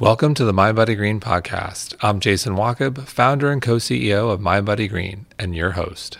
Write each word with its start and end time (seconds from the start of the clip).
Welcome 0.00 0.34
to 0.34 0.44
the 0.44 0.52
MindBody 0.52 0.96
Green 0.96 1.18
podcast. 1.18 1.96
I'm 2.00 2.20
Jason 2.20 2.54
Wachob, 2.54 3.08
founder 3.08 3.50
and 3.50 3.60
co-CEO 3.60 4.30
of 4.30 4.38
MindBody 4.38 4.88
Green, 4.88 5.26
and 5.40 5.56
your 5.56 5.72
host. 5.72 6.18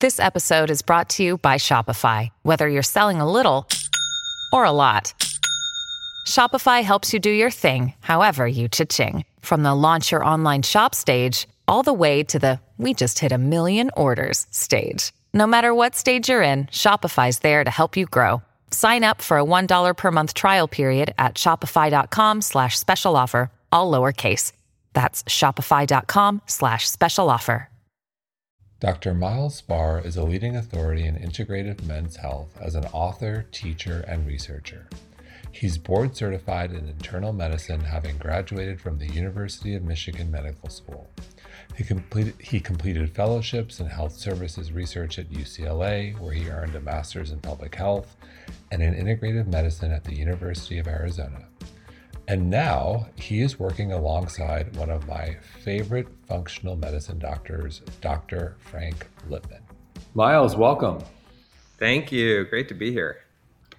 This 0.00 0.18
episode 0.18 0.68
is 0.68 0.82
brought 0.82 1.08
to 1.10 1.22
you 1.22 1.38
by 1.38 1.58
Shopify. 1.58 2.30
Whether 2.42 2.68
you're 2.68 2.82
selling 2.82 3.20
a 3.20 3.30
little 3.30 3.68
or 4.52 4.64
a 4.64 4.72
lot, 4.72 5.14
Shopify 6.26 6.82
helps 6.82 7.12
you 7.12 7.20
do 7.20 7.30
your 7.30 7.52
thing, 7.52 7.94
however 8.00 8.48
you 8.48 8.66
cha-ching. 8.66 9.24
From 9.38 9.62
the 9.62 9.72
launch 9.72 10.10
your 10.10 10.24
online 10.24 10.62
shop 10.62 10.92
stage, 10.92 11.46
all 11.68 11.84
the 11.84 11.92
way 11.92 12.24
to 12.24 12.40
the 12.40 12.60
we 12.78 12.94
just 12.94 13.20
hit 13.20 13.30
a 13.30 13.38
million 13.38 13.92
orders 13.96 14.48
stage. 14.50 15.12
No 15.32 15.46
matter 15.46 15.72
what 15.72 15.94
stage 15.94 16.28
you're 16.28 16.42
in, 16.42 16.64
Shopify's 16.64 17.38
there 17.38 17.62
to 17.62 17.70
help 17.70 17.96
you 17.96 18.06
grow. 18.06 18.42
Sign 18.72 19.04
up 19.04 19.20
for 19.20 19.38
a 19.38 19.44
$1 19.44 19.96
per 19.96 20.10
month 20.10 20.34
trial 20.34 20.68
period 20.68 21.14
at 21.18 21.34
shopify.com 21.34 22.40
slash 22.40 22.78
special 22.78 23.16
offer, 23.16 23.50
all 23.70 23.90
lowercase. 23.90 24.52
That's 24.92 25.22
shopify.com 25.24 26.42
slash 26.46 26.88
special 26.88 27.30
offer. 27.30 27.68
Dr. 28.80 29.12
Myles 29.12 29.56
Spar 29.56 30.00
is 30.00 30.16
a 30.16 30.24
leading 30.24 30.56
authority 30.56 31.04
in 31.04 31.14
integrative 31.14 31.84
men's 31.84 32.16
health 32.16 32.56
as 32.58 32.74
an 32.74 32.86
author, 32.86 33.46
teacher, 33.52 34.02
and 34.08 34.26
researcher. 34.26 34.88
He's 35.52 35.76
board 35.76 36.16
certified 36.16 36.72
in 36.72 36.88
internal 36.88 37.34
medicine, 37.34 37.80
having 37.80 38.16
graduated 38.16 38.80
from 38.80 38.96
the 38.96 39.08
University 39.08 39.74
of 39.74 39.82
Michigan 39.82 40.30
Medical 40.30 40.70
School. 40.70 41.10
He 41.76 41.84
completed, 41.84 42.34
he 42.40 42.58
completed 42.58 43.14
fellowships 43.14 43.80
in 43.80 43.86
health 43.86 44.16
services 44.16 44.72
research 44.72 45.18
at 45.18 45.30
UCLA, 45.30 46.18
where 46.18 46.32
he 46.32 46.48
earned 46.48 46.74
a 46.74 46.80
master's 46.80 47.32
in 47.32 47.40
public 47.40 47.74
health 47.74 48.16
and 48.70 48.82
in 48.82 48.94
integrative 48.94 49.46
medicine 49.46 49.92
at 49.92 50.04
the 50.04 50.14
University 50.14 50.78
of 50.78 50.86
Arizona. 50.86 51.46
And 52.28 52.48
now 52.48 53.08
he 53.16 53.40
is 53.40 53.58
working 53.58 53.92
alongside 53.92 54.76
one 54.76 54.90
of 54.90 55.08
my 55.08 55.36
favorite 55.64 56.08
functional 56.28 56.76
medicine 56.76 57.18
doctors, 57.18 57.80
Dr. 58.00 58.56
Frank 58.60 59.08
Lipman. 59.28 59.62
Myles, 60.14 60.54
welcome. 60.54 60.98
Thank 61.78 62.12
you. 62.12 62.44
Great 62.44 62.68
to 62.68 62.74
be 62.74 62.92
here. 62.92 63.24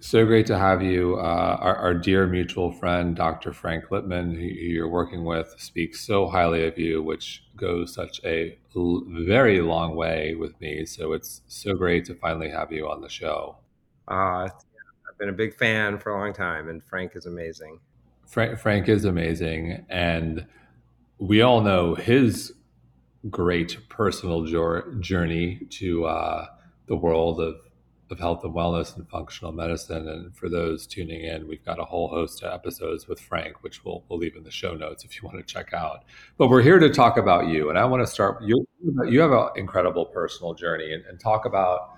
So 0.04 0.26
great 0.26 0.48
to 0.48 0.58
have 0.58 0.82
you. 0.82 1.18
Uh, 1.18 1.58
our, 1.62 1.76
our, 1.76 1.94
dear 1.94 2.26
mutual 2.26 2.72
friend, 2.72 3.16
Dr. 3.16 3.54
Frank 3.54 3.86
Lipman, 3.92 4.34
who 4.34 4.42
you're 4.42 4.88
working 4.90 5.24
with, 5.24 5.54
speaks 5.60 6.02
so 6.02 6.28
highly 6.28 6.66
of 6.66 6.76
you, 6.80 7.04
which 7.04 7.44
goes 7.56 7.94
such 7.94 8.20
a 8.26 8.58
l- 8.76 9.04
very 9.08 9.62
long 9.62 9.96
way 9.96 10.34
with 10.34 10.60
me. 10.60 10.88
So 10.88 11.14
it's 11.14 11.42
so 11.48 11.76
great 11.76 12.06
to 12.06 12.16
finally 12.16 12.50
have 12.50 12.72
you 12.72 12.90
on 12.90 13.02
the 13.02 13.10
show. 13.10 13.58
Uh, 14.08 14.48
I've 14.48 15.18
been 15.20 15.30
a 15.30 15.34
big 15.34 15.56
fan 15.56 15.98
for 16.00 16.12
a 16.12 16.20
long 16.20 16.34
time, 16.34 16.70
and 16.70 16.84
Frank 16.84 17.16
is 17.16 17.26
amazing. 17.26 17.80
Frank, 18.28 18.60
Frank 18.60 18.88
is 18.90 19.06
amazing. 19.06 19.86
And 19.90 20.46
we 21.18 21.42
all 21.42 21.62
know 21.62 21.96
his 21.96 22.54
great 23.30 23.78
personal 23.90 24.46
journey 25.00 25.68
to 25.70 26.06
uh, 26.06 26.48
the 26.88 26.96
world 26.96 27.40
of 27.40 27.56
of 28.12 28.20
health 28.20 28.44
and 28.44 28.54
wellness 28.54 28.96
and 28.98 29.08
functional 29.10 29.52
medicine. 29.52 30.08
And 30.08 30.36
for 30.36 30.50
those 30.50 30.86
tuning 30.86 31.22
in, 31.22 31.48
we've 31.48 31.64
got 31.64 31.80
a 31.80 31.86
whole 31.86 32.10
host 32.10 32.44
of 32.44 32.54
episodes 32.54 33.08
with 33.08 33.20
Frank, 33.20 33.64
which 33.64 33.86
we'll, 33.86 34.04
we'll 34.10 34.20
leave 34.20 34.36
in 34.36 34.44
the 34.44 34.52
show 34.52 34.76
notes 34.76 35.06
if 35.06 35.16
you 35.16 35.28
want 35.28 35.38
to 35.38 35.44
check 35.54 35.74
out. 35.74 36.04
But 36.38 36.50
we're 36.50 36.62
here 36.62 36.78
to 36.78 36.90
talk 36.90 37.18
about 37.18 37.48
you. 37.48 37.70
And 37.70 37.80
I 37.80 37.86
want 37.86 38.06
to 38.06 38.08
start, 38.12 38.44
you, 38.44 38.68
you 39.08 39.22
have 39.22 39.32
an 39.32 39.50
incredible 39.56 40.06
personal 40.06 40.54
journey 40.54 40.94
and, 40.94 41.06
and 41.06 41.20
talk 41.20 41.46
about 41.46 41.98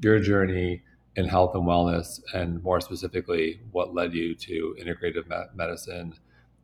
your 0.00 0.18
journey 0.18 0.82
in 1.16 1.28
health 1.28 1.54
and 1.54 1.64
wellness, 1.64 2.20
and 2.32 2.62
more 2.62 2.80
specifically, 2.80 3.60
what 3.70 3.94
led 3.94 4.14
you 4.14 4.34
to 4.34 4.76
integrative 4.80 5.26
medicine, 5.54 6.14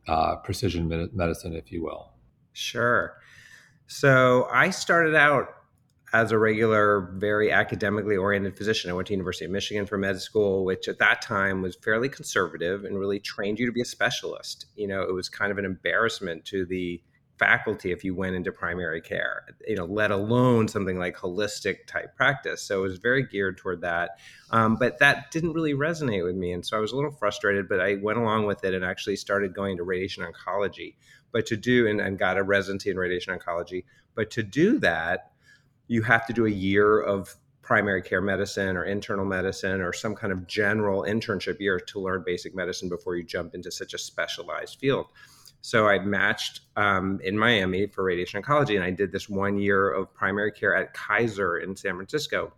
uh, 0.07 0.35
precision 0.37 1.09
medicine, 1.13 1.55
if 1.55 1.71
you 1.71 1.83
will. 1.83 2.11
Sure. 2.53 3.17
So 3.87 4.47
I 4.51 4.69
started 4.69 5.15
out 5.15 5.49
as 6.13 6.31
a 6.31 6.37
regular, 6.37 7.13
very 7.15 7.51
academically 7.51 8.17
oriented 8.17 8.57
physician. 8.57 8.89
I 8.89 8.93
went 8.93 9.07
to 9.07 9.13
University 9.13 9.45
of 9.45 9.51
Michigan 9.51 9.85
for 9.85 9.97
med 9.97 10.19
school, 10.19 10.65
which 10.65 10.89
at 10.89 10.99
that 10.99 11.21
time 11.21 11.61
was 11.61 11.77
fairly 11.77 12.09
conservative 12.09 12.83
and 12.83 12.99
really 12.99 13.19
trained 13.19 13.59
you 13.59 13.65
to 13.65 13.71
be 13.71 13.81
a 13.81 13.85
specialist. 13.85 14.65
You 14.75 14.87
know, 14.87 15.01
it 15.01 15.13
was 15.13 15.29
kind 15.29 15.51
of 15.51 15.57
an 15.57 15.65
embarrassment 15.65 16.43
to 16.45 16.65
the 16.65 17.01
faculty 17.41 17.91
if 17.91 18.03
you 18.03 18.13
went 18.13 18.35
into 18.35 18.51
primary 18.51 19.01
care, 19.01 19.45
you 19.67 19.75
know, 19.75 19.85
let 19.85 20.11
alone 20.11 20.67
something 20.67 20.99
like 20.99 21.17
holistic 21.17 21.87
type 21.87 22.15
practice. 22.15 22.61
So 22.61 22.79
it 22.79 22.83
was 22.83 22.99
very 22.99 23.25
geared 23.25 23.57
toward 23.57 23.81
that. 23.81 24.19
Um, 24.51 24.75
but 24.75 24.99
that 24.99 25.31
didn't 25.31 25.53
really 25.53 25.73
resonate 25.73 26.23
with 26.23 26.35
me. 26.35 26.51
And 26.51 26.63
so 26.63 26.77
I 26.77 26.79
was 26.79 26.91
a 26.91 26.95
little 26.95 27.09
frustrated, 27.09 27.67
but 27.67 27.81
I 27.81 27.95
went 27.95 28.19
along 28.19 28.45
with 28.45 28.63
it 28.63 28.75
and 28.75 28.85
actually 28.85 29.15
started 29.15 29.55
going 29.55 29.77
to 29.77 29.83
radiation 29.83 30.23
oncology. 30.23 30.93
But 31.31 31.47
to 31.47 31.57
do, 31.57 31.87
and, 31.87 31.99
and 31.99 32.19
got 32.19 32.37
a 32.37 32.43
residency 32.43 32.91
in 32.91 32.97
radiation 32.97 33.35
oncology. 33.35 33.85
But 34.13 34.29
to 34.31 34.43
do 34.43 34.77
that, 34.79 35.31
you 35.87 36.03
have 36.03 36.27
to 36.27 36.33
do 36.33 36.45
a 36.45 36.51
year 36.51 37.01
of 37.01 37.35
primary 37.63 38.03
care 38.03 38.21
medicine 38.21 38.77
or 38.77 38.83
internal 38.83 39.25
medicine 39.25 39.81
or 39.81 39.93
some 39.93 40.13
kind 40.13 40.31
of 40.31 40.45
general 40.45 41.03
internship 41.03 41.59
year 41.59 41.79
to 41.79 41.99
learn 41.99 42.23
basic 42.23 42.53
medicine 42.53 42.87
before 42.89 43.15
you 43.15 43.23
jump 43.23 43.55
into 43.55 43.71
such 43.71 43.93
a 43.93 43.97
specialized 43.97 44.77
field. 44.77 45.07
So 45.61 45.87
I 45.87 45.99
matched 45.99 46.61
um, 46.75 47.19
in 47.23 47.37
Miami 47.37 47.87
for 47.87 48.03
radiation 48.03 48.41
oncology, 48.41 48.75
and 48.75 48.83
I 48.83 48.89
did 48.89 49.11
this 49.11 49.29
one 49.29 49.57
year 49.57 49.91
of 49.91 50.13
primary 50.13 50.51
care 50.51 50.75
at 50.75 50.93
Kaiser 50.93 51.57
in 51.57 51.75
San 51.75 51.95
Francisco. 51.95 52.51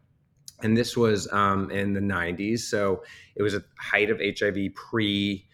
And 0.62 0.78
this 0.78 0.96
was 0.96 1.32
um, 1.34 1.70
in 1.72 1.94
the 1.94 2.00
90s. 2.00 2.60
So 2.60 3.04
it 3.36 3.44
was 3.44 3.54
a 3.54 3.64
height 3.78 4.10
of 4.10 4.20
HIV 4.20 4.74
pre 4.76 5.46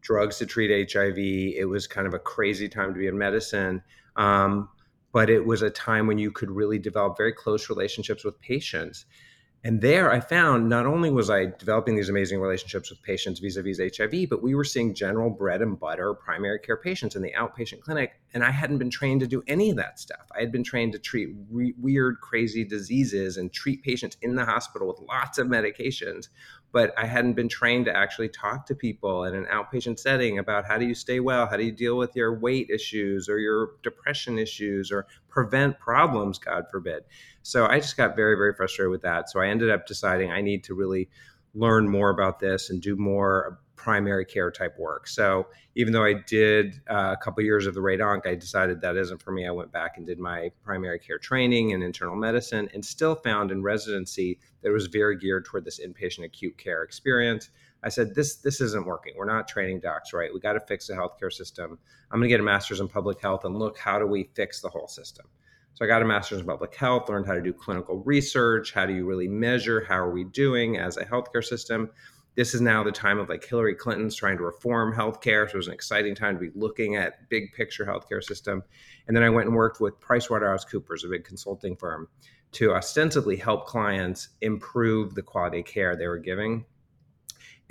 drugs 0.00 0.38
to 0.38 0.46
treat 0.46 0.92
HIV. 0.92 1.18
It 1.18 1.68
was 1.68 1.88
kind 1.88 2.06
of 2.06 2.14
a 2.14 2.18
crazy 2.18 2.68
time 2.68 2.94
to 2.94 2.98
be 2.98 3.08
in 3.08 3.18
medicine. 3.18 3.82
Um, 4.14 4.68
but 5.12 5.30
it 5.30 5.44
was 5.44 5.62
a 5.62 5.70
time 5.70 6.06
when 6.06 6.18
you 6.18 6.30
could 6.30 6.50
really 6.50 6.78
develop 6.78 7.16
very 7.16 7.32
close 7.32 7.68
relationships 7.68 8.24
with 8.24 8.38
patients. 8.40 9.06
And 9.66 9.80
there 9.80 10.12
I 10.12 10.20
found 10.20 10.68
not 10.68 10.86
only 10.86 11.10
was 11.10 11.28
I 11.28 11.46
developing 11.46 11.96
these 11.96 12.08
amazing 12.08 12.40
relationships 12.40 12.88
with 12.88 13.02
patients 13.02 13.40
vis-a-vis 13.40 13.80
HIV, 13.98 14.28
but 14.30 14.40
we 14.40 14.54
were 14.54 14.62
seeing 14.62 14.94
general 14.94 15.28
bread 15.28 15.60
and 15.60 15.76
butter 15.76 16.14
primary 16.14 16.60
care 16.60 16.76
patients 16.76 17.16
in 17.16 17.22
the 17.22 17.32
outpatient 17.36 17.80
clinic. 17.80 18.12
And 18.32 18.44
I 18.44 18.52
hadn't 18.52 18.78
been 18.78 18.90
trained 18.90 19.22
to 19.22 19.26
do 19.26 19.42
any 19.48 19.70
of 19.70 19.76
that 19.76 19.98
stuff. 19.98 20.24
I 20.36 20.38
had 20.38 20.52
been 20.52 20.62
trained 20.62 20.92
to 20.92 21.00
treat 21.00 21.30
re- 21.50 21.74
weird, 21.80 22.20
crazy 22.20 22.62
diseases 22.62 23.38
and 23.38 23.52
treat 23.52 23.82
patients 23.82 24.16
in 24.22 24.36
the 24.36 24.44
hospital 24.44 24.86
with 24.86 25.00
lots 25.00 25.36
of 25.36 25.48
medications 25.48 26.28
but 26.72 26.92
I 26.98 27.06
hadn't 27.06 27.34
been 27.34 27.48
trained 27.48 27.86
to 27.86 27.96
actually 27.96 28.28
talk 28.28 28.66
to 28.66 28.74
people 28.74 29.24
in 29.24 29.34
an 29.34 29.46
outpatient 29.46 29.98
setting 29.98 30.38
about 30.38 30.64
how 30.66 30.78
do 30.78 30.84
you 30.84 30.94
stay 30.94 31.20
well, 31.20 31.46
how 31.46 31.56
do 31.56 31.64
you 31.64 31.72
deal 31.72 31.96
with 31.96 32.14
your 32.14 32.38
weight 32.38 32.68
issues 32.70 33.28
or 33.28 33.38
your 33.38 33.70
depression 33.82 34.38
issues 34.38 34.92
or 34.92 35.06
prevent 35.28 35.78
problems, 35.78 36.38
God 36.38 36.64
forbid. 36.70 37.04
So 37.42 37.66
I 37.66 37.78
just 37.78 37.96
got 37.96 38.16
very, 38.16 38.36
very 38.36 38.54
frustrated 38.54 38.90
with 38.90 39.02
that. 39.02 39.30
So 39.30 39.40
I 39.40 39.48
ended 39.48 39.70
up 39.70 39.86
deciding 39.86 40.30
I 40.30 40.40
need 40.40 40.64
to 40.64 40.74
really 40.74 41.08
learn 41.54 41.88
more 41.88 42.10
about 42.10 42.38
this 42.38 42.70
and 42.70 42.82
do 42.82 42.96
more 42.96 43.58
primary 43.76 44.24
care 44.24 44.50
type 44.50 44.78
work. 44.78 45.06
So 45.06 45.46
even 45.74 45.92
though 45.92 46.04
I 46.04 46.14
did 46.26 46.80
uh, 46.90 47.14
a 47.18 47.22
couple 47.22 47.42
years 47.44 47.66
of 47.66 47.74
the 47.74 47.80
radonc, 47.80 48.26
I 48.26 48.34
decided 48.34 48.80
that 48.80 48.96
isn't 48.96 49.22
for 49.22 49.30
me. 49.30 49.46
I 49.46 49.50
went 49.50 49.70
back 49.70 49.96
and 49.96 50.06
did 50.06 50.18
my 50.18 50.50
primary 50.64 50.98
care 50.98 51.18
training 51.18 51.70
in 51.70 51.82
internal 51.82 52.16
medicine 52.16 52.68
and 52.74 52.84
still 52.84 53.14
found 53.14 53.50
in 53.50 53.62
residency 53.62 54.38
that 54.62 54.70
it 54.70 54.72
was 54.72 54.86
very 54.86 55.16
geared 55.16 55.44
toward 55.44 55.64
this 55.64 55.80
inpatient 55.80 56.24
acute 56.24 56.56
care 56.58 56.82
experience. 56.82 57.50
I 57.82 57.88
said, 57.88 58.14
this 58.14 58.36
this 58.36 58.60
isn't 58.60 58.86
working. 58.86 59.12
We're 59.16 59.26
not 59.26 59.46
training 59.46 59.80
docs 59.80 60.12
right. 60.12 60.32
We 60.32 60.40
got 60.40 60.54
to 60.54 60.60
fix 60.60 60.88
the 60.88 60.94
healthcare 60.94 61.32
system. 61.32 61.78
I'm 62.10 62.18
going 62.18 62.28
to 62.28 62.32
get 62.32 62.40
a 62.40 62.42
master's 62.42 62.80
in 62.80 62.88
public 62.88 63.20
health 63.20 63.44
and 63.44 63.58
look 63.58 63.78
how 63.78 63.98
do 63.98 64.06
we 64.06 64.30
fix 64.34 64.60
the 64.60 64.68
whole 64.68 64.88
system. 64.88 65.26
So 65.74 65.84
I 65.84 65.88
got 65.88 66.00
a 66.00 66.06
master's 66.06 66.40
in 66.40 66.46
public 66.46 66.74
health, 66.74 67.10
learned 67.10 67.26
how 67.26 67.34
to 67.34 67.42
do 67.42 67.52
clinical 67.52 67.98
research, 67.98 68.72
how 68.72 68.86
do 68.86 68.94
you 68.94 69.04
really 69.04 69.28
measure 69.28 69.84
how 69.84 69.98
are 69.98 70.10
we 70.10 70.24
doing 70.24 70.78
as 70.78 70.96
a 70.96 71.04
healthcare 71.04 71.44
system 71.44 71.90
this 72.36 72.54
is 72.54 72.60
now 72.60 72.84
the 72.84 72.92
time 72.92 73.18
of 73.18 73.28
like 73.28 73.44
Hillary 73.44 73.74
Clinton's 73.74 74.14
trying 74.14 74.36
to 74.36 74.44
reform 74.44 74.94
healthcare. 74.94 75.48
So 75.48 75.54
it 75.54 75.56
was 75.56 75.66
an 75.68 75.72
exciting 75.72 76.14
time 76.14 76.34
to 76.34 76.40
be 76.40 76.50
looking 76.54 76.94
at 76.94 77.28
big 77.30 77.52
picture 77.54 77.84
healthcare 77.84 78.22
system. 78.22 78.62
And 79.08 79.16
then 79.16 79.24
I 79.24 79.30
went 79.30 79.48
and 79.48 79.56
worked 79.56 79.80
with 79.80 79.98
PricewaterhouseCoopers, 80.00 81.04
a 81.04 81.08
big 81.08 81.24
consulting 81.24 81.76
firm, 81.76 82.08
to 82.52 82.74
ostensibly 82.74 83.36
help 83.36 83.66
clients 83.66 84.28
improve 84.42 85.14
the 85.14 85.22
quality 85.22 85.60
of 85.60 85.66
care 85.66 85.96
they 85.96 86.06
were 86.06 86.18
giving. 86.18 86.66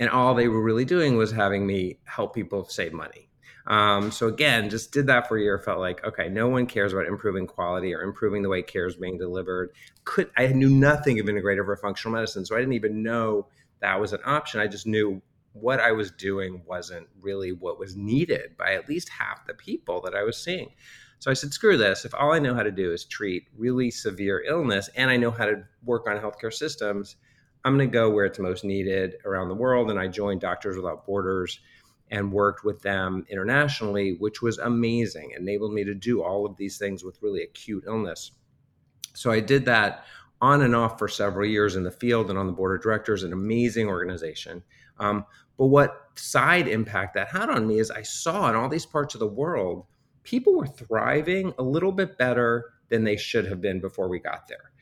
And 0.00 0.10
all 0.10 0.34
they 0.34 0.48
were 0.48 0.62
really 0.62 0.84
doing 0.84 1.16
was 1.16 1.30
having 1.30 1.66
me 1.66 2.00
help 2.04 2.34
people 2.34 2.68
save 2.68 2.92
money. 2.92 3.30
Um, 3.68 4.12
so 4.12 4.28
again, 4.28 4.70
just 4.70 4.92
did 4.92 5.06
that 5.08 5.26
for 5.26 5.38
a 5.38 5.42
year. 5.42 5.58
Felt 5.58 5.80
like 5.80 6.04
okay, 6.04 6.28
no 6.28 6.48
one 6.48 6.66
cares 6.66 6.92
about 6.92 7.06
improving 7.06 7.46
quality 7.46 7.94
or 7.94 8.02
improving 8.02 8.42
the 8.42 8.48
way 8.48 8.62
care 8.62 8.86
is 8.86 8.94
being 8.94 9.18
delivered. 9.18 9.70
Could 10.04 10.30
I 10.36 10.46
knew 10.48 10.68
nothing 10.68 11.18
of 11.18 11.26
integrative 11.26 11.66
or 11.66 11.76
functional 11.76 12.14
medicine, 12.14 12.44
so 12.44 12.54
I 12.54 12.60
didn't 12.60 12.74
even 12.74 13.02
know 13.02 13.48
that 13.80 14.00
was 14.00 14.12
an 14.12 14.20
option. 14.24 14.60
I 14.60 14.66
just 14.66 14.86
knew 14.86 15.20
what 15.52 15.80
I 15.80 15.92
was 15.92 16.10
doing 16.10 16.62
wasn't 16.66 17.08
really 17.20 17.52
what 17.52 17.78
was 17.78 17.96
needed 17.96 18.56
by 18.58 18.74
at 18.74 18.88
least 18.88 19.08
half 19.08 19.46
the 19.46 19.54
people 19.54 20.00
that 20.02 20.14
I 20.14 20.22
was 20.22 20.36
seeing. 20.36 20.70
So 21.18 21.30
I 21.30 21.34
said, 21.34 21.52
screw 21.52 21.78
this. 21.78 22.04
If 22.04 22.14
all 22.14 22.32
I 22.32 22.38
know 22.38 22.54
how 22.54 22.62
to 22.62 22.70
do 22.70 22.92
is 22.92 23.04
treat 23.04 23.48
really 23.56 23.90
severe 23.90 24.44
illness 24.46 24.90
and 24.96 25.10
I 25.10 25.16
know 25.16 25.30
how 25.30 25.46
to 25.46 25.64
work 25.82 26.06
on 26.06 26.18
healthcare 26.18 26.52
systems, 26.52 27.16
I'm 27.64 27.76
going 27.76 27.88
to 27.88 27.92
go 27.92 28.10
where 28.10 28.26
it's 28.26 28.38
most 28.38 28.64
needed 28.64 29.14
around 29.24 29.48
the 29.48 29.54
world. 29.54 29.90
And 29.90 29.98
I 29.98 30.08
joined 30.08 30.40
Doctors 30.42 30.76
Without 30.76 31.06
Borders 31.06 31.58
and 32.10 32.32
worked 32.32 32.64
with 32.64 32.82
them 32.82 33.26
internationally, 33.28 34.16
which 34.18 34.42
was 34.42 34.58
amazing, 34.58 35.32
enabled 35.36 35.72
me 35.72 35.84
to 35.84 35.94
do 35.94 36.22
all 36.22 36.46
of 36.46 36.56
these 36.56 36.78
things 36.78 37.02
with 37.02 37.20
really 37.22 37.42
acute 37.42 37.84
illness. 37.86 38.32
So 39.14 39.30
I 39.30 39.40
did 39.40 39.64
that 39.64 40.04
on 40.40 40.62
and 40.62 40.74
off 40.74 40.98
for 40.98 41.08
several 41.08 41.46
years 41.46 41.76
in 41.76 41.82
the 41.82 41.90
field 41.90 42.30
and 42.30 42.38
on 42.38 42.46
the 42.46 42.52
board 42.52 42.76
of 42.76 42.82
directors, 42.82 43.22
an 43.22 43.32
amazing 43.32 43.88
organization. 43.88 44.62
Um, 44.98 45.24
but 45.56 45.66
what 45.66 46.10
side 46.14 46.68
impact 46.68 47.14
that 47.14 47.28
had 47.28 47.48
on 47.48 47.66
me 47.66 47.78
is 47.78 47.90
I 47.90 48.02
saw 48.02 48.48
in 48.48 48.56
all 48.56 48.68
these 48.68 48.86
parts 48.86 49.14
of 49.14 49.20
the 49.20 49.26
world, 49.26 49.86
people 50.22 50.54
were 50.56 50.66
thriving 50.66 51.54
a 51.58 51.62
little 51.62 51.92
bit 51.92 52.18
better 52.18 52.72
than 52.88 53.04
they 53.04 53.16
should 53.16 53.46
have 53.46 53.60
been 53.60 53.80
before 53.80 54.08
we 54.08 54.18
got 54.18 54.48
there. 54.48 54.72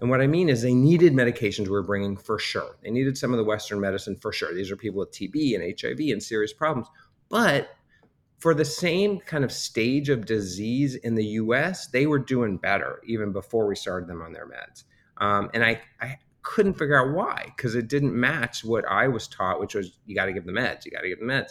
And 0.00 0.10
what 0.10 0.20
I 0.20 0.26
mean 0.26 0.48
is 0.48 0.60
they 0.60 0.74
needed 0.74 1.12
medications 1.12 1.64
we 1.64 1.70
were 1.70 1.82
bringing 1.82 2.16
for 2.16 2.38
sure. 2.38 2.76
They 2.82 2.90
needed 2.90 3.16
some 3.16 3.32
of 3.32 3.38
the 3.38 3.44
Western 3.44 3.80
medicine 3.80 4.16
for 4.16 4.32
sure. 4.32 4.52
These 4.52 4.70
are 4.70 4.76
people 4.76 4.98
with 4.98 5.12
TB 5.12 5.54
and 5.54 5.80
HIV 5.80 6.12
and 6.12 6.22
serious 6.22 6.52
problems. 6.52 6.88
But 7.28 7.70
for 8.38 8.54
the 8.54 8.64
same 8.64 9.20
kind 9.20 9.44
of 9.44 9.52
stage 9.52 10.08
of 10.08 10.26
disease 10.26 10.96
in 10.96 11.14
the 11.14 11.24
US, 11.24 11.86
they 11.86 12.06
were 12.06 12.18
doing 12.18 12.56
better 12.56 13.00
even 13.06 13.32
before 13.32 13.66
we 13.66 13.76
started 13.76 14.08
them 14.08 14.20
on 14.20 14.32
their 14.32 14.46
meds. 14.46 14.84
Um, 15.18 15.50
and 15.54 15.64
I, 15.64 15.80
I 16.00 16.18
couldn't 16.42 16.74
figure 16.74 17.00
out 17.00 17.14
why 17.14 17.52
because 17.56 17.74
it 17.74 17.88
didn't 17.88 18.14
match 18.14 18.64
what 18.64 18.84
I 18.88 19.08
was 19.08 19.28
taught, 19.28 19.60
which 19.60 19.74
was 19.74 19.98
you 20.06 20.14
got 20.14 20.26
to 20.26 20.32
give 20.32 20.46
the 20.46 20.52
meds, 20.52 20.84
you 20.84 20.90
got 20.90 21.02
to 21.02 21.08
give 21.08 21.20
the 21.20 21.24
meds. 21.24 21.50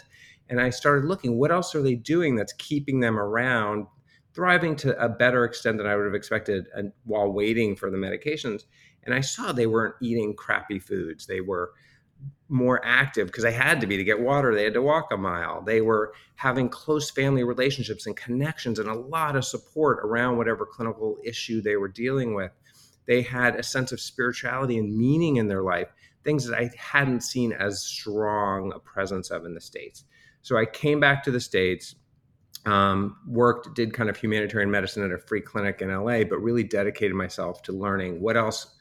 And 0.50 0.60
I 0.60 0.69
started 0.69 1.06
looking, 1.06 1.38
what 1.38 1.51
else 1.51 1.74
are 1.74 1.81
they 1.81 1.95
doing 1.95 2.36
that's 2.36 2.54
keeping 2.54 3.00
them 3.00 3.18
around 3.18 3.88
thriving 4.33 4.75
to 4.75 4.98
a 5.04 5.07
better 5.07 5.45
extent 5.45 5.77
than 5.77 5.88
I 5.88 5.95
would 5.95 6.06
have 6.06 6.15
expected 6.15 6.68
and 6.75 6.92
while 7.06 7.31
waiting 7.31 7.75
for 7.75 7.89
the 7.89 7.98
medications. 7.98 8.63
And 9.04 9.13
I 9.13 9.21
saw 9.21 9.51
they 9.51 9.68
weren't 9.68 9.95
eating 10.01 10.36
crappy 10.36 10.80
foods. 10.80 11.27
They 11.27 11.42
were 11.42 11.71
more 12.50 12.81
active 12.83 13.27
because 13.27 13.44
they 13.44 13.51
had 13.51 13.81
to 13.81 13.88
be 13.88 13.98
to 13.98 14.04
get 14.04 14.19
water. 14.19 14.54
They 14.54 14.63
had 14.63 14.74
to 14.74 14.81
walk 14.81 15.12
a 15.12 15.18
mile. 15.18 15.62
They 15.62 15.81
were 15.81 16.13
having 16.36 16.69
close 16.69 17.10
family 17.10 17.44
relationships 17.44 18.07
and 18.07 18.15
connections 18.15 18.80
and 18.80 18.89
a 18.89 18.94
lot 18.94 19.36
of 19.36 19.45
support 19.45 20.00
around 20.04 20.38
whatever 20.38 20.65
clinical 20.65 21.18
issue 21.24 21.62
they 21.62 21.75
were 21.75 21.88
dealing 21.88 22.33
with. 22.33 22.51
They 23.05 23.21
had 23.21 23.55
a 23.55 23.63
sense 23.63 23.91
of 23.91 24.00
spirituality 24.00 24.77
and 24.77 24.95
meaning 24.95 25.38
in 25.38 25.47
their 25.47 25.63
life, 25.63 25.89
things 26.23 26.45
that 26.45 26.57
I 26.57 26.71
hadn't 26.77 27.21
seen 27.21 27.51
as 27.53 27.83
strong 27.83 28.71
a 28.73 28.79
presence 28.79 29.29
of 29.29 29.45
in 29.45 29.53
the 29.53 29.61
States. 29.61 30.05
So 30.41 30.57
I 30.57 30.65
came 30.65 31.00
back 31.00 31.23
to 31.23 31.31
the 31.31 31.39
States 31.39 31.95
um, 32.65 33.17
worked, 33.27 33.75
did 33.75 33.94
kind 33.94 34.09
of 34.09 34.15
humanitarian 34.17 34.71
medicine 34.71 35.03
at 35.03 35.11
a 35.11 35.17
free 35.17 35.41
clinic 35.41 35.81
in 35.81 35.94
LA, 35.94 36.23
but 36.23 36.38
really 36.38 36.63
dedicated 36.63 37.15
myself 37.15 37.61
to 37.63 37.73
learning 37.73 38.21
what 38.21 38.38
else 38.38 38.75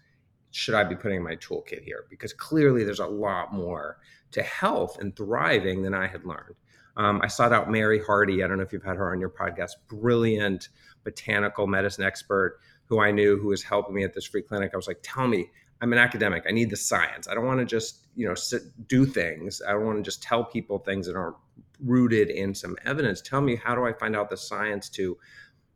should 0.52 0.74
I 0.74 0.84
be 0.84 0.94
putting 0.94 1.18
in 1.18 1.24
my 1.24 1.36
toolkit 1.36 1.82
here? 1.82 2.04
Because 2.10 2.32
clearly 2.32 2.84
there's 2.84 3.00
a 3.00 3.06
lot 3.06 3.52
more 3.52 3.98
to 4.32 4.42
health 4.42 4.98
and 5.00 5.16
thriving 5.16 5.82
than 5.82 5.94
I 5.94 6.06
had 6.06 6.24
learned. 6.24 6.54
Um, 6.96 7.20
I 7.22 7.26
sought 7.26 7.52
out 7.52 7.70
Mary 7.70 8.00
Hardy. 8.00 8.44
I 8.44 8.46
don't 8.46 8.58
know 8.58 8.62
if 8.62 8.72
you've 8.72 8.84
had 8.84 8.96
her 8.96 9.12
on 9.12 9.20
your 9.20 9.30
podcast. 9.30 9.72
Brilliant 9.88 10.68
botanical 11.04 11.66
medicine 11.66 12.04
expert 12.04 12.60
who 12.92 13.00
I 13.00 13.10
knew 13.10 13.38
who 13.38 13.48
was 13.48 13.62
helping 13.62 13.94
me 13.94 14.04
at 14.04 14.12
this 14.12 14.26
free 14.26 14.42
clinic. 14.42 14.72
I 14.74 14.76
was 14.76 14.86
like, 14.86 14.98
tell 15.02 15.26
me, 15.26 15.50
I'm 15.80 15.94
an 15.94 15.98
academic. 15.98 16.44
I 16.46 16.50
need 16.50 16.68
the 16.68 16.76
science. 16.76 17.26
I 17.26 17.32
don't 17.32 17.46
want 17.46 17.58
to 17.60 17.64
just, 17.64 18.06
you 18.14 18.28
know, 18.28 18.34
sit, 18.34 18.64
do 18.86 19.06
things. 19.06 19.62
I 19.66 19.72
don't 19.72 19.86
want 19.86 19.96
to 19.96 20.02
just 20.02 20.22
tell 20.22 20.44
people 20.44 20.78
things 20.78 21.06
that 21.06 21.16
aren't 21.16 21.36
rooted 21.82 22.28
in 22.28 22.54
some 22.54 22.76
evidence. 22.84 23.22
Tell 23.22 23.40
me, 23.40 23.56
how 23.56 23.74
do 23.74 23.86
I 23.86 23.94
find 23.94 24.14
out 24.14 24.28
the 24.28 24.36
science 24.36 24.90
to 24.90 25.16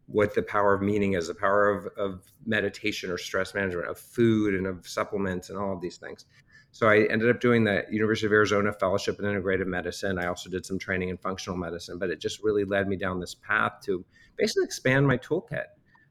what 0.08 0.34
the 0.34 0.42
power 0.42 0.74
of 0.74 0.82
meaning 0.82 1.14
is, 1.14 1.28
the 1.28 1.34
power 1.34 1.70
of, 1.70 1.86
of 1.96 2.30
meditation 2.44 3.10
or 3.10 3.16
stress 3.16 3.54
management, 3.54 3.88
of 3.88 3.98
food 3.98 4.52
and 4.52 4.66
of 4.66 4.86
supplements 4.86 5.48
and 5.48 5.58
all 5.58 5.72
of 5.72 5.80
these 5.80 5.96
things. 5.96 6.26
So 6.70 6.86
I 6.86 7.06
ended 7.10 7.30
up 7.30 7.40
doing 7.40 7.64
the 7.64 7.86
University 7.90 8.26
of 8.26 8.32
Arizona 8.32 8.74
Fellowship 8.74 9.18
in 9.18 9.24
Integrative 9.24 9.66
Medicine. 9.66 10.18
I 10.18 10.26
also 10.26 10.50
did 10.50 10.66
some 10.66 10.78
training 10.78 11.08
in 11.08 11.16
functional 11.16 11.56
medicine, 11.56 11.98
but 11.98 12.10
it 12.10 12.20
just 12.20 12.42
really 12.42 12.64
led 12.64 12.88
me 12.88 12.96
down 12.96 13.20
this 13.20 13.34
path 13.34 13.80
to 13.84 14.04
basically 14.36 14.64
expand 14.64 15.08
my 15.08 15.16
toolkit 15.16 15.64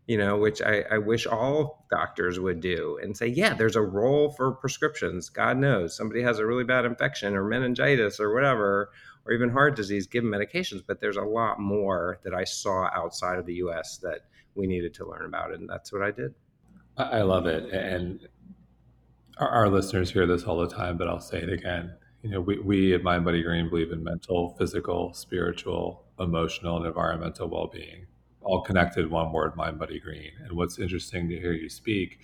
you 0.07 0.17
know, 0.17 0.37
which 0.37 0.61
I, 0.61 0.83
I, 0.91 0.97
wish 0.99 1.25
all 1.25 1.85
doctors 1.89 2.39
would 2.39 2.59
do 2.59 2.99
and 3.01 3.17
say, 3.17 3.25
yeah, 3.27 3.55
there's 3.55 3.75
a 3.75 3.81
role 3.81 4.29
for 4.29 4.51
prescriptions. 4.51 5.29
God 5.29 5.57
knows 5.57 5.97
somebody 5.97 6.21
has 6.21 6.37
a 6.37 6.45
really 6.45 6.63
bad 6.63 6.85
infection 6.85 7.35
or 7.35 7.43
meningitis 7.43 8.19
or 8.19 8.33
whatever, 8.33 8.91
or 9.25 9.33
even 9.33 9.49
heart 9.49 9.75
disease, 9.75 10.05
give 10.05 10.23
them 10.23 10.31
medications. 10.31 10.83
But 10.85 11.01
there's 11.01 11.17
a 11.17 11.23
lot 11.23 11.59
more 11.59 12.19
that 12.23 12.35
I 12.35 12.43
saw 12.43 12.87
outside 12.93 13.39
of 13.39 13.47
the 13.47 13.55
US 13.55 13.97
that 14.03 14.21
we 14.53 14.67
needed 14.67 14.93
to 14.95 15.09
learn 15.09 15.25
about. 15.25 15.53
And 15.53 15.67
that's 15.67 15.91
what 15.91 16.03
I 16.03 16.11
did. 16.11 16.35
I 16.97 17.23
love 17.23 17.47
it. 17.47 17.73
And 17.73 18.27
our, 19.37 19.49
our 19.49 19.69
listeners 19.69 20.11
hear 20.11 20.27
this 20.27 20.43
all 20.43 20.59
the 20.59 20.69
time, 20.69 20.97
but 20.97 21.07
I'll 21.07 21.19
say 21.19 21.39
it 21.41 21.51
again. 21.51 21.93
You 22.21 22.29
know, 22.29 22.41
we, 22.41 22.59
we 22.59 22.93
at 22.93 23.03
Mind 23.03 23.25
Body 23.25 23.41
Green 23.41 23.69
believe 23.69 23.91
in 23.91 24.03
mental, 24.03 24.55
physical, 24.57 25.13
spiritual, 25.13 26.05
emotional, 26.19 26.77
and 26.77 26.85
environmental 26.85 27.49
well 27.49 27.67
being 27.67 28.05
all 28.45 28.61
connected 28.61 29.09
one 29.09 29.31
word 29.31 29.55
mind 29.55 29.79
body 29.79 29.99
green. 29.99 30.31
And 30.43 30.53
what's 30.53 30.79
interesting 30.79 31.27
to 31.29 31.39
hear 31.39 31.53
you 31.53 31.69
speak 31.69 32.19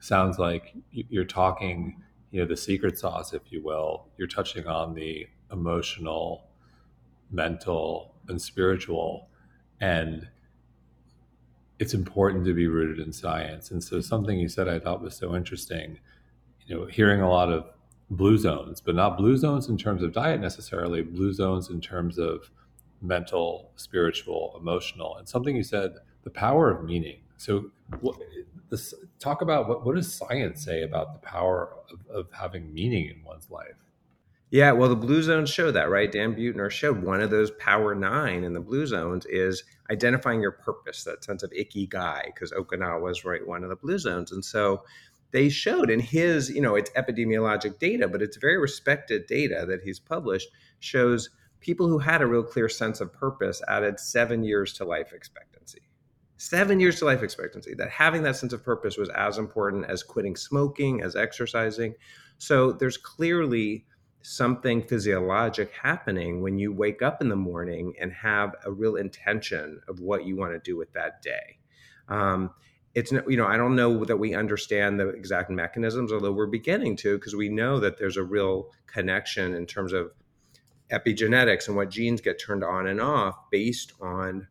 sounds 0.00 0.38
like 0.38 0.74
you're 0.90 1.24
talking 1.24 2.02
you 2.30 2.40
know 2.40 2.46
the 2.46 2.56
secret 2.56 2.98
sauce 2.98 3.32
if 3.32 3.42
you 3.50 3.62
will. 3.62 4.08
You're 4.18 4.28
touching 4.28 4.66
on 4.66 4.94
the 4.94 5.26
emotional 5.50 6.44
mental 7.30 8.14
and 8.28 8.40
spiritual. 8.40 9.28
And 9.80 10.28
it's 11.78 11.94
important 11.94 12.44
to 12.44 12.54
be 12.54 12.66
rooted 12.66 13.04
in 13.04 13.12
science. 13.12 13.70
And 13.70 13.82
so 13.82 14.00
something 14.00 14.38
you 14.38 14.48
said 14.48 14.68
i 14.68 14.78
thought 14.78 15.02
was 15.02 15.16
so 15.16 15.34
interesting 15.34 15.98
you 16.66 16.76
know 16.76 16.86
hearing 16.86 17.20
a 17.20 17.28
lot 17.28 17.52
of 17.52 17.64
blue 18.10 18.38
zones 18.38 18.80
but 18.80 18.94
not 18.94 19.16
blue 19.16 19.36
zones 19.36 19.68
in 19.68 19.76
terms 19.76 20.02
of 20.02 20.12
diet 20.12 20.40
necessarily 20.40 21.02
blue 21.02 21.32
zones 21.32 21.70
in 21.70 21.80
terms 21.80 22.18
of 22.18 22.50
mental, 23.00 23.70
spiritual, 23.76 24.56
emotional, 24.58 25.16
and 25.16 25.28
something 25.28 25.56
you 25.56 25.62
said, 25.62 25.94
the 26.22 26.30
power 26.30 26.70
of 26.70 26.84
meaning. 26.84 27.20
So, 27.36 27.70
what, 28.00 28.16
this, 28.68 28.94
talk 29.18 29.42
about 29.42 29.68
what, 29.68 29.84
what 29.84 29.96
does 29.96 30.12
science 30.12 30.64
say 30.64 30.82
about 30.82 31.14
the 31.14 31.26
power 31.26 31.74
of, 31.90 32.00
of 32.14 32.32
having 32.32 32.72
meaning 32.72 33.08
in 33.08 33.24
one's 33.24 33.50
life? 33.50 33.76
Yeah, 34.50 34.72
well, 34.72 34.88
the 34.88 34.96
blue 34.96 35.22
zones 35.22 35.48
show 35.48 35.70
that, 35.70 35.90
right? 35.90 36.10
Dan 36.10 36.34
Buettner 36.34 36.70
showed 36.70 37.02
one 37.02 37.20
of 37.20 37.30
those 37.30 37.52
power 37.52 37.94
nine 37.94 38.42
in 38.42 38.52
the 38.52 38.60
blue 38.60 38.84
zones 38.84 39.24
is 39.26 39.62
identifying 39.92 40.42
your 40.42 40.50
purpose, 40.50 41.04
that 41.04 41.22
sense 41.22 41.44
of 41.44 41.52
ikigai, 41.52 42.26
because 42.26 42.50
Okinawa 42.50 43.00
was 43.00 43.24
right 43.24 43.46
one 43.46 43.62
of 43.62 43.70
the 43.70 43.76
blue 43.76 43.98
zones. 43.98 44.32
And 44.32 44.44
so 44.44 44.82
they 45.30 45.48
showed 45.50 45.88
in 45.88 46.00
his, 46.00 46.50
you 46.50 46.60
know, 46.60 46.74
it's 46.74 46.90
epidemiologic 46.90 47.78
data, 47.78 48.08
but 48.08 48.22
it's 48.22 48.38
very 48.38 48.58
respected 48.58 49.26
data 49.26 49.64
that 49.68 49.82
he's 49.82 50.00
published, 50.00 50.48
shows 50.80 51.30
people 51.60 51.88
who 51.88 51.98
had 51.98 52.22
a 52.22 52.26
real 52.26 52.42
clear 52.42 52.68
sense 52.68 53.00
of 53.00 53.12
purpose 53.12 53.62
added 53.68 54.00
seven 54.00 54.42
years 54.42 54.72
to 54.74 54.84
life 54.84 55.12
expectancy. 55.12 55.82
Seven 56.36 56.80
years 56.80 56.98
to 56.98 57.04
life 57.04 57.22
expectancy. 57.22 57.74
That 57.74 57.90
having 57.90 58.22
that 58.22 58.36
sense 58.36 58.52
of 58.52 58.64
purpose 58.64 58.96
was 58.96 59.10
as 59.10 59.38
important 59.38 59.84
as 59.86 60.02
quitting 60.02 60.36
smoking, 60.36 61.02
as 61.02 61.16
exercising. 61.16 61.94
So 62.38 62.72
there's 62.72 62.96
clearly 62.96 63.84
something 64.22 64.82
physiologic 64.82 65.72
happening 65.72 66.42
when 66.42 66.58
you 66.58 66.72
wake 66.72 67.02
up 67.02 67.20
in 67.20 67.28
the 67.28 67.36
morning 67.36 67.94
and 68.00 68.12
have 68.12 68.54
a 68.64 68.72
real 68.72 68.96
intention 68.96 69.80
of 69.88 70.00
what 70.00 70.26
you 70.26 70.36
want 70.36 70.52
to 70.52 70.58
do 70.58 70.76
with 70.76 70.92
that 70.92 71.22
day. 71.22 71.58
Um, 72.08 72.50
it's 72.94 73.12
you 73.12 73.36
know 73.36 73.46
I 73.46 73.56
don't 73.56 73.76
know 73.76 74.04
that 74.04 74.16
we 74.16 74.34
understand 74.34 74.98
the 74.98 75.08
exact 75.10 75.48
mechanisms, 75.48 76.12
although 76.12 76.32
we're 76.32 76.46
beginning 76.46 76.96
to 76.96 77.16
because 77.16 77.36
we 77.36 77.48
know 77.48 77.78
that 77.80 77.98
there's 77.98 78.16
a 78.16 78.24
real 78.24 78.70
connection 78.86 79.54
in 79.54 79.66
terms 79.66 79.92
of 79.92 80.10
epigenetics 80.92 81.68
and 81.68 81.76
what 81.76 81.90
genes 81.90 82.20
get 82.20 82.40
turned 82.40 82.64
on 82.64 82.86
and 82.86 83.00
off 83.00 83.50
based 83.50 83.92
on 84.00 84.46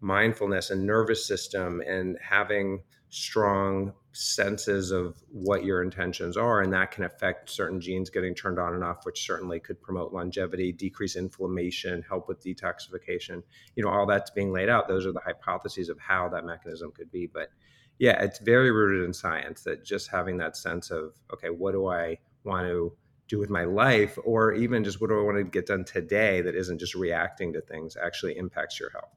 mindfulness 0.00 0.70
and 0.70 0.84
nervous 0.84 1.26
system 1.26 1.80
and 1.86 2.18
having 2.20 2.82
strong 3.08 3.92
senses 4.12 4.90
of 4.90 5.22
what 5.30 5.64
your 5.64 5.82
intentions 5.82 6.36
are. 6.36 6.60
And 6.62 6.72
that 6.72 6.90
can 6.90 7.04
affect 7.04 7.50
certain 7.50 7.80
genes 7.80 8.10
getting 8.10 8.34
turned 8.34 8.58
on 8.58 8.74
and 8.74 8.82
off 8.82 9.04
which 9.04 9.24
certainly 9.24 9.60
could 9.60 9.80
promote 9.80 10.12
longevity 10.12 10.72
decrease 10.72 11.16
inflammation 11.16 12.02
help 12.08 12.28
with 12.28 12.42
detoxification 12.42 13.42
you 13.76 13.84
know 13.84 13.90
all 13.90 14.06
that's 14.06 14.30
being 14.30 14.52
laid 14.52 14.68
out. 14.68 14.88
Those 14.88 15.06
are 15.06 15.12
the 15.12 15.20
hypotheses 15.20 15.88
of 15.88 15.98
how 15.98 16.28
that 16.30 16.44
mechanism 16.44 16.92
could 16.92 17.10
be. 17.10 17.26
But 17.26 17.50
yeah 17.98 18.20
it's 18.22 18.38
very 18.40 18.70
rooted 18.70 19.04
in 19.04 19.12
science 19.12 19.62
that 19.62 19.84
just 19.84 20.10
having 20.10 20.36
that 20.38 20.56
sense 20.56 20.90
of 20.90 21.14
okay 21.32 21.50
what 21.50 21.72
do 21.72 21.86
i 21.86 22.18
want 22.44 22.66
to 22.66 22.92
do 23.32 23.38
with 23.38 23.50
my 23.50 23.64
life 23.64 24.18
or 24.24 24.52
even 24.52 24.84
just 24.84 25.00
what 25.00 25.08
do 25.08 25.18
I 25.18 25.22
want 25.22 25.38
to 25.38 25.44
get 25.44 25.66
done 25.66 25.84
today 25.84 26.42
that 26.42 26.54
isn't 26.54 26.78
just 26.78 26.94
reacting 26.94 27.52
to 27.54 27.60
things 27.60 27.96
actually 27.96 28.36
impacts 28.36 28.78
your 28.78 28.90
health. 28.90 29.10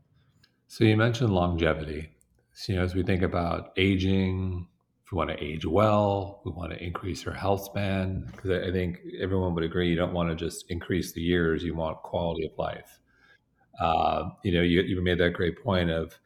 So 0.67 0.84
you 0.84 0.98
mentioned 0.98 1.34
longevity. 1.34 2.10
So, 2.53 2.74
you 2.74 2.79
know, 2.79 2.86
as 2.86 2.95
we 2.95 3.03
think 3.03 3.22
about 3.22 3.74
aging, 3.77 4.67
if 5.03 5.12
we 5.12 5.17
want 5.17 5.29
to 5.29 5.43
age 5.43 5.65
well, 5.65 6.41
we 6.45 6.51
want 6.51 6.72
to 6.72 6.81
increase 6.81 7.27
our 7.27 7.34
health 7.34 7.65
span. 7.65 8.27
Because 8.31 8.51
I 8.51 8.72
think 8.72 9.00
everyone 9.19 9.53
would 9.53 9.63
agree 9.63 9.89
you 9.89 9.98
don't 9.98 10.13
want 10.13 10.29
to 10.29 10.36
just 10.36 10.65
increase 10.69 11.12
the 11.12 11.22
years, 11.22 11.63
you 11.63 11.75
want 11.75 12.01
quality 12.01 12.45
of 12.45 12.51
life. 12.57 13.00
Uh, 13.79 14.29
you 14.43 14.53
know, 14.53 14.62
you, 14.62 14.81
you 14.81 15.01
made 15.01 15.17
that 15.17 15.34
great 15.34 15.62
point 15.62 15.89
of 15.89 16.17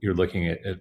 you're 0.00 0.14
looking 0.14 0.48
at, 0.48 0.64
at 0.64 0.78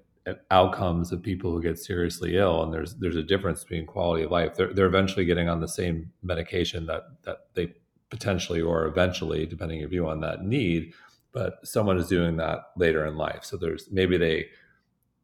outcomes 0.52 1.12
of 1.12 1.22
people 1.22 1.52
who 1.52 1.62
get 1.62 1.78
seriously 1.78 2.38
ill, 2.38 2.64
and 2.64 2.74
there's 2.74 2.96
there's 2.96 3.16
a 3.16 3.24
difference 3.24 3.64
between 3.64 3.86
quality 3.86 4.24
of 4.24 4.32
life. 4.32 4.56
They're 4.56 4.74
they're 4.74 4.88
eventually 4.88 5.26
getting 5.26 5.50
on 5.50 5.60
the 5.60 5.68
same 5.68 6.12
medication 6.22 6.86
that 6.86 7.04
that 7.24 7.48
they 7.54 7.74
potentially 8.14 8.62
or 8.62 8.86
eventually, 8.86 9.44
depending 9.48 9.80
your 9.80 9.90
view 9.90 10.08
on 10.08 10.22
that 10.22 10.46
need. 10.46 10.94
But 11.32 11.58
someone 11.64 11.98
is 11.98 12.08
doing 12.08 12.38
that 12.38 12.60
later 12.78 13.08
in 13.08 13.18
life. 13.18 13.44
So 13.44 13.58
there's 13.58 13.90
maybe 13.92 14.18
they, 14.18 14.46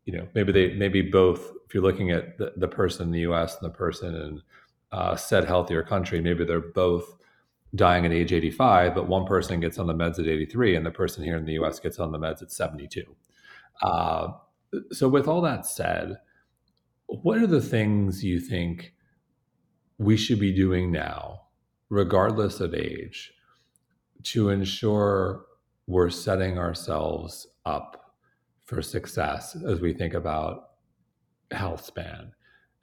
you 0.06 0.18
know, 0.18 0.28
maybe 0.34 0.52
they, 0.52 0.74
maybe 0.74 1.04
both, 1.04 1.52
if 1.68 1.74
you're 1.76 1.84
looking 1.84 2.10
at 2.10 2.40
the, 2.40 2.54
the 2.58 2.68
person 2.68 3.04
in 3.04 3.12
the 3.12 3.32
US 3.32 3.58
and 3.62 3.72
the 3.72 3.78
person 3.78 4.16
in 4.16 4.42
uh, 4.92 5.16
said 5.16 5.46
healthier 5.46 5.84
country, 5.84 6.20
maybe 6.20 6.44
they're 6.44 6.60
both 6.60 7.16
dying 7.76 8.08
at 8.08 8.12
age 8.12 8.34
85, 8.34 8.96
but 8.96 9.08
one 9.08 9.28
person 9.28 9.60
gets 9.60 9.78
on 9.78 9.86
the 9.86 9.94
meds 9.94 10.18
at 10.18 10.26
83 10.26 10.76
and 10.76 10.84
the 10.84 10.90
person 10.90 11.24
here 11.24 11.38
in 11.38 11.46
the 11.46 11.54
US 11.60 11.80
gets 11.80 12.00
on 12.00 12.12
the 12.12 12.18
meds 12.18 12.42
at 12.42 12.52
72. 12.52 13.04
Uh, 13.84 14.30
so, 14.92 15.08
with 15.08 15.28
all 15.28 15.42
that 15.42 15.66
said, 15.66 16.18
what 17.08 17.40
are 17.40 17.48
the 17.48 17.62
things 17.62 18.24
you 18.24 18.40
think 18.40 18.94
we 19.98 20.16
should 20.16 20.40
be 20.40 20.56
doing 20.56 20.92
now, 20.92 21.42
regardless 21.90 22.60
of 22.60 22.74
age, 22.74 23.34
to 24.24 24.50
ensure 24.50 25.46
we're 25.88 26.10
setting 26.10 26.58
ourselves 26.58 27.48
up 27.66 28.16
for 28.66 28.82
success 28.82 29.58
as 29.68 29.82
we 29.82 29.94
think 29.94 30.14
about 30.14 30.70
health 31.52 31.84
span? 31.84 32.32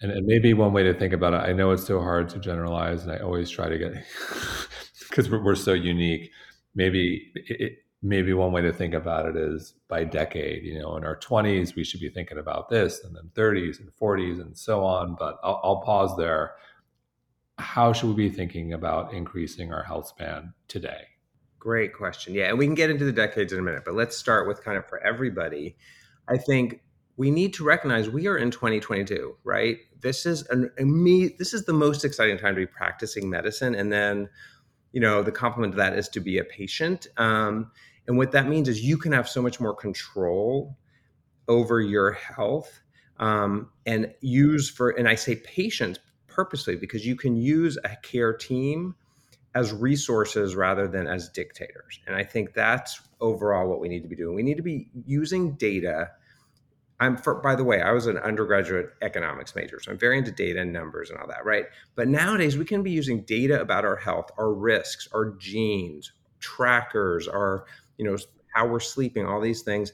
And, 0.00 0.26
maybe 0.26 0.52
one 0.52 0.72
way 0.72 0.82
to 0.82 0.92
think 0.92 1.14
about 1.14 1.32
it, 1.32 1.48
I 1.48 1.52
know 1.52 1.70
it's 1.70 1.86
so 1.86 2.00
hard 2.00 2.28
to 2.30 2.38
generalize, 2.38 3.04
and 3.04 3.12
I 3.12 3.18
always 3.18 3.48
try 3.48 3.68
to 3.68 3.78
get 3.78 3.92
because 5.08 5.30
we're, 5.30 5.42
we're, 5.42 5.54
so 5.54 5.72
unique. 5.72 6.30
Maybe 6.74 7.32
it, 7.34 7.78
maybe 8.06 8.32
one 8.32 8.52
way 8.52 8.62
to 8.62 8.72
think 8.72 8.94
about 8.94 9.26
it 9.26 9.36
is 9.36 9.74
by 9.88 10.04
decade. 10.04 10.62
You 10.64 10.78
know, 10.78 10.96
in 10.96 11.04
our 11.04 11.16
twenties, 11.16 11.74
we 11.74 11.84
should 11.84 12.00
be 12.00 12.08
thinking 12.08 12.38
about 12.38 12.68
this, 12.68 13.02
and 13.04 13.14
then 13.14 13.30
thirties 13.34 13.80
and 13.80 13.92
forties, 13.94 14.38
and 14.38 14.56
so 14.56 14.84
on. 14.84 15.16
But 15.18 15.38
I'll, 15.42 15.60
I'll 15.62 15.80
pause 15.82 16.16
there. 16.16 16.52
How 17.58 17.92
should 17.92 18.08
we 18.08 18.28
be 18.28 18.30
thinking 18.30 18.72
about 18.72 19.12
increasing 19.12 19.72
our 19.72 19.82
health 19.82 20.08
span 20.08 20.52
today? 20.68 21.02
Great 21.58 21.94
question. 21.94 22.34
Yeah, 22.34 22.50
and 22.50 22.58
we 22.58 22.66
can 22.66 22.74
get 22.74 22.90
into 22.90 23.04
the 23.04 23.12
decades 23.12 23.52
in 23.52 23.58
a 23.58 23.62
minute, 23.62 23.82
but 23.84 23.94
let's 23.94 24.16
start 24.16 24.46
with 24.46 24.62
kind 24.62 24.78
of 24.78 24.86
for 24.88 25.02
everybody. 25.02 25.76
I 26.28 26.36
think 26.36 26.80
we 27.16 27.30
need 27.30 27.54
to 27.54 27.64
recognize 27.64 28.08
we 28.08 28.28
are 28.28 28.36
in 28.36 28.50
2022, 28.50 29.36
right? 29.42 29.78
This 30.00 30.26
is 30.26 30.46
an. 30.50 30.70
This 31.38 31.54
is 31.54 31.64
the 31.64 31.72
most 31.72 32.04
exciting 32.04 32.38
time 32.38 32.54
to 32.54 32.60
be 32.60 32.66
practicing 32.66 33.28
medicine, 33.28 33.74
and 33.74 33.92
then, 33.92 34.28
you 34.92 35.00
know, 35.00 35.22
the 35.22 35.32
complement 35.32 35.72
to 35.72 35.76
that 35.78 35.98
is 35.98 36.08
to 36.10 36.20
be 36.20 36.38
a 36.38 36.44
patient. 36.44 37.08
Um, 37.16 37.72
and 38.06 38.16
what 38.16 38.32
that 38.32 38.48
means 38.48 38.68
is 38.68 38.82
you 38.82 38.98
can 38.98 39.12
have 39.12 39.28
so 39.28 39.42
much 39.42 39.60
more 39.60 39.74
control 39.74 40.76
over 41.48 41.80
your 41.80 42.12
health 42.12 42.80
um, 43.18 43.70
and 43.86 44.12
use 44.20 44.68
for. 44.68 44.90
And 44.90 45.08
I 45.08 45.14
say 45.14 45.36
patients 45.36 45.98
purposely 46.26 46.76
because 46.76 47.06
you 47.06 47.16
can 47.16 47.36
use 47.36 47.78
a 47.84 47.96
care 48.02 48.32
team 48.32 48.94
as 49.54 49.72
resources 49.72 50.54
rather 50.54 50.86
than 50.86 51.06
as 51.06 51.30
dictators. 51.30 52.00
And 52.06 52.14
I 52.14 52.22
think 52.22 52.52
that's 52.52 53.00
overall 53.20 53.68
what 53.68 53.80
we 53.80 53.88
need 53.88 54.02
to 54.02 54.08
be 54.08 54.16
doing. 54.16 54.34
We 54.34 54.42
need 54.42 54.58
to 54.58 54.62
be 54.62 54.88
using 55.06 55.52
data 55.54 56.10
I'm 56.98 57.16
for, 57.16 57.34
by 57.34 57.54
the 57.54 57.64
way, 57.64 57.82
I 57.82 57.92
was 57.92 58.06
an 58.06 58.16
undergraduate 58.18 58.90
economics 59.02 59.54
major, 59.54 59.78
so 59.80 59.90
I'm 59.92 59.98
very 59.98 60.16
into 60.16 60.30
data 60.30 60.60
and 60.60 60.72
numbers 60.72 61.10
and 61.10 61.18
all 61.18 61.26
that, 61.28 61.44
right? 61.44 61.66
But 61.94 62.08
nowadays 62.08 62.56
we 62.56 62.64
can 62.64 62.82
be 62.82 62.90
using 62.90 63.22
data 63.22 63.60
about 63.60 63.84
our 63.84 63.96
health, 63.96 64.30
our 64.38 64.52
risks, 64.52 65.06
our 65.12 65.32
genes, 65.32 66.12
trackers, 66.40 67.28
our, 67.28 67.66
you 67.98 68.04
know, 68.04 68.16
how 68.54 68.66
we're 68.66 68.80
sleeping, 68.80 69.26
all 69.26 69.40
these 69.40 69.62
things 69.62 69.92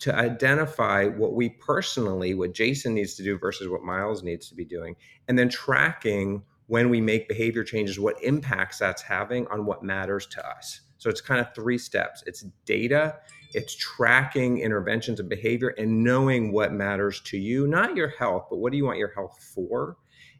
to 0.00 0.14
identify 0.14 1.06
what 1.06 1.34
we 1.34 1.48
personally, 1.48 2.34
what 2.34 2.52
Jason 2.52 2.94
needs 2.94 3.14
to 3.14 3.22
do 3.22 3.38
versus 3.38 3.68
what 3.68 3.82
Myles 3.82 4.22
needs 4.22 4.48
to 4.48 4.54
be 4.54 4.64
doing, 4.64 4.96
and 5.28 5.38
then 5.38 5.48
tracking 5.48 6.42
when 6.66 6.90
we 6.90 7.00
make 7.00 7.28
behavior 7.28 7.62
changes, 7.62 8.00
what 8.00 8.22
impacts 8.22 8.78
that's 8.78 9.02
having 9.02 9.46
on 9.48 9.66
what 9.66 9.82
matters 9.82 10.26
to 10.26 10.46
us. 10.46 10.80
So 10.98 11.10
it's 11.10 11.20
kind 11.20 11.40
of 11.40 11.54
three 11.54 11.78
steps. 11.78 12.22
It's 12.26 12.42
data, 12.64 13.16
it's 13.52 13.76
tracking 13.76 14.60
interventions 14.60 15.20
of 15.20 15.28
behavior 15.28 15.74
and 15.78 16.02
knowing 16.02 16.50
what 16.50 16.72
matters 16.72 17.20
to 17.26 17.38
you, 17.38 17.66
not 17.66 17.94
your 17.94 18.08
health, 18.08 18.46
but 18.50 18.56
what 18.56 18.72
do 18.72 18.78
you 18.78 18.84
want 18.84 18.98
your 18.98 19.12
health 19.12 19.38
for? 19.54 19.96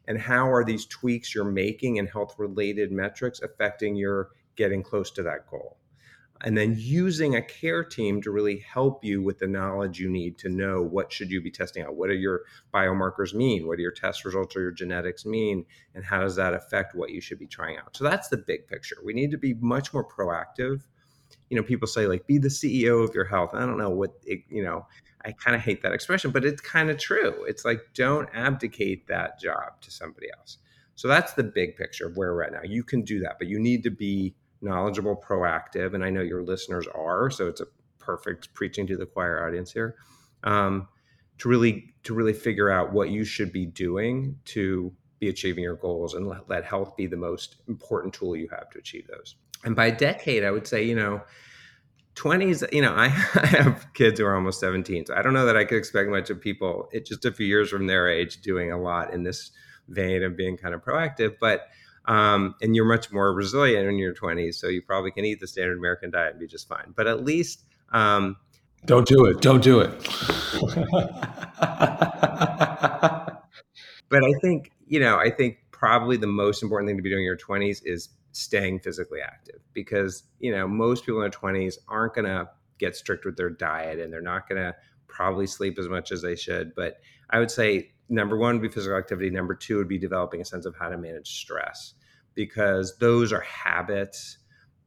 And 0.07 0.19
how 0.19 0.51
are 0.51 0.65
these 0.65 0.85
tweaks 0.85 1.33
you're 1.33 1.45
making 1.45 1.97
in 1.97 2.07
health 2.07 2.35
related 2.37 2.91
metrics 2.91 3.41
affecting 3.41 3.95
your 3.95 4.29
getting 4.55 4.83
close 4.83 5.11
to 5.11 5.23
that 5.23 5.49
goal? 5.49 5.77
And 6.43 6.57
then 6.57 6.75
using 6.77 7.35
a 7.35 7.41
care 7.41 7.83
team 7.83 8.21
to 8.21 8.31
really 8.31 8.59
help 8.59 9.03
you 9.03 9.21
with 9.21 9.39
the 9.39 9.47
knowledge 9.47 9.99
you 9.99 10.09
need 10.09 10.37
to 10.39 10.49
know 10.49 10.81
what 10.81 11.11
should 11.11 11.31
you 11.31 11.41
be 11.41 11.49
testing 11.49 11.83
out. 11.83 11.95
What 11.95 12.09
do 12.09 12.15
your 12.15 12.41
biomarkers 12.73 13.33
mean? 13.33 13.67
What 13.67 13.77
do 13.77 13.83
your 13.83 13.91
test 13.91 14.25
results 14.25 14.55
or 14.55 14.61
your 14.61 14.71
genetics 14.71 15.25
mean? 15.25 15.65
And 15.93 16.03
how 16.03 16.19
does 16.19 16.35
that 16.35 16.53
affect 16.53 16.93
what 16.93 17.11
you 17.11 17.21
should 17.21 17.39
be 17.39 17.47
trying 17.47 17.77
out? 17.77 17.95
So 17.95 18.03
that's 18.03 18.27
the 18.27 18.37
big 18.37 18.67
picture. 18.67 18.97
We 19.03 19.13
need 19.13 19.31
to 19.31 19.37
be 19.37 19.53
much 19.55 19.93
more 19.93 20.05
proactive. 20.05 20.81
You 21.49 21.57
know 21.57 21.63
people 21.63 21.87
say 21.87 22.05
like 22.05 22.27
be 22.27 22.37
the 22.37 22.49
ceo 22.49 23.03
of 23.03 23.15
your 23.15 23.25
health. 23.25 23.51
I 23.53 23.65
don't 23.65 23.77
know 23.77 23.89
what 23.89 24.11
it, 24.25 24.41
you 24.49 24.63
know 24.63 24.85
i 25.23 25.31
kind 25.31 25.55
of 25.55 25.61
hate 25.61 25.81
that 25.81 25.91
expression 25.91 26.29
but 26.29 26.45
it's 26.45 26.61
kind 26.61 26.89
of 26.89 26.97
true. 26.99 27.43
It's 27.45 27.65
like 27.65 27.81
don't 27.95 28.29
abdicate 28.33 29.07
that 29.07 29.39
job 29.39 29.81
to 29.81 29.91
somebody 29.91 30.27
else. 30.37 30.57
So 30.95 31.07
that's 31.07 31.33
the 31.33 31.43
big 31.43 31.75
picture 31.75 32.07
of 32.07 32.15
where 32.17 32.33
we're 32.33 32.43
at 32.43 32.53
now. 32.53 32.61
You 32.63 32.83
can 32.83 33.03
do 33.03 33.19
that 33.21 33.37
but 33.39 33.47
you 33.47 33.59
need 33.59 33.83
to 33.83 33.91
be 33.91 34.35
knowledgeable, 34.65 35.15
proactive, 35.15 35.93
and 35.93 36.03
I 36.03 36.09
know 36.09 36.21
your 36.21 36.43
listeners 36.43 36.85
are, 36.93 37.29
so 37.29 37.47
it's 37.47 37.61
a 37.61 37.67
perfect 37.99 38.53
preaching 38.53 38.85
to 38.87 38.97
the 38.97 39.05
choir 39.05 39.47
audience 39.47 39.71
here. 39.71 39.95
Um, 40.43 40.89
to 41.37 41.49
really 41.49 41.93
to 42.03 42.13
really 42.13 42.33
figure 42.33 42.69
out 42.69 42.93
what 42.93 43.09
you 43.09 43.25
should 43.25 43.51
be 43.51 43.65
doing 43.65 44.37
to 44.45 44.93
be 45.19 45.29
achieving 45.29 45.63
your 45.63 45.75
goals 45.75 46.13
and 46.13 46.27
let, 46.27 46.49
let 46.49 46.63
health 46.63 46.95
be 46.95 47.07
the 47.07 47.17
most 47.17 47.57
important 47.67 48.13
tool 48.13 48.35
you 48.35 48.47
have 48.49 48.69
to 48.69 48.77
achieve 48.77 49.07
those. 49.07 49.35
And 49.63 49.75
by 49.75 49.89
decade, 49.89 50.43
I 50.43 50.51
would 50.51 50.67
say, 50.67 50.83
you 50.83 50.95
know, 50.95 51.21
20s, 52.15 52.71
you 52.71 52.81
know, 52.81 52.93
I, 52.93 53.05
I 53.35 53.45
have 53.47 53.93
kids 53.93 54.19
who 54.19 54.25
are 54.25 54.35
almost 54.35 54.59
17. 54.59 55.07
So 55.07 55.15
I 55.15 55.21
don't 55.21 55.33
know 55.33 55.45
that 55.45 55.57
I 55.57 55.65
could 55.65 55.77
expect 55.77 56.09
much 56.09 56.29
of 56.29 56.39
people 56.39 56.89
it 56.91 57.05
just 57.05 57.25
a 57.25 57.31
few 57.31 57.47
years 57.47 57.69
from 57.69 57.87
their 57.87 58.07
age 58.07 58.41
doing 58.41 58.71
a 58.71 58.81
lot 58.81 59.13
in 59.13 59.23
this 59.23 59.51
vein 59.87 60.23
of 60.23 60.37
being 60.37 60.57
kind 60.57 60.73
of 60.73 60.83
proactive. 60.83 61.35
But 61.39 61.67
um, 62.07 62.55
and 62.61 62.75
you're 62.75 62.85
much 62.85 63.11
more 63.11 63.33
resilient 63.33 63.87
in 63.87 63.97
your 63.97 64.13
20s, 64.13 64.55
so 64.55 64.67
you 64.67 64.81
probably 64.81 65.11
can 65.11 65.25
eat 65.25 65.39
the 65.39 65.47
standard 65.47 65.77
American 65.77 66.11
diet 66.11 66.31
and 66.31 66.39
be 66.39 66.47
just 66.47 66.67
fine. 66.67 66.93
But 66.95 67.07
at 67.07 67.23
least 67.23 67.63
um, 67.91 68.37
don't 68.85 69.07
do 69.07 69.25
it. 69.25 69.41
Don't 69.41 69.63
do 69.63 69.79
it. 69.79 69.89
but 74.09 74.23
I 74.23 74.33
think 74.41 74.71
you 74.87 74.99
know, 74.99 75.17
I 75.17 75.29
think 75.29 75.57
probably 75.71 76.17
the 76.17 76.27
most 76.27 76.63
important 76.63 76.89
thing 76.89 76.97
to 76.97 77.03
be 77.03 77.09
doing 77.09 77.21
in 77.21 77.25
your 77.25 77.37
20s 77.37 77.81
is 77.85 78.09
staying 78.31 78.79
physically 78.79 79.21
active 79.21 79.61
because 79.73 80.23
you 80.39 80.51
know 80.51 80.67
most 80.67 81.05
people 81.05 81.21
in 81.21 81.29
their 81.29 81.39
20s 81.39 81.77
aren't 81.87 82.13
going 82.13 82.25
to 82.25 82.47
get 82.77 82.95
strict 82.95 83.25
with 83.25 83.37
their 83.37 83.49
diet 83.49 83.99
and 83.99 84.11
they're 84.11 84.21
not 84.21 84.47
going 84.49 84.61
to 84.61 84.75
probably 85.07 85.47
sleep 85.47 85.79
as 85.79 85.87
much 85.87 86.11
as 86.11 86.21
they 86.21 86.35
should. 86.35 86.75
But 86.75 86.99
I 87.29 87.39
would 87.39 87.51
say 87.51 87.91
number 88.09 88.37
one 88.37 88.55
would 88.55 88.61
be 88.61 88.73
physical 88.73 88.97
activity. 88.97 89.29
Number 89.29 89.55
two 89.55 89.77
would 89.77 89.87
be 89.87 89.97
developing 89.97 90.41
a 90.41 90.45
sense 90.45 90.65
of 90.65 90.75
how 90.75 90.89
to 90.89 90.97
manage 90.97 91.39
stress 91.39 91.93
because 92.33 92.97
those 92.97 93.31
are 93.31 93.41
habits 93.41 94.37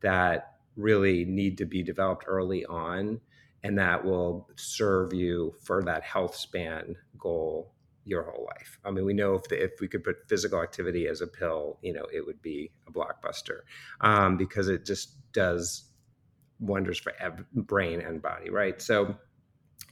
that 0.01 0.57
really 0.77 1.25
need 1.25 1.59
to 1.59 1.65
be 1.65 1.83
developed 1.83 2.25
early 2.29 2.65
on 2.67 3.21
and 3.65 3.79
that 3.79 4.05
will 4.05 4.49
serve 4.57 5.13
you 5.13 5.55
for 5.61 5.83
that 5.83 6.03
health 6.05 6.37
span 6.37 6.95
goal 7.19 7.73
your 8.05 8.23
whole 8.23 8.47
life. 8.47 8.79
I 8.85 8.91
mean, 8.91 9.05
we 9.05 9.13
know 9.13 9.35
if 9.35 9.45
the, 9.45 9.63
if 9.63 9.81
we 9.81 9.89
could 9.89 10.03
put 10.03 10.29
physical 10.29 10.63
activity 10.63 11.07
as 11.09 11.21
a 11.21 11.27
pill, 11.27 11.79
you 11.83 11.93
know, 11.93 12.07
it 12.13 12.25
would 12.25 12.41
be 12.41 12.71
a 12.87 12.93
blockbuster 12.93 13.61
um, 14.01 14.37
because 14.37 14.69
it 14.69 14.87
just 14.87 15.17
does 15.33 15.85
wonders 16.59 16.99
for 16.99 17.13
ev- 17.21 17.45
brain 17.53 18.01
and 18.01 18.23
body, 18.23 18.51
right? 18.51 18.81
So, 18.81 19.17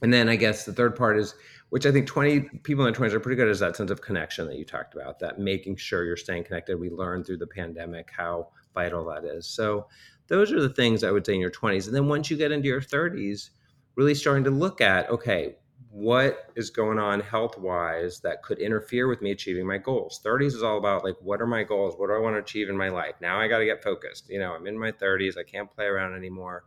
and 0.01 0.13
then 0.13 0.29
I 0.29 0.35
guess 0.35 0.65
the 0.65 0.73
third 0.73 0.95
part 0.95 1.17
is 1.17 1.35
which 1.69 1.85
I 1.85 1.91
think 1.91 2.07
20 2.07 2.41
people 2.63 2.85
in 2.85 2.93
their 2.93 3.01
20s 3.01 3.13
are 3.13 3.19
pretty 3.19 3.35
good 3.35 3.49
is 3.49 3.59
that 3.59 3.75
sense 3.75 3.91
of 3.91 4.01
connection 4.01 4.47
that 4.47 4.55
you 4.55 4.63
talked 4.63 4.95
about, 4.95 5.19
that 5.19 5.39
making 5.39 5.75
sure 5.75 6.05
you're 6.05 6.15
staying 6.15 6.45
connected. 6.45 6.79
We 6.79 6.89
learned 6.89 7.25
through 7.25 7.37
the 7.37 7.47
pandemic 7.47 8.09
how 8.15 8.49
vital 8.73 9.03
that 9.05 9.25
is. 9.25 9.47
So 9.47 9.87
those 10.27 10.51
are 10.53 10.61
the 10.61 10.69
things 10.69 11.03
I 11.03 11.11
would 11.11 11.25
say 11.25 11.33
in 11.33 11.41
your 11.41 11.51
20s. 11.51 11.87
And 11.87 11.95
then 11.95 12.07
once 12.07 12.31
you 12.31 12.37
get 12.37 12.53
into 12.53 12.67
your 12.67 12.81
30s, 12.81 13.49
really 13.95 14.15
starting 14.15 14.45
to 14.45 14.49
look 14.49 14.79
at, 14.79 15.09
okay, 15.09 15.55
what 15.89 16.51
is 16.55 16.69
going 16.69 16.99
on 16.99 17.19
health 17.19 17.57
wise 17.57 18.19
that 18.19 18.43
could 18.43 18.59
interfere 18.59 19.07
with 19.07 19.21
me 19.21 19.31
achieving 19.31 19.65
my 19.65 19.77
goals 19.77 20.21
30s 20.23 20.53
is 20.53 20.61
all 20.61 20.77
about 20.77 21.03
like 21.03 21.15
what 21.21 21.41
are 21.41 21.47
my 21.47 21.63
goals 21.63 21.95
what 21.97 22.07
do 22.07 22.13
i 22.13 22.19
want 22.19 22.35
to 22.35 22.39
achieve 22.39 22.69
in 22.69 22.77
my 22.77 22.89
life 22.89 23.15
now 23.21 23.39
i 23.39 23.47
got 23.47 23.59
to 23.59 23.65
get 23.65 23.81
focused 23.83 24.29
you 24.29 24.37
know 24.37 24.53
i'm 24.53 24.67
in 24.67 24.77
my 24.77 24.91
30s 24.91 25.37
i 25.37 25.43
can't 25.43 25.73
play 25.73 25.85
around 25.85 26.13
anymore 26.13 26.65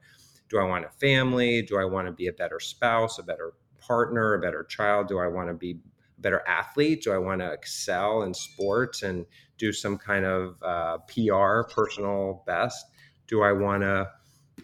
do 0.50 0.58
i 0.58 0.64
want 0.64 0.84
a 0.84 0.90
family 0.90 1.62
do 1.62 1.78
i 1.78 1.84
want 1.84 2.06
to 2.06 2.12
be 2.12 2.26
a 2.26 2.32
better 2.32 2.60
spouse 2.60 3.18
a 3.18 3.22
better 3.22 3.54
partner, 3.80 4.34
a 4.34 4.40
better 4.40 4.62
child? 4.64 5.08
Do 5.08 5.18
I 5.18 5.26
want 5.26 5.48
to 5.48 5.54
be 5.54 5.72
a 5.72 6.20
better 6.20 6.42
athlete? 6.46 7.02
Do 7.02 7.12
I 7.12 7.18
want 7.18 7.40
to 7.40 7.50
excel 7.50 8.22
in 8.22 8.34
sports 8.34 9.02
and 9.02 9.26
do 9.58 9.72
some 9.72 9.98
kind 9.98 10.24
of 10.24 10.62
uh, 10.62 10.98
PR, 11.08 11.62
personal 11.72 12.44
best? 12.46 12.86
Do 13.26 13.42
I 13.42 13.52
want 13.52 13.82
to 13.82 14.08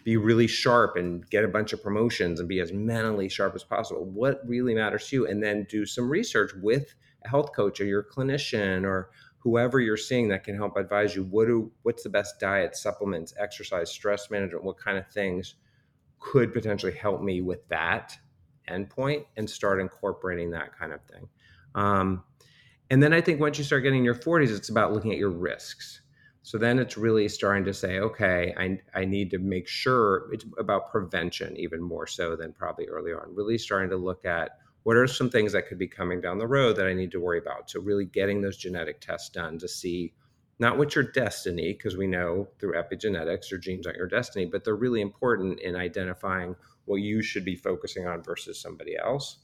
be 0.03 0.15
really 0.15 0.47
sharp 0.47 0.95
and 0.95 1.27
get 1.29 1.43
a 1.43 1.47
bunch 1.47 1.73
of 1.73 1.83
promotions 1.83 2.39
and 2.39 2.47
be 2.47 2.59
as 2.59 2.71
mentally 2.71 3.27
sharp 3.27 3.55
as 3.55 3.63
possible? 3.63 4.05
What 4.05 4.39
really 4.47 4.73
matters 4.73 5.07
to 5.09 5.15
you? 5.17 5.27
And 5.27 5.43
then 5.43 5.67
do 5.69 5.85
some 5.85 6.09
research 6.09 6.51
with 6.61 6.93
a 7.25 7.29
health 7.29 7.51
coach 7.53 7.81
or 7.81 7.85
your 7.85 8.03
clinician 8.03 8.83
or 8.83 9.09
whoever 9.39 9.79
you're 9.79 9.97
seeing 9.97 10.27
that 10.29 10.43
can 10.43 10.55
help 10.55 10.77
advise 10.77 11.15
you 11.15 11.23
what 11.23 11.47
do 11.47 11.71
what's 11.83 12.03
the 12.03 12.09
best 12.09 12.39
diet, 12.39 12.75
supplements, 12.75 13.33
exercise, 13.39 13.89
stress 13.89 14.29
management, 14.29 14.63
what 14.63 14.77
kind 14.77 14.97
of 14.97 15.07
things 15.07 15.55
could 16.19 16.53
potentially 16.53 16.93
help 16.93 17.21
me 17.21 17.41
with 17.41 17.67
that 17.69 18.17
endpoint 18.69 19.25
and 19.37 19.49
start 19.49 19.79
incorporating 19.79 20.51
that 20.51 20.77
kind 20.77 20.91
of 20.93 21.01
thing. 21.03 21.27
Um, 21.75 22.23
and 22.89 23.01
then 23.01 23.13
I 23.13 23.21
think 23.21 23.39
once 23.39 23.57
you 23.57 23.63
start 23.63 23.83
getting 23.83 23.99
in 23.99 24.05
your 24.05 24.15
40s, 24.15 24.55
it's 24.55 24.69
about 24.69 24.93
looking 24.93 25.11
at 25.11 25.17
your 25.17 25.29
risks. 25.29 26.01
So 26.43 26.57
then 26.57 26.79
it's 26.79 26.97
really 26.97 27.27
starting 27.27 27.65
to 27.65 27.73
say, 27.73 27.99
okay, 27.99 28.53
I, 28.57 28.79
I 28.97 29.03
need 29.03 29.29
to 29.31 29.37
make 29.37 29.67
sure 29.67 30.29
it's 30.31 30.45
about 30.57 30.89
prevention 30.89 31.57
even 31.57 31.81
more 31.81 32.07
so 32.07 32.37
than 32.37 32.53
probably 32.53 32.87
early 32.87 33.11
on. 33.11 33.35
Really 33.35 33.57
starting 33.57 33.89
to 33.89 33.97
look 33.97 34.23
at 34.23 34.51
what 34.83 34.95
are 34.95 35.07
some 35.07 35.29
things 35.29 35.51
that 35.51 35.67
could 35.67 35.77
be 35.77 35.87
coming 35.87 36.21
down 36.21 36.37
the 36.37 36.47
road 36.47 36.77
that 36.77 36.87
I 36.87 36.93
need 36.93 37.11
to 37.11 37.19
worry 37.19 37.39
about. 37.39 37.69
So 37.69 37.81
really 37.81 38.05
getting 38.05 38.41
those 38.41 38.55
genetic 38.55 39.01
tests 39.01 39.27
done 39.27 39.59
to 39.59 39.67
see 39.67 40.13
not 40.59 40.77
what 40.77 40.95
your 40.95 41.03
destiny, 41.03 41.73
because 41.73 41.97
we 41.97 42.07
know 42.07 42.47
through 42.59 42.73
epigenetics 42.73 43.51
your 43.51 43.59
genes 43.59 43.85
aren't 43.85 43.97
your 43.97 44.07
destiny, 44.07 44.45
but 44.45 44.63
they're 44.63 44.75
really 44.75 45.01
important 45.01 45.59
in 45.59 45.75
identifying 45.75 46.55
what 46.85 46.97
you 46.97 47.21
should 47.21 47.45
be 47.45 47.55
focusing 47.55 48.07
on 48.07 48.23
versus 48.23 48.59
somebody 48.59 48.97
else 48.97 49.37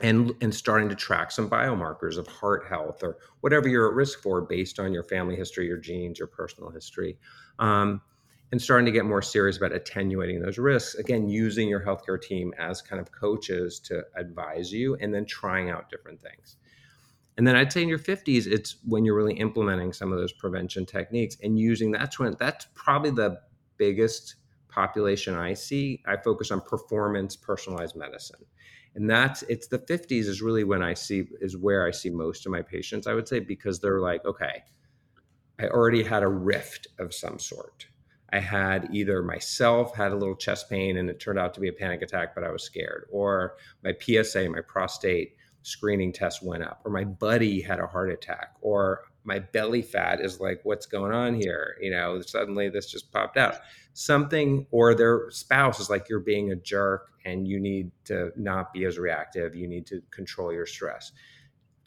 and 0.00 0.32
and 0.40 0.54
starting 0.54 0.88
to 0.88 0.94
track 0.94 1.30
some 1.30 1.48
biomarkers 1.48 2.16
of 2.16 2.26
heart 2.26 2.66
health 2.68 3.02
or 3.02 3.18
whatever 3.40 3.68
you're 3.68 3.88
at 3.88 3.94
risk 3.94 4.20
for 4.20 4.40
based 4.40 4.78
on 4.78 4.92
your 4.92 5.02
family 5.02 5.36
history 5.36 5.66
your 5.66 5.76
genes 5.76 6.18
your 6.18 6.28
personal 6.28 6.70
history 6.70 7.18
um, 7.58 8.00
and 8.52 8.60
starting 8.60 8.84
to 8.84 8.92
get 8.92 9.06
more 9.06 9.22
serious 9.22 9.56
about 9.56 9.72
attenuating 9.72 10.40
those 10.40 10.58
risks. 10.58 10.94
Again 10.96 11.28
using 11.28 11.68
your 11.68 11.80
healthcare 11.80 12.20
team 12.20 12.52
as 12.58 12.82
kind 12.82 13.00
of 13.00 13.10
coaches 13.10 13.80
to 13.80 14.02
advise 14.14 14.70
you 14.70 14.94
and 14.96 15.12
then 15.14 15.24
trying 15.24 15.70
out 15.70 15.90
different 15.90 16.20
things 16.20 16.56
and 17.38 17.46
then 17.46 17.56
i'd 17.56 17.72
say 17.72 17.82
in 17.82 17.88
your 17.88 17.98
50s 17.98 18.46
it's 18.46 18.76
when 18.84 19.04
you're 19.04 19.16
really 19.16 19.34
implementing 19.34 19.92
some 19.92 20.12
of 20.12 20.18
those 20.18 20.32
prevention 20.32 20.84
techniques 20.84 21.36
and 21.42 21.58
using 21.58 21.90
that's 21.90 22.18
when 22.18 22.36
that's 22.38 22.66
probably 22.74 23.10
the 23.10 23.40
biggest 23.78 24.36
population 24.68 25.34
i 25.34 25.52
see. 25.52 26.02
I 26.06 26.16
focus 26.16 26.50
on 26.50 26.60
performance 26.62 27.36
personalized 27.36 27.94
medicine. 27.94 28.40
And 28.94 29.08
that's 29.08 29.42
it's 29.44 29.68
the 29.68 29.78
50s 29.78 30.26
is 30.26 30.42
really 30.42 30.64
when 30.64 30.82
i 30.82 30.94
see 30.94 31.24
is 31.40 31.56
where 31.56 31.86
i 31.86 31.90
see 31.90 32.10
most 32.10 32.46
of 32.46 32.52
my 32.52 32.62
patients 32.62 33.06
i 33.06 33.14
would 33.14 33.28
say 33.28 33.40
because 33.40 33.80
they're 33.80 34.00
like 34.00 34.24
okay 34.24 34.62
i 35.60 35.66
already 35.66 36.02
had 36.02 36.22
a 36.22 36.28
rift 36.28 36.88
of 36.98 37.14
some 37.14 37.38
sort. 37.38 37.86
I 38.34 38.40
had 38.40 38.88
either 38.92 39.22
myself 39.22 39.94
had 39.94 40.12
a 40.12 40.16
little 40.16 40.36
chest 40.36 40.70
pain 40.70 40.96
and 40.96 41.10
it 41.10 41.20
turned 41.20 41.38
out 41.38 41.52
to 41.54 41.60
be 41.60 41.68
a 41.68 41.72
panic 41.72 42.00
attack 42.02 42.34
but 42.34 42.44
i 42.44 42.50
was 42.50 42.62
scared 42.62 43.06
or 43.10 43.56
my 43.84 43.92
psa 43.98 44.48
my 44.48 44.62
prostate 44.62 45.36
screening 45.62 46.12
test 46.12 46.42
went 46.42 46.62
up 46.62 46.80
or 46.84 46.90
my 46.90 47.04
buddy 47.04 47.60
had 47.60 47.78
a 47.78 47.86
heart 47.86 48.10
attack 48.10 48.54
or 48.60 49.02
my 49.24 49.38
belly 49.38 49.82
fat 49.82 50.20
is 50.20 50.40
like 50.40 50.60
what's 50.64 50.86
going 50.86 51.12
on 51.12 51.34
here? 51.34 51.76
You 51.80 51.90
know 51.92 52.20
suddenly 52.20 52.68
this 52.68 52.90
just 52.90 53.12
popped 53.12 53.36
out. 53.36 53.56
Something 53.94 54.66
or 54.70 54.94
their 54.94 55.30
spouse 55.30 55.78
is 55.78 55.90
like 55.90 56.08
you're 56.08 56.20
being 56.20 56.50
a 56.50 56.56
jerk 56.56 57.12
and 57.24 57.46
you 57.46 57.60
need 57.60 57.92
to 58.06 58.32
not 58.36 58.72
be 58.72 58.84
as 58.84 58.98
reactive. 58.98 59.54
You 59.54 59.68
need 59.68 59.86
to 59.86 60.02
control 60.10 60.52
your 60.52 60.66
stress. 60.66 61.12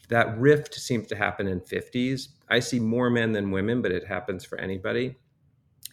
That 0.08 0.38
rift 0.38 0.76
seems 0.76 1.08
to 1.08 1.16
happen 1.16 1.48
in 1.48 1.60
50s 1.60 2.30
i 2.48 2.60
see 2.60 2.80
more 2.80 3.10
men 3.10 3.32
than 3.32 3.50
women 3.50 3.82
but 3.82 3.92
it 3.92 4.06
happens 4.06 4.46
for 4.46 4.58
anybody. 4.60 5.16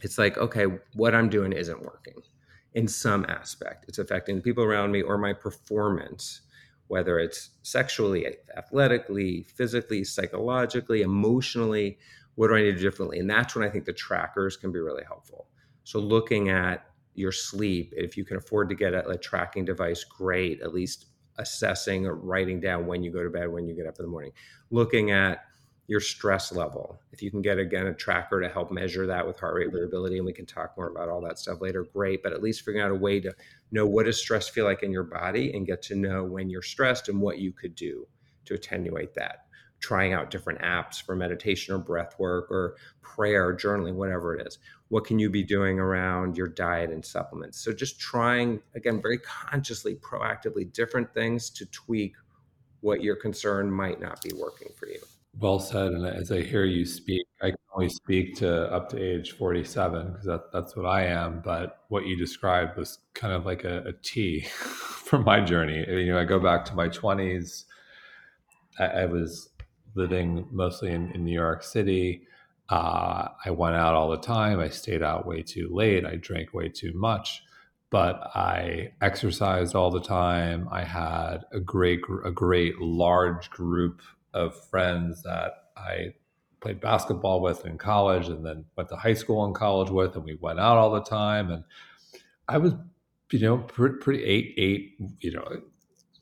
It's 0.02 0.18
like 0.18 0.38
okay 0.38 0.66
what 0.94 1.14
i'm 1.14 1.28
doing 1.28 1.52
isn't 1.52 1.82
working 1.82 2.22
in 2.74 2.88
some 2.88 3.26
aspect. 3.28 3.84
It's 3.88 3.98
affecting 3.98 4.36
the 4.36 4.42
people 4.42 4.64
around 4.64 4.92
me 4.92 5.02
or 5.02 5.18
my 5.18 5.32
performance 5.32 6.42
whether 6.92 7.18
it's 7.18 7.52
sexually, 7.62 8.26
athletically, 8.54 9.44
physically, 9.44 10.04
psychologically, 10.04 11.00
emotionally. 11.00 11.96
What 12.34 12.48
do 12.48 12.54
I 12.54 12.60
need 12.60 12.72
to 12.72 12.76
do 12.76 12.82
differently? 12.82 13.18
And 13.18 13.30
that's 13.30 13.54
when 13.54 13.66
I 13.66 13.70
think 13.70 13.86
the 13.86 13.94
trackers 13.94 14.58
can 14.58 14.72
be 14.72 14.78
really 14.78 15.02
helpful. 15.02 15.46
So 15.84 15.98
looking 15.98 16.50
at 16.50 16.84
your 17.14 17.32
sleep, 17.32 17.94
if 17.96 18.18
you 18.18 18.26
can 18.26 18.36
afford 18.36 18.68
to 18.68 18.74
get 18.74 18.92
a, 18.92 19.08
a 19.08 19.16
tracking 19.16 19.64
device, 19.64 20.04
great. 20.04 20.60
At 20.60 20.74
least 20.74 21.06
assessing 21.38 22.04
or 22.04 22.14
writing 22.14 22.60
down 22.60 22.86
when 22.86 23.02
you 23.02 23.10
go 23.10 23.22
to 23.22 23.30
bed, 23.30 23.48
when 23.48 23.66
you 23.66 23.74
get 23.74 23.86
up 23.86 23.98
in 23.98 24.04
the 24.04 24.10
morning. 24.10 24.32
Looking 24.70 25.12
at 25.12 25.46
your 25.88 26.00
stress 26.00 26.52
level. 26.52 27.00
If 27.12 27.22
you 27.22 27.30
can 27.30 27.42
get 27.42 27.58
again 27.58 27.86
a 27.86 27.94
tracker 27.94 28.40
to 28.40 28.48
help 28.48 28.70
measure 28.70 29.06
that 29.06 29.26
with 29.26 29.38
heart 29.38 29.54
rate 29.54 29.66
mm-hmm. 29.68 29.76
variability, 29.76 30.16
and 30.16 30.26
we 30.26 30.32
can 30.32 30.46
talk 30.46 30.76
more 30.76 30.88
about 30.88 31.08
all 31.08 31.20
that 31.22 31.38
stuff 31.38 31.60
later, 31.60 31.84
great. 31.92 32.22
But 32.22 32.32
at 32.32 32.42
least 32.42 32.60
figuring 32.60 32.84
out 32.84 32.90
a 32.90 32.94
way 32.94 33.20
to 33.20 33.34
know 33.70 33.86
what 33.86 34.06
does 34.06 34.18
stress 34.18 34.48
feel 34.48 34.64
like 34.64 34.82
in 34.82 34.92
your 34.92 35.04
body 35.04 35.52
and 35.52 35.66
get 35.66 35.82
to 35.82 35.96
know 35.96 36.24
when 36.24 36.48
you're 36.48 36.62
stressed 36.62 37.08
and 37.08 37.20
what 37.20 37.38
you 37.38 37.52
could 37.52 37.74
do 37.74 38.06
to 38.44 38.54
attenuate 38.54 39.14
that. 39.14 39.46
Trying 39.80 40.12
out 40.12 40.30
different 40.30 40.60
apps 40.60 41.02
for 41.02 41.16
meditation 41.16 41.74
or 41.74 41.78
breath 41.78 42.14
work 42.18 42.50
or 42.50 42.76
prayer, 43.00 43.54
journaling, 43.54 43.94
whatever 43.94 44.36
it 44.36 44.46
is. 44.46 44.58
What 44.88 45.04
can 45.04 45.18
you 45.18 45.28
be 45.28 45.42
doing 45.42 45.80
around 45.80 46.36
your 46.36 46.48
diet 46.48 46.90
and 46.90 47.04
supplements? 47.04 47.58
So 47.58 47.72
just 47.72 47.98
trying 47.98 48.60
again 48.76 49.02
very 49.02 49.18
consciously, 49.18 49.96
proactively 49.96 50.72
different 50.72 51.12
things 51.12 51.50
to 51.50 51.66
tweak 51.66 52.14
what 52.80 53.02
your 53.02 53.16
concern 53.16 53.70
might 53.70 54.00
not 54.00 54.22
be 54.22 54.32
working 54.34 54.68
for 54.76 54.86
you. 54.86 55.00
Well 55.38 55.58
said. 55.58 55.92
And 55.92 56.06
as 56.06 56.30
I 56.30 56.42
hear 56.42 56.64
you 56.64 56.84
speak, 56.84 57.26
I 57.40 57.50
can 57.50 57.58
only 57.74 57.88
speak 57.88 58.36
to 58.36 58.72
up 58.72 58.88
to 58.90 58.98
age 59.02 59.32
47 59.32 60.12
because 60.12 60.26
that, 60.26 60.52
that's 60.52 60.76
what 60.76 60.86
I 60.86 61.06
am. 61.06 61.40
But 61.42 61.80
what 61.88 62.06
you 62.06 62.16
described 62.16 62.76
was 62.76 62.98
kind 63.14 63.32
of 63.32 63.46
like 63.46 63.64
a, 63.64 63.78
a 63.84 63.92
T 64.02 64.40
from 64.50 65.24
my 65.24 65.40
journey. 65.40 65.84
You 65.88 66.12
know, 66.12 66.18
I 66.18 66.24
go 66.24 66.38
back 66.38 66.64
to 66.66 66.74
my 66.74 66.88
20s. 66.88 67.64
I, 68.78 68.84
I 68.84 69.06
was 69.06 69.50
living 69.94 70.46
mostly 70.50 70.90
in, 70.90 71.10
in 71.12 71.24
New 71.24 71.34
York 71.34 71.62
City. 71.62 72.26
Uh, 72.68 73.28
I 73.44 73.50
went 73.50 73.76
out 73.76 73.94
all 73.94 74.10
the 74.10 74.18
time. 74.18 74.60
I 74.60 74.68
stayed 74.68 75.02
out 75.02 75.26
way 75.26 75.42
too 75.42 75.68
late. 75.70 76.06
I 76.06 76.16
drank 76.16 76.54
way 76.54 76.68
too 76.68 76.92
much, 76.94 77.42
but 77.90 78.30
I 78.34 78.92
exercised 79.00 79.74
all 79.74 79.90
the 79.90 80.00
time. 80.00 80.68
I 80.70 80.84
had 80.84 81.38
a 81.52 81.60
great, 81.60 82.00
a 82.24 82.30
great 82.30 82.78
large 82.80 83.50
group 83.50 84.00
of 84.34 84.68
friends 84.68 85.22
that 85.22 85.52
I 85.76 86.14
played 86.60 86.80
basketball 86.80 87.40
with 87.40 87.66
in 87.66 87.76
college 87.76 88.28
and 88.28 88.44
then 88.46 88.64
went 88.76 88.88
to 88.88 88.96
high 88.96 89.14
school 89.14 89.44
and 89.44 89.54
college 89.54 89.90
with, 89.90 90.14
and 90.14 90.24
we 90.24 90.38
went 90.40 90.60
out 90.60 90.76
all 90.78 90.92
the 90.92 91.02
time. 91.02 91.50
And 91.50 91.64
I 92.48 92.58
was, 92.58 92.74
you 93.30 93.40
know, 93.40 93.58
pretty, 93.58 93.96
pretty 93.96 94.24
eight, 94.24 94.54
eight, 94.56 94.96
you 95.20 95.32
know, 95.32 95.44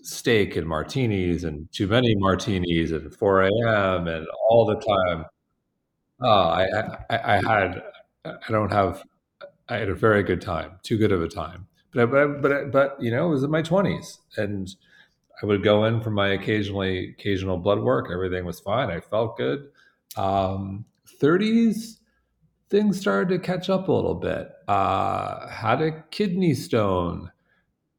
steak 0.03 0.57
and 0.57 0.66
martinis 0.66 1.44
and 1.44 1.70
too 1.73 1.87
many 1.87 2.14
martinis 2.16 2.92
at 2.92 3.14
4 3.14 3.42
a.m. 3.42 4.09
and 4.09 4.27
all 4.49 4.66
the 4.66 4.77
time. 4.77 5.27
Oh, 6.23 6.29
I, 6.29 6.66
I, 7.11 7.37
I 7.37 7.37
had, 7.37 7.83
I 8.25 8.51
don't 8.51 8.73
have, 8.73 9.03
I 9.68 9.77
had 9.77 9.88
a 9.88 9.94
very 9.94 10.23
good 10.23 10.40
time, 10.40 10.73
too 10.83 10.99
good 10.99 11.12
of 11.12 11.23
a 11.23 11.29
time. 11.29 11.66
But, 11.92 12.11
but, 12.11 12.40
but, 12.42 12.70
but, 12.73 12.96
you 13.01 13.11
know, 13.11 13.27
it 13.27 13.31
was 13.31 13.42
in 13.42 13.51
my 13.51 13.62
20s 13.62 14.18
and, 14.37 14.75
I 15.42 15.46
would 15.46 15.62
go 15.62 15.85
in 15.85 16.00
for 16.00 16.11
my 16.11 16.29
occasionally 16.29 17.11
occasional 17.11 17.57
blood 17.57 17.81
work. 17.81 18.09
Everything 18.12 18.44
was 18.44 18.61
fine. 18.61 18.90
I 18.90 19.00
felt 19.00 19.37
good. 19.37 19.68
Um, 20.16 20.85
30s, 21.20 21.98
things 22.68 23.00
started 23.00 23.29
to 23.31 23.38
catch 23.38 23.70
up 23.70 23.88
a 23.88 23.92
little 23.92 24.14
bit. 24.14 24.48
Uh, 24.68 25.48
had 25.48 25.81
a 25.81 26.03
kidney 26.11 26.55
stone, 26.55 27.31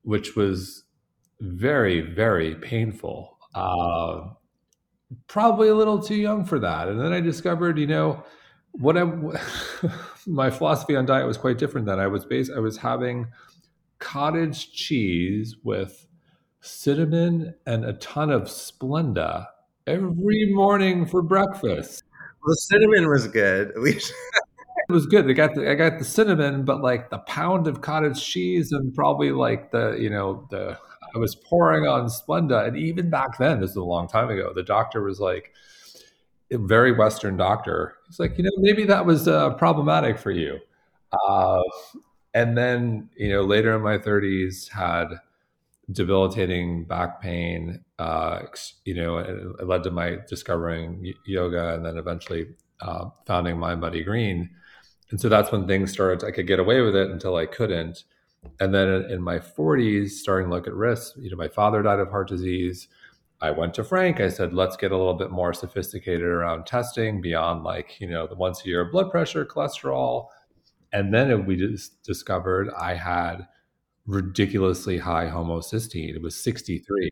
which 0.04 0.36
was 0.36 0.84
very, 1.40 2.02
very 2.02 2.56
painful. 2.56 3.38
Uh, 3.56 4.30
probably 5.28 5.68
a 5.68 5.76
little 5.76 6.02
too 6.02 6.16
young 6.16 6.46
for 6.46 6.60
that. 6.60 6.88
And 6.88 7.00
then 7.00 7.12
I 7.12 7.22
discovered, 7.22 7.78
you 7.78 7.88
know, 7.88 8.24
what 8.74 8.98
I, 8.98 9.04
my 10.28 10.50
philosophy 10.50 10.96
on 10.96 11.06
diet 11.06 11.28
was 11.28 11.38
quite 11.38 11.58
different. 11.58 11.88
Then 11.88 12.00
I 12.00 12.08
was 12.08 12.24
based, 12.24 12.52
I 12.56 12.60
was 12.60 12.78
having 12.78 13.28
cottage 14.00 14.72
cheese 14.74 15.56
with 15.64 16.08
cinnamon 16.62 17.54
and 17.66 17.86
a 17.86 17.94
ton 17.94 18.30
of 18.30 18.44
Splenda 18.44 19.48
every 19.88 20.52
morning 20.54 21.06
for 21.06 21.22
breakfast. 21.22 22.04
Well, 22.14 22.54
the 22.54 22.56
cinnamon 22.56 23.10
was 23.10 23.28
good. 23.28 23.70
At 23.76 23.82
least 23.82 24.14
it 24.90 24.94
was 24.94 25.06
good. 25.06 25.30
I 25.30 25.34
got 25.34 25.56
the 25.56 25.70
I 25.70 25.76
got 25.76 26.00
the 26.00 26.06
cinnamon, 26.06 26.64
but 26.64 26.82
like 26.82 27.10
the 27.10 27.20
pound 27.20 27.68
of 27.68 27.82
cottage 27.82 28.24
cheese 28.24 28.72
and 28.72 28.94
probably 28.94 29.32
like 29.32 29.72
the 29.72 29.98
you 30.00 30.10
know 30.10 30.48
the 30.50 30.78
I 31.14 31.20
was 31.20 31.36
pouring 31.36 31.86
on 31.86 32.06
Splenda, 32.06 32.68
and 32.68 32.78
even 32.78 33.10
back 33.10 33.38
then, 33.38 33.60
this 33.60 33.72
is 33.72 33.76
a 33.76 33.84
long 33.84 34.08
time 34.08 34.30
ago. 34.30 34.54
The 34.56 34.64
doctor 34.64 35.04
was 35.04 35.20
like, 35.20 35.52
a 36.52 36.58
very 36.58 36.94
Western 36.94 37.36
doctor. 37.36 37.96
He's 38.08 38.18
like, 38.18 38.38
you 38.38 38.46
know, 38.46 38.52
maybe 38.58 38.86
that 38.86 39.06
was 39.06 39.28
uh, 39.28 39.50
problematic 39.56 40.18
for 40.18 40.32
you. 40.32 40.60
Uh, 41.28 41.62
and 42.34 42.58
then 42.58 43.10
you 43.18 43.30
know 43.30 43.42
later 43.42 43.76
in 43.76 43.82
my 43.82 43.98
30s 43.98 44.70
had 44.70 45.08
debilitating 45.92 46.86
back 46.86 47.22
pain. 47.22 47.84
Uh, 48.00 48.42
you 48.86 48.96
know, 48.96 49.18
it, 49.18 49.30
it, 49.60 49.68
led 49.68 49.84
to 49.84 49.92
my 49.92 50.18
discovering 50.28 51.14
yoga 51.26 51.74
and 51.74 51.86
then 51.86 51.98
eventually 51.98 52.48
uh, 52.82 53.06
founding 53.26 53.58
Mind 53.58 53.82
Body 53.82 54.04
Green. 54.04 54.50
And 55.10 55.20
so 55.20 55.30
that's 55.30 55.52
when 55.52 55.68
things 55.68 55.92
started. 55.92 56.26
I 56.26 56.32
could 56.32 56.48
get 56.48 56.60
away 56.60 56.82
with 56.82 56.96
it 56.96 57.10
until 57.10 57.36
I 57.36 57.46
couldn't. 57.46 58.04
And 58.60 58.74
then 58.74 58.88
in, 59.12 59.22
my 59.22 59.38
40s, 59.38 60.12
starting 60.12 60.50
to 60.50 60.56
look 60.56 60.68
at 60.68 60.74
risks. 60.74 61.16
You 61.20 61.30
know, 61.30 61.38
my 61.38 61.48
father 61.48 61.84
died 61.84 62.00
of 62.00 62.10
heart 62.10 62.28
disease. 62.28 62.88
I 63.40 63.52
went 63.52 63.74
to 63.76 63.84
Frank. 63.84 64.20
I 64.20 64.30
said, 64.30 64.54
let's 64.54 64.78
get 64.78 64.92
a 64.92 64.98
little 64.98 65.14
bit 65.14 65.32
more 65.32 65.54
sophisticated 65.54 66.22
around 66.22 66.66
testing 66.66 67.22
beyond 67.22 67.64
like, 67.64 68.00
you 68.00 68.08
know, 68.08 68.26
the 68.26 68.36
once 68.36 68.64
a 68.64 68.68
year 68.68 68.86
blood 68.86 69.12
pressure, 69.12 69.46
cholesterol. 69.46 70.28
And 70.94 71.14
then 71.14 71.46
we 71.46 71.56
just 71.56 72.02
discovered 72.04 72.70
I 72.80 72.96
had 72.96 73.48
ridiculously 74.12 74.98
high 74.98 75.28
homocysteine. 75.28 76.16
It 76.16 76.22
was 76.22 76.36
63. 76.36 77.10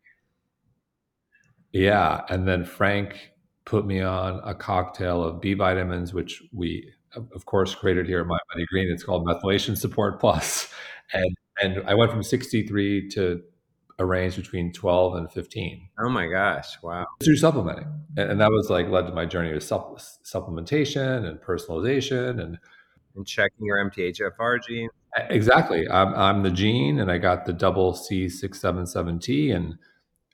Yeah. 1.72 2.22
And 2.30 2.48
then 2.48 2.66
Frank 2.66 3.32
put 3.66 3.86
me 3.86 4.02
on 4.02 4.42
a 4.44 4.54
cocktail 4.54 5.24
of 5.24 5.40
B 5.42 5.54
vitamins, 5.54 6.14
which 6.14 6.44
we, 6.52 6.92
of 7.16 7.46
course, 7.46 7.76
created 7.76 8.08
here 8.08 8.22
at 8.22 8.28
My 8.28 8.40
Money 8.54 8.66
Green. 8.70 8.90
It's 8.92 9.04
called 9.04 9.26
Methylation 9.26 9.78
Support 9.78 10.20
Plus. 10.20 10.72
And, 11.12 11.36
and 11.60 11.90
I 11.90 11.96
went 11.96 12.12
from 12.12 12.22
63 12.22 13.10
to 13.10 13.42
a 13.98 14.06
range 14.06 14.36
between 14.36 14.72
12 14.72 15.16
and 15.16 15.32
15. 15.32 15.90
Oh 15.98 16.10
my 16.10 16.28
gosh. 16.28 16.78
Wow. 16.84 17.08
Through 17.24 17.38
supplementing. 17.38 17.88
And, 18.16 18.34
and 18.34 18.40
that 18.40 18.52
was 18.52 18.70
like 18.70 18.90
led 18.90 19.08
to 19.08 19.12
my 19.12 19.26
journey 19.26 19.52
of 19.52 19.64
supp- 19.64 20.00
supplementation 20.24 21.28
and 21.28 21.42
personalization 21.42 22.40
and, 22.40 22.60
and 23.20 23.28
checking 23.28 23.66
your 23.66 23.78
MTHFR 23.78 24.64
gene. 24.66 24.90
Exactly. 25.30 25.88
I'm, 25.90 26.14
I'm 26.16 26.44
the 26.44 26.50
gene 26.52 27.00
and 27.00 27.12
I 27.12 27.18
got 27.18 27.46
the 27.46 27.54
double 27.54 27.94
C677T 27.94 29.56
and 29.56 29.78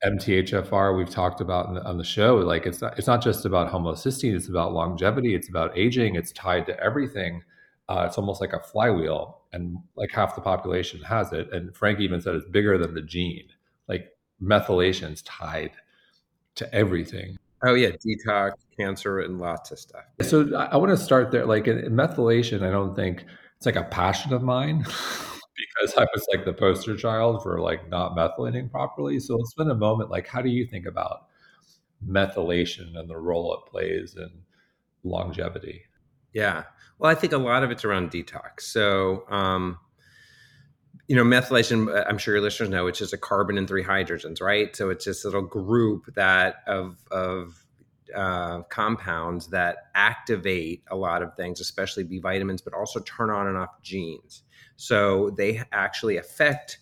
MTHFR 0.03 0.95
we've 0.95 1.09
talked 1.09 1.41
about 1.41 1.73
the, 1.73 1.83
on 1.83 1.97
the 1.97 2.03
show. 2.03 2.35
Like 2.37 2.65
it's 2.65 2.81
not, 2.81 2.97
it's 2.97 3.07
not 3.07 3.23
just 3.23 3.45
about 3.45 3.71
homocysteine, 3.71 4.35
it's 4.35 4.49
about 4.49 4.73
longevity, 4.73 5.33
it's 5.33 5.49
about 5.49 5.77
aging, 5.77 6.15
it's 6.15 6.31
tied 6.31 6.65
to 6.67 6.79
everything. 6.79 7.43
Uh, 7.89 8.05
it's 8.07 8.17
almost 8.17 8.41
like 8.41 8.53
a 8.53 8.59
flywheel 8.59 9.41
and 9.53 9.77
like 9.95 10.11
half 10.11 10.35
the 10.35 10.41
population 10.41 11.01
has 11.01 11.31
it. 11.33 11.51
And 11.51 11.75
Frank 11.75 11.99
even 11.99 12.21
said 12.21 12.35
it's 12.35 12.49
bigger 12.49 12.77
than 12.77 12.93
the 12.93 13.01
gene. 13.01 13.47
Like 13.87 14.11
methylation's 14.39 15.21
tied 15.23 15.71
to 16.55 16.73
everything. 16.73 17.37
Oh 17.63 17.73
yeah, 17.73 17.91
detox, 17.91 18.53
cancer, 18.77 19.19
and 19.19 19.39
lots 19.39 19.71
of 19.71 19.79
stuff. 19.79 20.03
So 20.21 20.55
I, 20.55 20.65
I 20.65 20.77
want 20.77 20.91
to 20.91 20.97
start 20.97 21.31
there. 21.31 21.45
Like 21.45 21.67
in, 21.67 21.79
in 21.79 21.93
methylation, 21.93 22.61
I 22.61 22.71
don't 22.71 22.95
think 22.95 23.25
it's 23.57 23.65
like 23.65 23.75
a 23.75 23.83
passion 23.83 24.33
of 24.33 24.43
mine 24.43 24.79
because 24.85 25.97
I 25.97 26.05
was 26.13 26.25
like 26.33 26.45
the 26.45 26.53
poster 26.53 26.95
child 26.95 27.43
for 27.43 27.59
like 27.59 27.89
not 27.89 28.15
methylating 28.15 28.69
properly. 28.69 29.19
So 29.19 29.35
let's 29.37 29.51
spend 29.51 29.71
a 29.71 29.75
moment 29.75 30.09
like 30.09 30.27
how 30.27 30.41
do 30.41 30.49
you 30.49 30.65
think 30.65 30.85
about 30.85 31.27
methylation 32.07 32.97
and 32.97 33.09
the 33.09 33.17
role 33.17 33.53
it 33.53 33.71
plays 33.71 34.15
in 34.17 34.29
longevity? 35.03 35.83
Yeah. 36.33 36.63
Well, 36.99 37.11
I 37.11 37.15
think 37.15 37.33
a 37.33 37.37
lot 37.37 37.63
of 37.63 37.71
it's 37.71 37.85
around 37.85 38.11
detox. 38.11 38.61
So, 38.61 39.23
um, 39.29 39.79
you 41.07 41.15
know, 41.15 41.23
methylation, 41.23 41.93
uh, 41.93 42.05
I'm 42.07 42.17
sure 42.17 42.35
your 42.35 42.43
listeners 42.43 42.69
know, 42.69 42.87
it's 42.87 42.99
just 42.99 43.13
a 43.13 43.17
carbon 43.17 43.57
and 43.57 43.67
three 43.67 43.83
hydrogens, 43.83 44.41
right? 44.41 44.75
So 44.75 44.89
it's 44.89 45.05
this 45.05 45.23
little 45.23 45.41
group 45.41 46.13
that 46.15 46.57
of, 46.67 46.97
of 47.11 47.64
uh, 48.13 48.61
compounds 48.63 49.47
that 49.47 49.89
activate 49.95 50.83
a 50.89 50.95
lot 50.95 51.21
of 51.21 51.35
things, 51.35 51.59
especially 51.59 52.03
B 52.03 52.19
vitamins, 52.19 52.61
but 52.61 52.73
also 52.73 52.99
turn 53.01 53.29
on 53.29 53.47
and 53.47 53.57
off 53.57 53.81
genes. 53.81 54.43
So 54.75 55.31
they 55.31 55.61
actually 55.71 56.17
affect 56.17 56.79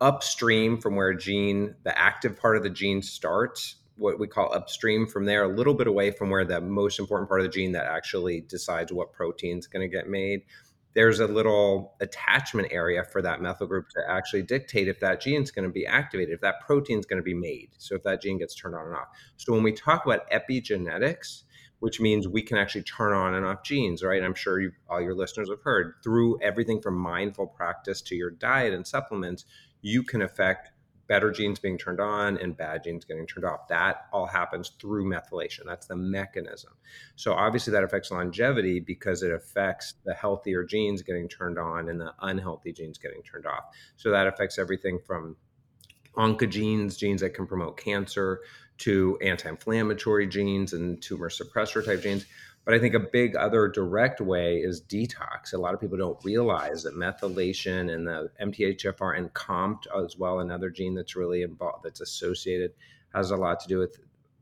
upstream 0.00 0.78
from 0.80 0.96
where 0.96 1.08
a 1.08 1.16
gene, 1.16 1.74
the 1.84 1.96
active 1.98 2.36
part 2.36 2.56
of 2.56 2.62
the 2.62 2.70
gene 2.70 3.02
starts, 3.02 3.76
what 3.96 4.18
we 4.18 4.26
call 4.26 4.52
upstream 4.52 5.06
from 5.06 5.24
there, 5.24 5.44
a 5.44 5.48
little 5.48 5.74
bit 5.74 5.86
away 5.86 6.10
from 6.10 6.30
where 6.30 6.44
the 6.44 6.60
most 6.60 6.98
important 6.98 7.28
part 7.28 7.40
of 7.40 7.46
the 7.46 7.52
gene 7.52 7.72
that 7.72 7.86
actually 7.86 8.40
decides 8.42 8.92
what 8.92 9.12
protein 9.12 9.58
is 9.58 9.66
going 9.66 9.88
to 9.88 9.94
get 9.94 10.08
made 10.08 10.42
there's 10.94 11.20
a 11.20 11.26
little 11.26 11.94
attachment 12.00 12.68
area 12.70 13.04
for 13.04 13.20
that 13.20 13.42
methyl 13.42 13.66
group 13.66 13.88
to 13.90 14.00
actually 14.08 14.42
dictate 14.42 14.88
if 14.88 15.00
that 15.00 15.20
gene 15.20 15.42
is 15.42 15.50
going 15.50 15.66
to 15.66 15.72
be 15.72 15.86
activated, 15.86 16.34
if 16.34 16.40
that 16.40 16.60
protein 16.64 16.98
is 16.98 17.06
going 17.06 17.18
to 17.18 17.24
be 17.24 17.34
made. 17.34 17.70
So 17.78 17.96
if 17.96 18.02
that 18.04 18.22
gene 18.22 18.38
gets 18.38 18.54
turned 18.54 18.74
on 18.74 18.86
and 18.86 18.94
off. 18.94 19.08
So 19.36 19.52
when 19.52 19.62
we 19.62 19.72
talk 19.72 20.06
about 20.06 20.30
epigenetics, 20.30 21.42
which 21.80 22.00
means 22.00 22.26
we 22.26 22.40
can 22.40 22.56
actually 22.56 22.84
turn 22.84 23.12
on 23.12 23.34
and 23.34 23.44
off 23.44 23.62
genes, 23.62 24.02
right? 24.02 24.22
I'm 24.22 24.34
sure 24.34 24.60
you, 24.60 24.72
all 24.88 25.02
your 25.02 25.14
listeners 25.14 25.50
have 25.50 25.60
heard 25.62 25.94
through 26.02 26.40
everything 26.40 26.80
from 26.80 26.96
mindful 26.96 27.48
practice 27.48 28.00
to 28.02 28.14
your 28.14 28.30
diet 28.30 28.72
and 28.72 28.86
supplements, 28.86 29.44
you 29.82 30.02
can 30.02 30.22
affect 30.22 30.70
better 31.06 31.30
genes 31.30 31.58
being 31.58 31.76
turned 31.76 32.00
on 32.00 32.38
and 32.38 32.56
bad 32.56 32.84
genes 32.84 33.04
getting 33.04 33.26
turned 33.26 33.44
off. 33.44 33.68
That 33.68 34.06
all 34.12 34.26
happens 34.26 34.72
through 34.80 35.04
methylation. 35.04 35.60
That's 35.66 35.86
the 35.86 35.96
mechanism. 35.96 36.72
So 37.16 37.32
obviously 37.32 37.72
that 37.72 37.84
affects 37.84 38.10
longevity 38.10 38.80
because 38.80 39.22
it 39.22 39.32
affects 39.32 39.94
the 40.04 40.14
healthier 40.14 40.64
genes 40.64 41.02
getting 41.02 41.28
turned 41.28 41.58
on 41.58 41.88
and 41.88 42.00
the 42.00 42.12
unhealthy 42.22 42.72
genes 42.72 42.98
getting 42.98 43.22
turned 43.22 43.46
off. 43.46 43.64
So 43.96 44.10
that 44.10 44.26
affects 44.26 44.58
everything 44.58 44.98
from 45.06 45.36
oncogenes, 46.16 46.96
genes 46.96 47.20
that 47.20 47.34
can 47.34 47.46
promote 47.46 47.76
cancer, 47.76 48.40
to 48.76 49.16
anti-inflammatory 49.22 50.26
genes 50.26 50.72
and 50.72 51.00
tumor 51.00 51.28
suppressor 51.28 51.84
type 51.84 52.02
genes. 52.02 52.26
But 52.64 52.74
I 52.74 52.78
think 52.78 52.94
a 52.94 53.00
big 53.00 53.36
other 53.36 53.68
direct 53.68 54.20
way 54.20 54.56
is 54.56 54.80
detox. 54.80 55.52
A 55.52 55.58
lot 55.58 55.74
of 55.74 55.80
people 55.80 55.98
don't 55.98 56.24
realize 56.24 56.82
that 56.84 56.94
methylation 56.94 57.92
and 57.92 58.06
the 58.06 58.30
MTHFR 58.40 59.18
and 59.18 59.32
COMT 59.34 59.86
as 60.02 60.16
well, 60.16 60.40
another 60.40 60.70
gene 60.70 60.94
that's 60.94 61.14
really 61.14 61.42
involved, 61.42 61.84
that's 61.84 62.00
associated, 62.00 62.72
has 63.14 63.30
a 63.30 63.36
lot 63.36 63.60
to 63.60 63.68
do 63.68 63.78
with 63.78 63.98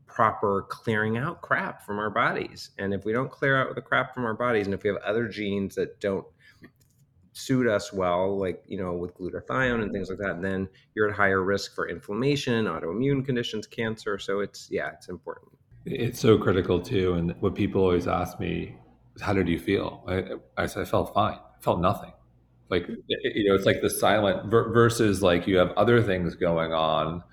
proper 0.07 0.65
clearing 0.69 1.17
out 1.17 1.41
crap 1.41 1.85
from 1.85 1.99
our 1.99 2.09
bodies. 2.09 2.69
And 2.77 2.93
if 2.93 3.03
we 3.03 3.11
don't 3.11 3.31
clear 3.31 3.57
out 3.57 3.75
the 3.75 3.81
crap 3.81 4.13
from 4.13 4.25
our 4.25 4.35
bodies, 4.35 4.67
and 4.67 4.73
if 4.73 4.83
we 4.83 4.89
have 4.89 4.97
other 4.97 5.27
genes 5.27 5.75
that 5.75 5.99
don't 5.99 6.25
suit 7.33 7.67
us 7.67 7.91
well, 7.91 8.37
like, 8.39 8.63
you 8.67 8.77
know, 8.77 8.93
with 8.93 9.17
glutathione 9.17 9.81
and 9.81 9.91
things 9.91 10.09
like 10.09 10.19
that, 10.19 10.41
then 10.41 10.69
you're 10.93 11.09
at 11.09 11.15
higher 11.15 11.43
risk 11.43 11.73
for 11.75 11.89
inflammation, 11.89 12.65
autoimmune 12.65 13.25
conditions, 13.25 13.67
cancer. 13.67 14.17
So 14.19 14.39
it's, 14.39 14.69
yeah, 14.71 14.91
it's 14.93 15.09
important. 15.09 15.51
It's 15.85 16.19
so 16.19 16.37
critical 16.37 16.79
too. 16.79 17.13
And 17.13 17.35
what 17.41 17.55
people 17.55 17.81
always 17.81 18.07
ask 18.07 18.39
me 18.39 18.75
is, 19.15 19.21
how 19.21 19.33
did 19.33 19.47
you 19.47 19.59
feel? 19.59 20.03
I, 20.07 20.63
I 20.63 20.65
said, 20.65 20.83
I 20.83 20.85
felt 20.85 21.13
fine. 21.13 21.35
I 21.35 21.61
felt 21.61 21.79
nothing. 21.79 22.13
Like, 22.69 22.87
you 22.87 23.49
know, 23.49 23.55
it's 23.55 23.65
like 23.65 23.81
the 23.81 23.89
silent 23.89 24.49
versus 24.49 25.21
like 25.21 25.45
you 25.47 25.57
have 25.57 25.71
other 25.71 26.01
things 26.01 26.35
going 26.35 26.73
on 26.73 27.23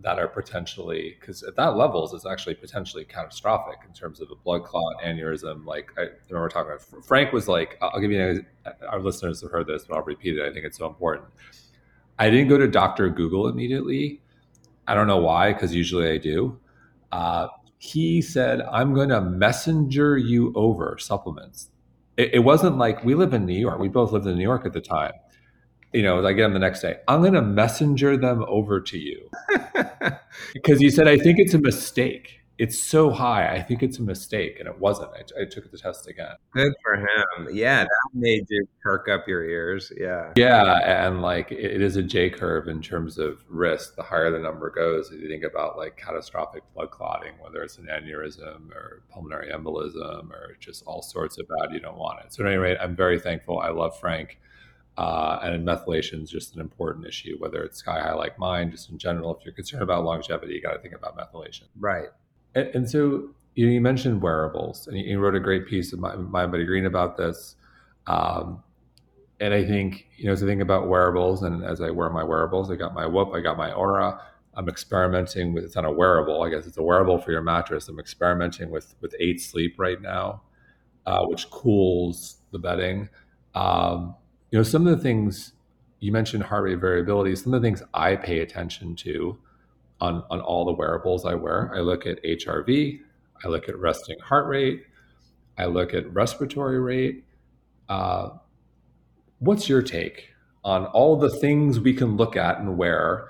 that 0.00 0.18
are 0.18 0.28
potentially 0.28 1.16
because 1.18 1.42
at 1.42 1.56
that 1.56 1.76
levels 1.76 2.14
it's 2.14 2.26
actually 2.26 2.54
potentially 2.54 3.04
catastrophic 3.04 3.78
in 3.86 3.92
terms 3.92 4.20
of 4.20 4.30
a 4.30 4.36
blood 4.36 4.62
clot 4.64 4.94
aneurysm 5.02 5.64
like 5.64 5.90
i 5.98 6.06
remember 6.28 6.48
talking 6.48 6.70
about 6.72 7.04
frank 7.04 7.32
was 7.32 7.48
like 7.48 7.76
i'll 7.82 7.98
give 7.98 8.12
you 8.12 8.44
our 8.88 9.00
listeners 9.00 9.40
have 9.40 9.50
heard 9.50 9.66
this 9.66 9.84
but 9.88 9.96
i'll 9.96 10.04
repeat 10.04 10.36
it 10.38 10.48
i 10.48 10.52
think 10.52 10.64
it's 10.64 10.78
so 10.78 10.86
important 10.86 11.26
i 12.18 12.30
didn't 12.30 12.48
go 12.48 12.56
to 12.56 12.68
dr 12.68 13.10
google 13.10 13.48
immediately 13.48 14.20
i 14.86 14.94
don't 14.94 15.08
know 15.08 15.18
why 15.18 15.52
because 15.52 15.74
usually 15.74 16.08
i 16.10 16.16
do 16.16 16.56
uh, 17.10 17.48
he 17.78 18.20
said, 18.20 18.60
I'm 18.62 18.92
going 18.92 19.08
to 19.10 19.20
messenger 19.20 20.18
you 20.18 20.52
over 20.54 20.96
supplements. 20.98 21.70
It, 22.16 22.34
it, 22.34 22.38
wasn't 22.40 22.76
like 22.76 23.04
we 23.04 23.14
live 23.14 23.32
in 23.32 23.46
New 23.46 23.58
York. 23.58 23.78
We 23.78 23.88
both 23.88 24.12
lived 24.12 24.26
in 24.26 24.36
New 24.36 24.42
York 24.42 24.66
at 24.66 24.72
the 24.72 24.80
time. 24.80 25.12
You 25.92 26.02
know, 26.02 26.26
I 26.26 26.32
get 26.32 26.42
them 26.42 26.52
the 26.52 26.58
next 26.58 26.82
day. 26.82 26.96
I'm 27.06 27.20
going 27.20 27.34
to 27.34 27.42
messenger 27.42 28.16
them 28.16 28.44
over 28.48 28.80
to 28.80 28.98
you. 28.98 29.30
because 30.52 30.80
he 30.80 30.90
said, 30.90 31.08
I 31.08 31.16
think 31.18 31.38
it's 31.38 31.54
a 31.54 31.58
mistake 31.58 32.37
it's 32.58 32.78
so 32.78 33.10
high. 33.10 33.54
I 33.54 33.62
think 33.62 33.84
it's 33.84 33.98
a 33.98 34.02
mistake, 34.02 34.58
and 34.58 34.68
it 34.68 34.78
wasn't. 34.78 35.10
I, 35.12 35.42
I, 35.42 35.44
took 35.44 35.70
the 35.70 35.78
test 35.78 36.08
again. 36.08 36.34
Good 36.52 36.72
for 36.82 36.96
him. 36.96 37.48
Yeah, 37.52 37.84
that 37.84 38.10
made 38.12 38.46
you 38.48 38.66
perk 38.82 39.08
up 39.08 39.28
your 39.28 39.44
ears. 39.44 39.92
Yeah. 39.96 40.32
Yeah, 40.36 41.06
and 41.06 41.22
like 41.22 41.52
it 41.52 41.80
is 41.80 41.96
a 41.96 42.02
J 42.02 42.30
curve 42.30 42.66
in 42.66 42.82
terms 42.82 43.16
of 43.16 43.44
risk. 43.48 43.94
The 43.94 44.02
higher 44.02 44.30
the 44.32 44.40
number 44.40 44.70
goes, 44.70 45.12
if 45.12 45.20
you 45.20 45.28
think 45.28 45.44
about 45.44 45.78
like 45.78 45.96
catastrophic 45.96 46.64
blood 46.74 46.90
clotting, 46.90 47.34
whether 47.40 47.62
it's 47.62 47.78
an 47.78 47.86
aneurysm 47.86 48.72
or 48.72 49.04
pulmonary 49.08 49.52
embolism 49.52 50.30
or 50.30 50.56
just 50.58 50.82
all 50.84 51.00
sorts 51.00 51.38
of 51.38 51.46
bad, 51.48 51.72
you 51.72 51.78
don't 51.78 51.96
want 51.96 52.24
it. 52.24 52.32
So 52.32 52.42
at 52.42 52.48
any 52.48 52.56
rate, 52.56 52.78
I'm 52.80 52.96
very 52.96 53.20
thankful. 53.20 53.60
I 53.60 53.70
love 53.70 53.98
Frank. 53.98 54.40
Uh, 54.96 55.38
and 55.44 55.64
methylation 55.64 56.24
is 56.24 56.28
just 56.28 56.56
an 56.56 56.60
important 56.60 57.06
issue, 57.06 57.36
whether 57.38 57.62
it's 57.62 57.78
sky 57.78 58.00
high 58.00 58.14
like 58.14 58.36
mine, 58.36 58.68
just 58.68 58.90
in 58.90 58.98
general. 58.98 59.36
If 59.36 59.44
you're 59.44 59.54
concerned 59.54 59.84
about 59.84 60.02
longevity, 60.02 60.54
you 60.54 60.60
got 60.60 60.72
to 60.72 60.80
think 60.80 60.92
about 60.92 61.16
methylation. 61.16 61.66
Right. 61.78 62.08
And, 62.58 62.74
and 62.74 62.90
so 62.90 63.30
you, 63.54 63.66
you, 63.68 63.80
mentioned 63.80 64.22
wearables, 64.22 64.86
and 64.86 64.98
you, 64.98 65.18
wrote 65.18 65.34
a 65.34 65.40
great 65.40 65.66
piece 65.66 65.92
of 65.92 65.98
my, 65.98 66.14
MindBody 66.14 66.66
Green 66.66 66.86
about 66.86 67.16
this. 67.16 67.56
Um, 68.06 68.62
and 69.40 69.54
I 69.54 69.64
think 69.64 70.06
you 70.16 70.26
know, 70.26 70.32
as 70.32 70.42
I 70.42 70.46
think 70.46 70.60
about 70.60 70.88
wearables, 70.88 71.42
and 71.42 71.64
as 71.64 71.80
I 71.80 71.90
wear 71.90 72.10
my 72.10 72.24
wearables, 72.24 72.70
I 72.70 72.76
got 72.76 72.94
my 72.94 73.06
Whoop, 73.06 73.32
I 73.34 73.40
got 73.40 73.56
my 73.56 73.70
Oura. 73.70 74.20
I'm 74.54 74.68
experimenting 74.68 75.52
with 75.52 75.64
it's 75.64 75.76
not 75.76 75.84
a 75.84 75.90
wearable. 75.90 76.42
I 76.42 76.50
guess 76.50 76.66
it's 76.66 76.78
a 76.78 76.82
wearable 76.82 77.18
for 77.20 77.30
your 77.30 77.42
mattress. 77.42 77.88
I'm 77.88 78.00
experimenting 78.00 78.70
with 78.70 78.94
with 79.00 79.14
Eight 79.20 79.40
Sleep 79.40 79.76
right 79.78 80.00
now, 80.00 80.42
uh, 81.06 81.24
which 81.26 81.48
cools 81.50 82.38
the 82.50 82.58
bedding. 82.58 83.08
Um, 83.54 84.16
you 84.50 84.58
know, 84.58 84.64
some 84.64 84.86
of 84.86 84.96
the 84.96 85.02
things 85.02 85.52
you 86.00 86.12
mentioned 86.12 86.44
heart 86.44 86.64
rate 86.64 86.78
variability. 86.78 87.34
Some 87.36 87.54
of 87.54 87.62
the 87.62 87.66
things 87.66 87.82
I 87.94 88.16
pay 88.16 88.40
attention 88.40 88.96
to 88.96 89.38
on, 90.00 90.22
on 90.30 90.40
all 90.40 90.64
the 90.64 90.72
wearables 90.72 91.24
I 91.24 91.34
wear. 91.34 91.72
I 91.74 91.80
look 91.80 92.06
at 92.06 92.22
HRV, 92.22 93.00
I 93.44 93.48
look 93.48 93.68
at 93.68 93.78
resting 93.78 94.18
heart 94.20 94.46
rate, 94.46 94.84
I 95.56 95.66
look 95.66 95.94
at 95.94 96.12
respiratory 96.12 96.80
rate. 96.80 97.24
Uh, 97.88 98.30
what's 99.38 99.68
your 99.68 99.82
take 99.82 100.30
on 100.64 100.86
all 100.86 101.16
the 101.16 101.30
things 101.30 101.80
we 101.80 101.92
can 101.92 102.16
look 102.16 102.36
at 102.36 102.58
and 102.58 102.78
wear? 102.78 103.28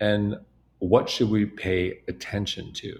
And 0.00 0.36
what 0.78 1.08
should 1.08 1.30
we 1.30 1.44
pay 1.44 2.00
attention 2.08 2.72
to? 2.74 2.98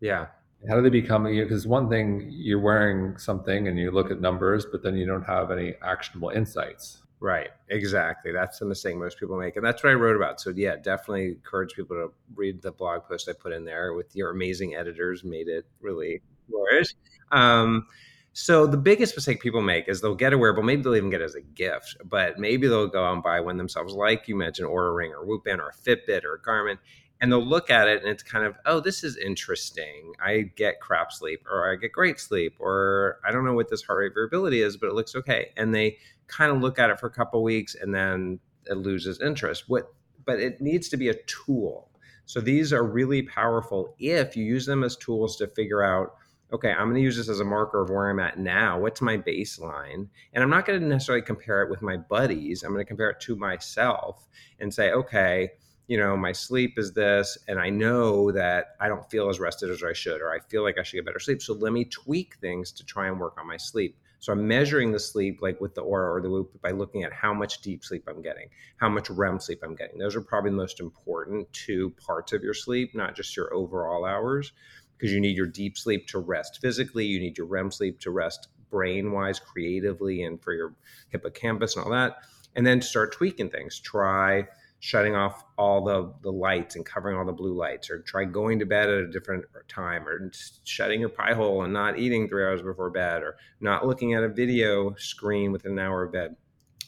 Yeah. 0.00 0.26
How 0.68 0.76
do 0.76 0.82
they 0.82 0.90
become? 0.90 1.24
Because 1.24 1.66
one 1.66 1.88
thing 1.88 2.26
you're 2.30 2.60
wearing 2.60 3.18
something 3.18 3.68
and 3.68 3.78
you 3.78 3.90
look 3.90 4.10
at 4.10 4.20
numbers, 4.20 4.66
but 4.70 4.82
then 4.82 4.96
you 4.96 5.06
don't 5.06 5.24
have 5.24 5.50
any 5.50 5.74
actionable 5.82 6.30
insights. 6.30 7.02
Right, 7.20 7.48
exactly. 7.70 8.30
That's 8.30 8.58
the 8.58 8.66
mistake 8.66 8.96
most 8.96 9.18
people 9.18 9.38
make. 9.38 9.56
And 9.56 9.64
that's 9.64 9.82
what 9.82 9.90
I 9.90 9.94
wrote 9.94 10.16
about. 10.16 10.38
So, 10.40 10.50
yeah, 10.54 10.76
definitely 10.76 11.28
encourage 11.28 11.74
people 11.74 11.96
to 11.96 12.12
read 12.34 12.60
the 12.60 12.72
blog 12.72 13.04
post 13.04 13.28
I 13.28 13.32
put 13.32 13.52
in 13.52 13.64
there 13.64 13.94
with 13.94 14.14
your 14.14 14.30
amazing 14.30 14.74
editors, 14.74 15.24
made 15.24 15.48
it 15.48 15.64
really 15.80 16.20
flourish. 16.50 16.88
Um, 17.32 17.86
so, 18.34 18.66
the 18.66 18.76
biggest 18.76 19.16
mistake 19.16 19.40
people 19.40 19.62
make 19.62 19.88
is 19.88 20.02
they'll 20.02 20.14
get 20.14 20.34
a 20.34 20.38
wearable, 20.38 20.62
maybe 20.62 20.82
they'll 20.82 20.94
even 20.94 21.08
get 21.08 21.22
it 21.22 21.24
as 21.24 21.34
a 21.36 21.40
gift, 21.40 21.96
but 22.04 22.38
maybe 22.38 22.68
they'll 22.68 22.86
go 22.86 23.10
and 23.10 23.22
buy 23.22 23.40
one 23.40 23.56
themselves, 23.56 23.94
like 23.94 24.28
you 24.28 24.36
mentioned, 24.36 24.68
or 24.68 24.88
a 24.88 24.92
Ring 24.92 25.12
or 25.12 25.22
a 25.22 25.26
Whoop 25.26 25.44
Band 25.44 25.62
or 25.62 25.68
a 25.70 25.72
Fitbit 25.74 26.22
or 26.24 26.34
a 26.34 26.40
Garmin 26.42 26.76
and 27.20 27.32
they'll 27.32 27.44
look 27.44 27.70
at 27.70 27.88
it 27.88 28.02
and 28.02 28.10
it's 28.10 28.22
kind 28.22 28.44
of 28.44 28.56
oh 28.66 28.80
this 28.80 29.02
is 29.02 29.16
interesting. 29.16 30.12
I 30.20 30.50
get 30.56 30.80
crap 30.80 31.12
sleep 31.12 31.44
or 31.50 31.70
i 31.70 31.76
get 31.76 31.92
great 31.92 32.20
sleep 32.20 32.54
or 32.58 33.18
i 33.26 33.32
don't 33.32 33.44
know 33.44 33.54
what 33.54 33.70
this 33.70 33.82
heart 33.82 33.98
rate 34.00 34.14
variability 34.14 34.62
is 34.62 34.76
but 34.76 34.88
it 34.88 34.94
looks 34.94 35.14
okay. 35.14 35.52
And 35.56 35.74
they 35.74 35.98
kind 36.26 36.50
of 36.52 36.60
look 36.60 36.78
at 36.78 36.90
it 36.90 36.98
for 36.98 37.06
a 37.06 37.10
couple 37.10 37.42
weeks 37.42 37.74
and 37.74 37.94
then 37.94 38.40
it 38.66 38.76
loses 38.76 39.20
interest. 39.20 39.64
What 39.68 39.92
but 40.24 40.40
it 40.40 40.60
needs 40.60 40.88
to 40.88 40.96
be 40.96 41.08
a 41.08 41.14
tool. 41.26 41.88
So 42.24 42.40
these 42.40 42.72
are 42.72 42.82
really 42.82 43.22
powerful 43.22 43.94
if 44.00 44.36
you 44.36 44.44
use 44.44 44.66
them 44.66 44.82
as 44.82 44.96
tools 44.96 45.36
to 45.36 45.46
figure 45.46 45.82
out 45.82 46.16
okay 46.52 46.70
i'm 46.70 46.84
going 46.84 46.94
to 46.94 47.00
use 47.00 47.16
this 47.16 47.28
as 47.28 47.40
a 47.40 47.44
marker 47.44 47.82
of 47.82 47.90
where 47.90 48.10
i'm 48.10 48.20
at 48.20 48.38
now. 48.38 48.78
What's 48.78 49.00
my 49.00 49.16
baseline? 49.16 50.08
And 50.32 50.44
i'm 50.44 50.50
not 50.50 50.66
going 50.66 50.80
to 50.80 50.86
necessarily 50.86 51.22
compare 51.22 51.62
it 51.62 51.70
with 51.70 51.82
my 51.82 51.96
buddies. 51.96 52.62
I'm 52.62 52.72
going 52.72 52.84
to 52.84 52.88
compare 52.88 53.10
it 53.10 53.20
to 53.20 53.36
myself 53.36 54.28
and 54.60 54.72
say 54.72 54.90
okay 54.92 55.50
you 55.86 55.96
know, 55.96 56.16
my 56.16 56.32
sleep 56.32 56.78
is 56.78 56.92
this, 56.92 57.38
and 57.46 57.58
I 57.58 57.70
know 57.70 58.32
that 58.32 58.76
I 58.80 58.88
don't 58.88 59.08
feel 59.10 59.28
as 59.28 59.38
rested 59.38 59.70
as 59.70 59.82
I 59.82 59.92
should, 59.92 60.20
or 60.20 60.32
I 60.32 60.40
feel 60.40 60.62
like 60.62 60.78
I 60.78 60.82
should 60.82 60.96
get 60.96 61.06
better 61.06 61.20
sleep. 61.20 61.40
So 61.40 61.54
let 61.54 61.72
me 61.72 61.84
tweak 61.84 62.36
things 62.40 62.72
to 62.72 62.84
try 62.84 63.06
and 63.06 63.20
work 63.20 63.38
on 63.38 63.46
my 63.46 63.56
sleep. 63.56 63.96
So 64.18 64.32
I'm 64.32 64.48
measuring 64.48 64.90
the 64.90 64.98
sleep 64.98 65.40
like 65.42 65.60
with 65.60 65.74
the 65.74 65.82
Oura 65.82 66.16
or 66.16 66.20
the 66.20 66.30
Whoop 66.30 66.60
by 66.60 66.72
looking 66.72 67.04
at 67.04 67.12
how 67.12 67.32
much 67.32 67.60
deep 67.60 67.84
sleep 67.84 68.04
I'm 68.08 68.22
getting, 68.22 68.48
how 68.78 68.88
much 68.88 69.10
REM 69.10 69.38
sleep 69.38 69.60
I'm 69.62 69.76
getting. 69.76 69.98
Those 69.98 70.16
are 70.16 70.22
probably 70.22 70.50
the 70.50 70.56
most 70.56 70.80
important 70.80 71.52
two 71.52 71.94
parts 72.04 72.32
of 72.32 72.42
your 72.42 72.54
sleep, 72.54 72.94
not 72.94 73.14
just 73.14 73.36
your 73.36 73.54
overall 73.54 74.04
hours, 74.04 74.52
because 74.96 75.12
you 75.12 75.20
need 75.20 75.36
your 75.36 75.46
deep 75.46 75.78
sleep 75.78 76.08
to 76.08 76.18
rest 76.18 76.60
physically, 76.60 77.04
you 77.04 77.20
need 77.20 77.38
your 77.38 77.46
REM 77.46 77.70
sleep 77.70 78.00
to 78.00 78.10
rest 78.10 78.48
brain 78.70 79.12
wise, 79.12 79.38
creatively, 79.38 80.24
and 80.24 80.42
for 80.42 80.52
your 80.52 80.74
hippocampus 81.10 81.76
and 81.76 81.84
all 81.84 81.92
that. 81.92 82.16
And 82.56 82.66
then 82.66 82.80
start 82.80 83.12
tweaking 83.12 83.50
things. 83.50 83.78
Try 83.78 84.48
shutting 84.86 85.16
off 85.16 85.42
all 85.58 85.82
the, 85.82 86.14
the 86.22 86.30
lights 86.30 86.76
and 86.76 86.86
covering 86.86 87.16
all 87.16 87.24
the 87.24 87.32
blue 87.32 87.54
lights, 87.54 87.90
or 87.90 87.98
try 87.98 88.24
going 88.24 88.60
to 88.60 88.64
bed 88.64 88.88
at 88.88 88.98
a 88.98 89.08
different 89.08 89.44
time, 89.66 90.06
or 90.06 90.30
shutting 90.62 91.00
your 91.00 91.08
pie 91.08 91.34
hole 91.34 91.64
and 91.64 91.72
not 91.72 91.98
eating 91.98 92.28
three 92.28 92.44
hours 92.44 92.62
before 92.62 92.88
bed, 92.90 93.24
or 93.24 93.36
not 93.60 93.84
looking 93.84 94.14
at 94.14 94.22
a 94.22 94.28
video 94.28 94.94
screen 94.94 95.50
within 95.50 95.72
an 95.72 95.80
hour 95.80 96.04
of 96.04 96.12
bed. 96.12 96.36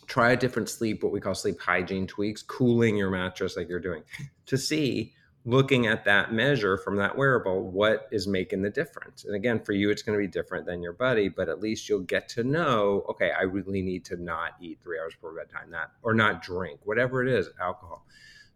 Try 0.06 0.30
a 0.30 0.36
different 0.36 0.68
sleep, 0.68 1.02
what 1.02 1.10
we 1.10 1.20
call 1.20 1.34
sleep 1.34 1.60
hygiene 1.60 2.06
tweaks, 2.06 2.40
cooling 2.40 2.96
your 2.96 3.10
mattress 3.10 3.56
like 3.56 3.68
you're 3.68 3.80
doing, 3.80 4.04
to 4.46 4.56
see 4.56 5.12
looking 5.48 5.86
at 5.86 6.04
that 6.04 6.30
measure 6.30 6.76
from 6.76 6.96
that 6.96 7.16
wearable, 7.16 7.62
what 7.70 8.06
is 8.10 8.28
making 8.28 8.60
the 8.60 8.68
difference? 8.68 9.24
And 9.24 9.34
again, 9.34 9.58
for 9.60 9.72
you, 9.72 9.90
it's 9.90 10.02
going 10.02 10.18
to 10.18 10.22
be 10.22 10.30
different 10.30 10.66
than 10.66 10.82
your 10.82 10.92
buddy, 10.92 11.30
but 11.30 11.48
at 11.48 11.60
least 11.60 11.88
you'll 11.88 12.00
get 12.00 12.28
to 12.30 12.44
know, 12.44 13.02
okay, 13.08 13.30
I 13.30 13.44
really 13.44 13.80
need 13.80 14.04
to 14.06 14.22
not 14.22 14.52
eat 14.60 14.78
three 14.82 14.98
hours 14.98 15.14
before 15.14 15.34
bedtime, 15.34 15.70
that 15.70 15.92
or 16.02 16.12
not 16.12 16.42
drink, 16.42 16.80
whatever 16.84 17.26
it 17.26 17.32
is, 17.32 17.48
alcohol. 17.62 18.04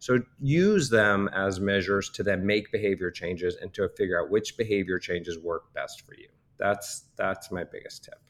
So 0.01 0.19
use 0.39 0.91
them 0.91 1.31
as 1.33 1.61
measures 1.61 2.11
to 2.11 2.23
then 2.23 2.45
make 2.45 2.71
behavior 2.71 3.11
changes 3.11 3.57
and 3.57 3.73
to 3.73 3.89
figure 3.97 4.21
out 4.21 4.31
which 4.31 4.59
behavior 4.59 4.99
changes 4.99 5.39
work 5.39 5.73
best 5.73 6.05
for 6.07 6.15
you. 6.15 6.29
That's 6.59 7.05
that's 7.17 7.51
my 7.51 7.65
biggest 7.65 8.05
tip. 8.05 8.21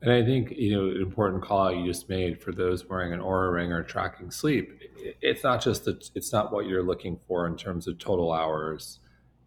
And 0.00 0.12
I 0.12 0.24
think 0.24 0.52
you 0.52 0.72
know 0.72 0.88
an 0.90 1.02
important 1.02 1.42
call 1.42 1.72
you 1.72 1.84
just 1.86 2.08
made 2.08 2.40
for 2.40 2.52
those 2.52 2.88
wearing 2.88 3.12
an 3.12 3.20
Oura 3.20 3.52
ring 3.52 3.72
or 3.72 3.82
tracking 3.82 4.30
sleep. 4.30 4.80
It's 5.20 5.42
not 5.42 5.62
just 5.62 5.84
that 5.86 6.10
it's 6.14 6.32
not 6.32 6.52
what 6.52 6.66
you're 6.66 6.82
looking 6.82 7.18
for 7.26 7.46
in 7.46 7.56
terms 7.56 7.88
of 7.88 7.98
total 7.98 8.32
hours, 8.32 9.00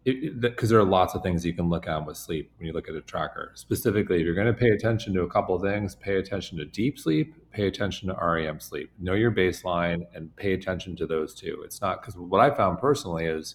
because 0.04 0.68
there 0.68 0.78
are 0.78 0.84
lots 0.84 1.14
of 1.14 1.22
things 1.22 1.46
you 1.46 1.54
can 1.54 1.70
look 1.70 1.86
at 1.86 2.04
with 2.04 2.16
sleep 2.16 2.50
when 2.58 2.66
you 2.66 2.72
look 2.72 2.88
at 2.88 2.94
a 2.94 3.00
tracker. 3.00 3.52
Specifically, 3.54 4.20
if 4.20 4.26
you're 4.26 4.34
going 4.34 4.46
to 4.46 4.52
pay 4.52 4.70
attention 4.70 5.14
to 5.14 5.22
a 5.22 5.28
couple 5.28 5.58
things, 5.58 5.94
pay 5.94 6.16
attention 6.16 6.58
to 6.58 6.66
deep 6.66 6.98
sleep, 6.98 7.34
pay 7.50 7.66
attention 7.66 8.08
to 8.08 8.14
REM 8.14 8.60
sleep, 8.60 8.90
know 8.98 9.14
your 9.14 9.30
baseline, 9.30 10.04
and 10.14 10.34
pay 10.36 10.52
attention 10.52 10.96
to 10.96 11.06
those 11.06 11.34
two. 11.34 11.62
It's 11.64 11.80
not 11.80 12.02
because 12.02 12.16
what 12.16 12.40
I 12.40 12.54
found 12.54 12.78
personally 12.78 13.24
is 13.24 13.54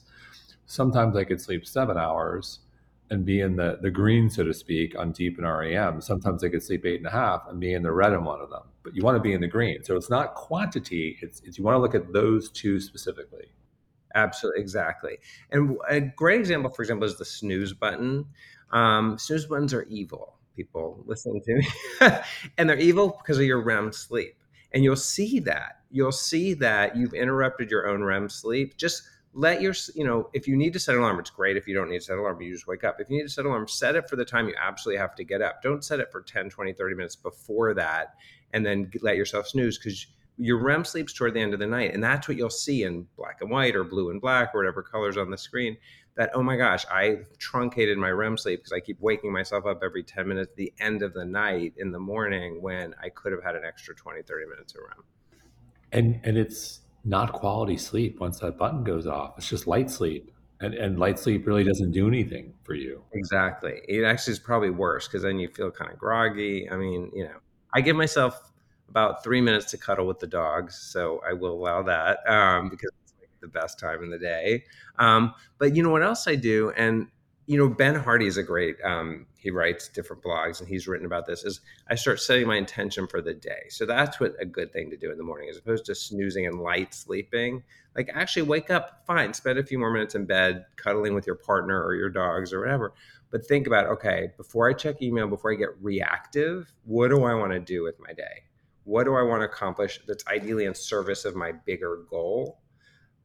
sometimes 0.65 1.15
I 1.15 1.25
could 1.25 1.41
sleep 1.41 1.65
seven 1.65 1.97
hours 1.97 2.59
and 3.09 3.25
be 3.25 3.39
in 3.41 3.55
the, 3.55 3.79
the 3.81 3.91
green, 3.91 4.29
so 4.29 4.43
to 4.43 4.53
speak, 4.53 4.97
on 4.97 5.11
deep 5.11 5.37
and 5.37 5.47
REM. 5.47 6.01
Sometimes 6.01 6.41
they 6.41 6.49
could 6.49 6.63
sleep 6.63 6.85
eight 6.85 6.97
and 6.97 7.07
a 7.07 7.11
half 7.11 7.43
and 7.47 7.59
be 7.59 7.73
in 7.73 7.83
the 7.83 7.91
red 7.91 8.13
in 8.13 8.23
one 8.23 8.41
of 8.41 8.49
them. 8.49 8.63
But 8.83 8.95
you 8.95 9.03
want 9.03 9.15
to 9.15 9.21
be 9.21 9.33
in 9.33 9.41
the 9.41 9.47
green. 9.47 9.83
So 9.83 9.95
it's 9.95 10.09
not 10.09 10.35
quantity, 10.35 11.17
it's, 11.21 11.41
it's 11.45 11.57
you 11.57 11.63
want 11.63 11.75
to 11.75 11.79
look 11.79 11.95
at 11.95 12.11
those 12.13 12.49
two 12.49 12.79
specifically. 12.79 13.51
Absolutely, 14.15 14.61
exactly. 14.61 15.17
And 15.51 15.77
a 15.89 16.01
great 16.01 16.39
example, 16.39 16.71
for 16.71 16.81
example, 16.81 17.05
is 17.07 17.17
the 17.17 17.25
snooze 17.25 17.73
button. 17.73 18.25
Um, 18.71 19.17
snooze 19.17 19.45
buttons 19.45 19.73
are 19.73 19.83
evil. 19.83 20.37
People 20.55 21.03
listen 21.05 21.39
to 21.39 21.53
me, 21.53 21.67
and 22.57 22.67
they're 22.67 22.79
evil 22.79 23.19
because 23.21 23.37
of 23.37 23.45
your 23.45 23.61
REM 23.61 23.91
sleep. 23.91 24.35
And 24.73 24.83
you'll 24.83 24.95
see 24.95 25.39
that. 25.41 25.81
You'll 25.91 26.11
see 26.11 26.53
that 26.55 26.95
you've 26.97 27.13
interrupted 27.13 27.69
your 27.69 27.87
own 27.87 28.03
REM 28.03 28.27
sleep. 28.27 28.75
Just 28.75 29.03
let 29.37 29.61
your 29.61 29.75
you 29.93 30.03
know 30.03 30.29
if 30.33 30.47
you 30.47 30.57
need 30.57 30.73
to 30.73 30.79
set 30.79 30.95
an 30.95 31.01
alarm 31.01 31.19
it's 31.19 31.29
great. 31.29 31.57
If 31.57 31.67
you 31.67 31.75
don't 31.75 31.89
need 31.89 31.99
to 31.99 32.05
set 32.05 32.13
an 32.13 32.19
alarm 32.19 32.41
you 32.41 32.51
just 32.51 32.65
wake 32.65 32.83
up. 32.83 32.99
If 32.99 33.07
you 33.09 33.17
need 33.17 33.23
to 33.23 33.29
set 33.29 33.45
an 33.45 33.51
alarm 33.51 33.67
set 33.67 33.95
it 33.95 34.09
for 34.09 34.15
the 34.15 34.25
time 34.25 34.47
you 34.47 34.55
absolutely 34.59 34.99
have 34.99 35.15
to 35.15 35.23
get 35.23 35.43
up. 35.43 35.61
Don't 35.61 35.83
set 35.83 35.99
it 35.99 36.11
for 36.11 36.21
10 36.21 36.49
20 36.49 36.73
30 36.73 36.95
minutes 36.95 37.15
before 37.15 37.75
that 37.75 38.15
and 38.53 38.65
then 38.65 38.91
let 39.01 39.15
yourself 39.15 39.47
snooze 39.47 39.77
because 39.77 40.07
your 40.39 40.57
REM 40.57 40.83
sleeps 40.83 41.13
toward 41.13 41.35
the 41.35 41.39
end 41.39 41.53
of 41.53 41.59
the 41.59 41.67
night 41.67 41.93
and 41.93 42.03
that's 42.03 42.27
what 42.27 42.35
you'll 42.35 42.49
see 42.49 42.83
in 42.83 43.05
black 43.15 43.37
and 43.41 43.51
white 43.51 43.75
or 43.75 43.83
blue 43.83 44.09
and 44.09 44.19
black 44.19 44.55
or 44.55 44.59
whatever 44.59 44.81
colors 44.81 45.17
on 45.17 45.29
the 45.29 45.37
screen 45.37 45.77
that 46.15 46.31
oh 46.33 46.43
my 46.43 46.55
gosh 46.55 46.85
i 46.91 47.17
truncated 47.39 47.97
my 47.97 48.11
REM 48.11 48.37
sleep 48.37 48.59
because 48.59 48.71
i 48.71 48.79
keep 48.79 48.99
waking 48.99 49.33
myself 49.33 49.65
up 49.65 49.81
every 49.83 50.03
10 50.03 50.27
minutes 50.27 50.51
the 50.55 50.71
end 50.79 51.01
of 51.01 51.13
the 51.13 51.25
night 51.25 51.73
in 51.77 51.91
the 51.91 51.99
morning 51.99 52.61
when 52.61 52.93
i 53.01 53.09
could 53.09 53.31
have 53.31 53.43
had 53.43 53.55
an 53.55 53.63
extra 53.65 53.95
20 53.95 54.21
30 54.21 54.45
minutes 54.45 54.75
of 54.75 54.81
REM. 54.81 55.03
And 55.91 56.19
and 56.23 56.37
it's 56.37 56.81
not 57.05 57.33
quality 57.33 57.77
sleep 57.77 58.19
once 58.19 58.39
that 58.39 58.57
button 58.57 58.83
goes 58.83 59.07
off. 59.07 59.37
It's 59.37 59.49
just 59.49 59.67
light 59.67 59.89
sleep. 59.89 60.31
And, 60.59 60.73
and 60.73 60.97
light 60.97 61.19
sleep 61.19 61.45
really 61.45 61.63
doesn't 61.63 61.91
do 61.91 62.07
anything 62.07 62.53
for 62.63 62.73
you. 62.73 63.03
Exactly. 63.13 63.81
It 63.87 64.03
actually 64.03 64.33
is 64.33 64.39
probably 64.39 64.71
worse 64.71 65.07
because 65.07 65.21
then 65.21 65.37
you 65.37 65.47
feel 65.49 65.69
kind 65.69 65.91
of 65.91 65.99
groggy. 65.99 66.67
I 66.69 66.77
mean, 66.77 67.11
you 67.13 67.25
know, 67.25 67.37
I 67.73 67.81
give 67.81 67.95
myself 67.95 68.51
about 68.89 69.23
three 69.23 69.41
minutes 69.41 69.69
to 69.71 69.77
cuddle 69.77 70.07
with 70.07 70.19
the 70.19 70.27
dogs. 70.27 70.75
So 70.75 71.21
I 71.27 71.33
will 71.33 71.53
allow 71.53 71.83
that 71.83 72.27
um, 72.27 72.69
because 72.69 72.89
it's 73.03 73.13
like 73.19 73.29
the 73.39 73.47
best 73.47 73.79
time 73.79 74.03
in 74.03 74.09
the 74.09 74.17
day. 74.17 74.63
Um, 74.97 75.33
but 75.59 75.75
you 75.75 75.83
know 75.83 75.91
what 75.91 76.03
else 76.03 76.27
I 76.27 76.35
do? 76.35 76.71
And 76.75 77.07
you 77.47 77.57
know, 77.57 77.69
Ben 77.69 77.95
Hardy 77.95 78.27
is 78.27 78.35
a 78.35 78.43
great. 78.43 78.75
Um, 78.83 79.25
he 79.37 79.51
writes 79.51 79.87
different 79.87 80.21
blogs, 80.21 80.59
and 80.59 80.67
he's 80.67 80.85
written 80.85 81.05
about 81.05 81.25
this. 81.25 81.45
Is 81.45 81.61
I 81.89 81.95
start 81.95 82.19
setting 82.19 82.45
my 82.45 82.57
intention 82.57 83.07
for 83.07 83.21
the 83.21 83.33
day. 83.33 83.69
So 83.69 83.85
that's 83.85 84.19
what 84.19 84.33
a 84.41 84.45
good 84.45 84.73
thing 84.73 84.89
to 84.89 84.97
do 84.97 85.11
in 85.11 85.17
the 85.17 85.23
morning, 85.23 85.47
as 85.49 85.57
opposed 85.57 85.85
to 85.85 85.95
snoozing 85.95 86.45
and 86.45 86.59
light 86.59 86.93
sleeping. 86.93 87.63
Like 87.95 88.11
actually 88.13 88.41
wake 88.43 88.69
up, 88.69 89.03
fine, 89.07 89.33
spend 89.33 89.57
a 89.57 89.63
few 89.63 89.79
more 89.79 89.93
minutes 89.93 90.13
in 90.13 90.25
bed, 90.25 90.65
cuddling 90.75 91.15
with 91.15 91.25
your 91.25 91.37
partner 91.37 91.81
or 91.81 91.95
your 91.95 92.09
dogs 92.09 92.51
or 92.51 92.59
whatever. 92.59 92.93
But 93.31 93.45
think 93.45 93.65
about 93.65 93.87
okay, 93.87 94.31
before 94.35 94.69
I 94.69 94.73
check 94.73 95.01
email, 95.01 95.27
before 95.27 95.53
I 95.53 95.55
get 95.55 95.69
reactive, 95.81 96.73
what 96.83 97.07
do 97.07 97.23
I 97.23 97.33
want 97.33 97.53
to 97.53 97.61
do 97.61 97.81
with 97.81 97.95
my 97.97 98.11
day? 98.11 98.43
What 98.83 99.05
do 99.05 99.15
I 99.15 99.21
want 99.21 99.41
to 99.41 99.45
accomplish 99.45 100.01
that's 100.05 100.27
ideally 100.27 100.65
in 100.65 100.75
service 100.75 101.23
of 101.23 101.33
my 101.33 101.53
bigger 101.53 102.03
goal? 102.09 102.59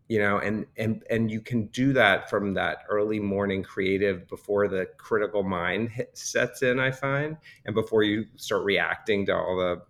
You 0.08 0.18
know 0.18 0.38
and 0.38 0.66
and 0.76 1.02
and 1.10 1.30
you 1.30 1.40
can 1.40 1.66
do 1.66 1.92
that 1.92 2.28
from 2.28 2.54
that 2.54 2.78
early 2.88 3.20
morning 3.20 3.62
creative 3.62 4.28
before 4.28 4.68
the 4.68 4.86
critical 4.96 5.42
mind 5.42 5.90
sets 6.12 6.62
in 6.62 6.80
i 6.80 6.90
find 6.90 7.36
and 7.66 7.74
before 7.74 8.02
you 8.02 8.24
start 8.36 8.64
reacting 8.64 9.24
to 9.24 9.34
all 9.34 9.56
the 9.56 9.80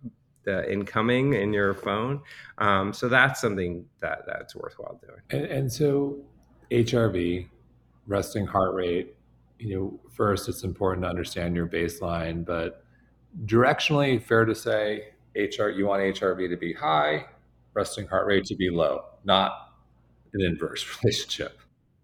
the 0.43 0.71
incoming 0.71 1.33
in 1.33 1.53
your 1.53 1.73
phone. 1.73 2.21
Um, 2.57 2.93
so 2.93 3.07
that's 3.07 3.41
something 3.41 3.85
that 4.01 4.23
that's 4.27 4.55
worthwhile 4.55 4.99
doing. 5.05 5.21
And, 5.29 5.51
and 5.51 5.71
so 5.71 6.17
hrv 6.71 7.47
resting 8.07 8.47
heart 8.47 8.73
rate 8.73 9.15
you 9.59 9.75
know 9.75 9.99
first 10.11 10.49
it's 10.49 10.63
important 10.63 11.03
to 11.03 11.09
understand 11.09 11.55
your 11.55 11.67
baseline 11.67 12.43
but 12.43 12.83
directionally 13.45 14.19
fair 14.23 14.43
to 14.43 14.55
say 14.55 15.09
hr 15.35 15.67
you 15.67 15.85
want 15.85 16.01
hrv 16.01 16.49
to 16.49 16.57
be 16.57 16.73
high 16.73 17.25
resting 17.75 18.07
heart 18.07 18.25
rate 18.25 18.43
to 18.45 18.55
be 18.55 18.71
low 18.71 19.03
not 19.23 19.62
an 20.33 20.41
inverse 20.41 20.85
relationship. 21.03 21.59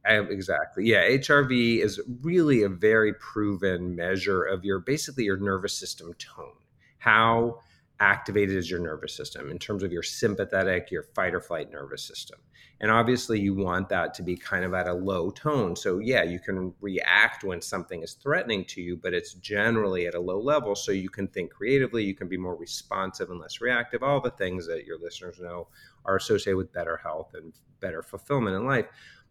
exactly. 0.06 0.86
Yeah, 0.86 1.08
HRV 1.08 1.84
is 1.84 2.00
really 2.22 2.64
a 2.64 2.70
very 2.70 3.14
proven 3.14 3.96
measure 3.96 4.44
of 4.44 4.64
your 4.64 4.80
basically 4.80 5.26
your 5.26 5.38
nervous 5.38 5.74
system 5.74 6.14
tone. 6.14 6.54
How 7.00 7.60
activated 8.00 8.56
is 8.56 8.70
your 8.70 8.80
nervous 8.80 9.16
system 9.16 9.52
in 9.52 9.60
terms 9.60 9.84
of 9.84 9.92
your 9.92 10.04
sympathetic, 10.04 10.92
your 10.92 11.04
fight 11.04 11.34
or 11.34 11.42
flight 11.42 11.72
nervous 11.72 12.04
system. 12.04 12.40
And 12.82 12.92
obviously, 12.92 13.40
you 13.40 13.54
want 13.54 13.90
that 13.90 14.14
to 14.16 14.24
be 14.24 14.38
kind 14.38 14.64
of 14.64 14.74
at 14.74 14.88
a 14.88 14.94
low 14.94 15.32
tone. 15.32 15.76
So, 15.76 16.00
yeah, 16.00 16.24
you 16.24 16.40
can 16.40 16.74
react 16.80 17.44
when 17.44 17.62
something 17.62 18.04
is 18.04 18.14
threatening 18.14 18.64
to 18.66 18.82
you, 18.82 18.96
but 18.96 19.14
it's 19.14 19.34
generally 19.34 20.08
at 20.08 20.16
a 20.16 20.20
low 20.20 20.40
level. 20.40 20.76
So, 20.76 20.94
you 20.94 21.10
can 21.10 21.28
think 21.28 21.52
creatively, 21.52 22.06
you 22.06 22.16
can 22.16 22.30
be 22.30 22.38
more 22.38 22.56
responsive 22.56 23.32
and 23.32 23.40
less 23.40 23.60
reactive, 23.60 24.02
all 24.02 24.22
the 24.22 24.32
things 24.32 24.66
that 24.68 24.86
your 24.86 24.98
listeners 24.98 25.40
know 25.40 25.68
are 26.06 26.16
associated 26.16 26.56
with 26.56 26.72
better 26.72 26.96
health 26.96 27.34
and 27.34 27.54
better 27.82 28.02
fulfillment 28.02 28.56
in 28.56 28.66
life. 28.66 28.86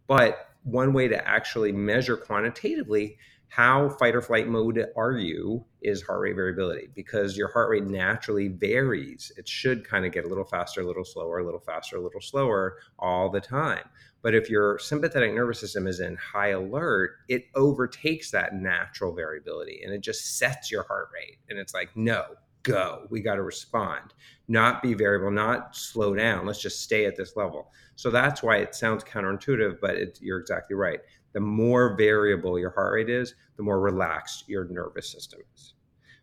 But 0.06 0.48
one 0.64 0.92
way 0.92 1.08
to 1.08 1.28
actually 1.28 1.72
measure 1.72 2.16
quantitatively 2.16 3.16
how 3.48 3.88
fight 3.88 4.14
or 4.14 4.22
flight 4.22 4.46
mode 4.46 4.86
are 4.96 5.12
you 5.12 5.64
is 5.80 6.02
heart 6.02 6.20
rate 6.20 6.34
variability 6.34 6.88
because 6.94 7.36
your 7.36 7.50
heart 7.50 7.70
rate 7.70 7.84
naturally 7.84 8.48
varies. 8.48 9.32
It 9.36 9.48
should 9.48 9.88
kind 9.88 10.04
of 10.04 10.12
get 10.12 10.24
a 10.24 10.28
little 10.28 10.44
faster, 10.44 10.82
a 10.82 10.86
little 10.86 11.04
slower, 11.04 11.38
a 11.38 11.44
little 11.44 11.60
faster, 11.60 11.96
a 11.96 12.00
little 12.00 12.20
slower 12.20 12.76
all 12.98 13.30
the 13.30 13.40
time. 13.40 13.88
But 14.22 14.34
if 14.34 14.50
your 14.50 14.78
sympathetic 14.78 15.32
nervous 15.32 15.60
system 15.60 15.86
is 15.86 16.00
in 16.00 16.16
high 16.16 16.48
alert, 16.48 17.16
it 17.28 17.46
overtakes 17.54 18.30
that 18.32 18.54
natural 18.54 19.14
variability 19.14 19.82
and 19.84 19.94
it 19.94 20.00
just 20.00 20.38
sets 20.38 20.70
your 20.70 20.82
heart 20.82 21.08
rate. 21.14 21.38
And 21.48 21.58
it's 21.58 21.72
like, 21.72 21.96
no, 21.96 22.24
go. 22.64 23.06
We 23.10 23.20
got 23.20 23.36
to 23.36 23.42
respond, 23.42 24.12
not 24.48 24.82
be 24.82 24.94
variable, 24.94 25.30
not 25.30 25.74
slow 25.74 26.14
down. 26.14 26.46
Let's 26.46 26.60
just 26.60 26.82
stay 26.82 27.06
at 27.06 27.16
this 27.16 27.36
level. 27.36 27.72
So 27.96 28.10
that's 28.10 28.42
why 28.42 28.58
it 28.58 28.74
sounds 28.74 29.04
counterintuitive, 29.04 29.78
but 29.80 29.96
it, 29.96 30.18
you're 30.20 30.38
exactly 30.38 30.76
right 30.76 31.00
the 31.38 31.42
more 31.44 31.96
variable 31.96 32.58
your 32.58 32.70
heart 32.70 32.94
rate 32.94 33.08
is, 33.08 33.36
the 33.56 33.62
more 33.62 33.78
relaxed 33.78 34.48
your 34.48 34.64
nervous 34.64 35.08
system 35.08 35.38
is. 35.54 35.74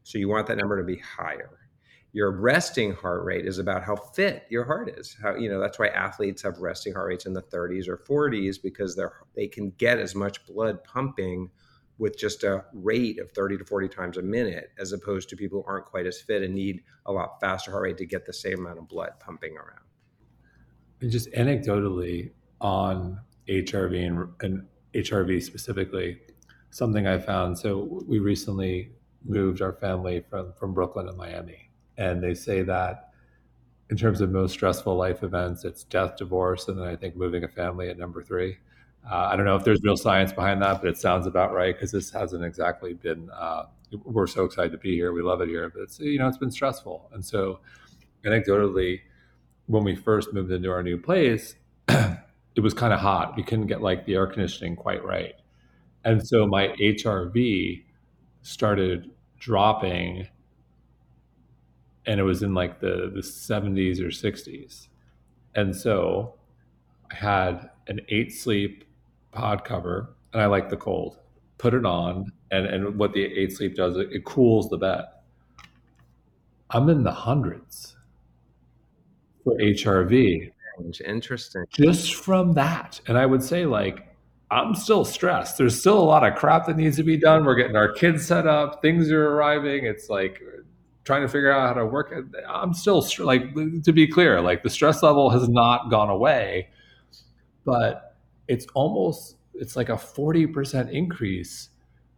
So 0.03 0.17
you 0.17 0.27
want 0.27 0.45
that 0.47 0.57
number 0.57 0.77
to 0.77 0.83
be 0.83 0.97
higher. 0.97 1.69
Your 2.11 2.31
resting 2.31 2.91
heart 2.91 3.23
rate 3.23 3.45
is 3.45 3.57
about 3.57 3.81
how 3.81 3.95
fit 3.95 4.45
your 4.49 4.65
heart 4.65 4.93
is. 4.99 5.15
How 5.23 5.33
you 5.37 5.47
know 5.47 5.57
that's 5.57 5.79
why 5.79 5.87
athletes 5.87 6.41
have 6.41 6.57
resting 6.57 6.91
heart 6.91 7.07
rates 7.07 7.25
in 7.25 7.31
the 7.31 7.43
30s 7.43 7.87
or 7.87 7.95
40s 7.95 8.57
because 8.61 8.93
they're 8.93 9.13
they 9.37 9.47
can 9.47 9.69
get 9.77 9.99
as 9.99 10.15
much 10.15 10.45
blood 10.45 10.83
pumping 10.83 11.49
with 11.97 12.17
just 12.17 12.43
a 12.43 12.65
rate 12.73 13.17
of 13.17 13.31
30 13.31 13.59
to 13.59 13.63
40 13.63 13.87
times 13.87 14.17
a 14.17 14.21
minute 14.21 14.71
as 14.77 14.91
opposed 14.91 15.29
to 15.29 15.37
people 15.37 15.61
who 15.61 15.65
aren't 15.65 15.85
quite 15.85 16.05
as 16.05 16.19
fit 16.19 16.43
and 16.43 16.53
need 16.53 16.83
a 17.05 17.13
lot 17.13 17.39
faster 17.39 17.71
heart 17.71 17.83
rate 17.83 17.97
to 17.99 18.05
get 18.05 18.25
the 18.25 18.33
same 18.33 18.59
amount 18.59 18.79
of 18.79 18.89
blood 18.89 19.11
pumping 19.21 19.55
around. 19.55 19.85
And 20.99 21.09
just 21.09 21.31
anecdotally 21.31 22.31
on 22.59 23.21
HRV 23.47 24.07
and, 24.07 24.27
and 24.41 24.67
HRV 24.95 25.43
specifically, 25.43 26.19
something 26.69 27.07
I 27.07 27.17
found. 27.17 27.57
So 27.57 28.03
we 28.07 28.19
recently 28.19 28.91
moved 29.23 29.61
our 29.61 29.73
family 29.73 30.23
from 30.29 30.53
from 30.53 30.73
Brooklyn 30.73 31.07
to 31.07 31.13
Miami, 31.13 31.69
and 31.97 32.23
they 32.23 32.33
say 32.33 32.61
that 32.63 33.09
in 33.89 33.97
terms 33.97 34.21
of 34.21 34.31
most 34.31 34.53
stressful 34.53 34.95
life 34.95 35.23
events, 35.23 35.63
it's 35.63 35.83
death, 35.83 36.17
divorce, 36.17 36.67
and 36.67 36.79
then 36.79 36.87
I 36.87 36.95
think 36.95 37.15
moving 37.15 37.43
a 37.43 37.47
family 37.47 37.89
at 37.89 37.97
number 37.97 38.23
three. 38.23 38.57
Uh, 39.09 39.29
I 39.31 39.35
don't 39.35 39.45
know 39.45 39.55
if 39.55 39.63
there's 39.63 39.81
real 39.83 39.97
science 39.97 40.33
behind 40.33 40.61
that, 40.63 40.81
but 40.81 40.89
it 40.89 40.97
sounds 40.97 41.27
about 41.27 41.53
right 41.53 41.75
because 41.75 41.91
this 41.91 42.09
hasn't 42.09 42.43
exactly 42.43 42.93
been. 42.93 43.29
Uh, 43.29 43.65
we're 44.03 44.25
so 44.27 44.43
excited 44.43 44.71
to 44.71 44.79
be 44.79 44.95
here. 44.95 45.13
We 45.13 45.21
love 45.21 45.41
it 45.41 45.49
here, 45.49 45.69
but 45.69 45.83
it's 45.83 45.99
you 45.99 46.17
know 46.17 46.27
it's 46.27 46.39
been 46.39 46.51
stressful, 46.51 47.09
and 47.13 47.23
so 47.23 47.59
anecdotally, 48.25 49.01
when 49.67 49.83
we 49.83 49.95
first 49.95 50.33
moved 50.33 50.51
into 50.51 50.71
our 50.71 50.81
new 50.81 50.97
place, 50.97 51.55
it 52.55 52.61
was 52.61 52.73
kind 52.73 52.93
of 52.93 52.99
hot. 52.99 53.35
We 53.35 53.43
couldn't 53.43 53.67
get 53.67 53.81
like 53.81 54.05
the 54.05 54.15
air 54.15 54.27
conditioning 54.27 54.75
quite 54.75 55.03
right. 55.03 55.35
And 56.03 56.25
so 56.25 56.47
my 56.47 56.69
HRV 56.79 57.83
started 58.41 59.11
dropping 59.39 60.27
and 62.05 62.19
it 62.19 62.23
was 62.23 62.43
in 62.43 62.53
like 62.53 62.79
the, 62.79 63.11
the 63.13 63.21
70s 63.21 63.99
or 63.99 64.07
60s. 64.07 64.87
And 65.55 65.75
so 65.75 66.35
I 67.11 67.15
had 67.15 67.69
an 67.87 68.01
eight 68.09 68.31
sleep 68.31 68.85
pod 69.31 69.63
cover 69.63 70.15
and 70.31 70.41
I 70.41 70.45
like 70.45 70.69
the 70.69 70.77
cold. 70.77 71.17
Put 71.57 71.73
it 71.73 71.85
on 71.85 72.31
and, 72.51 72.65
and 72.67 72.97
what 72.97 73.13
the 73.13 73.23
eight 73.23 73.53
sleep 73.53 73.75
does, 73.75 73.97
it, 73.97 74.09
it 74.11 74.23
cools 74.25 74.69
the 74.69 74.77
bed. 74.77 75.05
I'm 76.69 76.89
in 76.89 77.03
the 77.03 77.11
hundreds 77.11 77.95
for 79.43 79.57
HRV 79.57 80.51
Interesting. 81.05 81.65
Just 81.71 82.15
from 82.15 82.53
that. 82.53 82.99
And 83.07 83.17
I 83.17 83.25
would 83.25 83.43
say, 83.43 83.65
like, 83.65 84.07
I'm 84.51 84.75
still 84.75 85.05
stressed. 85.05 85.57
There's 85.57 85.79
still 85.79 85.97
a 85.97 86.03
lot 86.03 86.25
of 86.25 86.35
crap 86.35 86.67
that 86.67 86.77
needs 86.77 86.97
to 86.97 87.03
be 87.03 87.17
done. 87.17 87.45
We're 87.45 87.55
getting 87.55 87.75
our 87.75 87.91
kids 87.91 88.25
set 88.25 88.47
up, 88.47 88.81
things 88.81 89.11
are 89.11 89.27
arriving. 89.31 89.85
It's 89.85 90.09
like 90.09 90.41
uh, 90.45 90.61
trying 91.03 91.21
to 91.23 91.27
figure 91.27 91.51
out 91.51 91.67
how 91.67 91.73
to 91.81 91.85
work. 91.85 92.13
I'm 92.47 92.73
still, 92.73 93.05
like, 93.19 93.53
to 93.83 93.91
be 93.91 94.07
clear, 94.07 94.41
like, 94.41 94.63
the 94.63 94.69
stress 94.69 95.01
level 95.01 95.29
has 95.29 95.49
not 95.49 95.89
gone 95.89 96.09
away, 96.09 96.69
but 97.65 98.15
it's 98.47 98.67
almost, 98.75 99.37
it's 99.55 99.75
like 99.75 99.89
a 99.89 99.93
40% 99.93 100.91
increase 100.91 101.69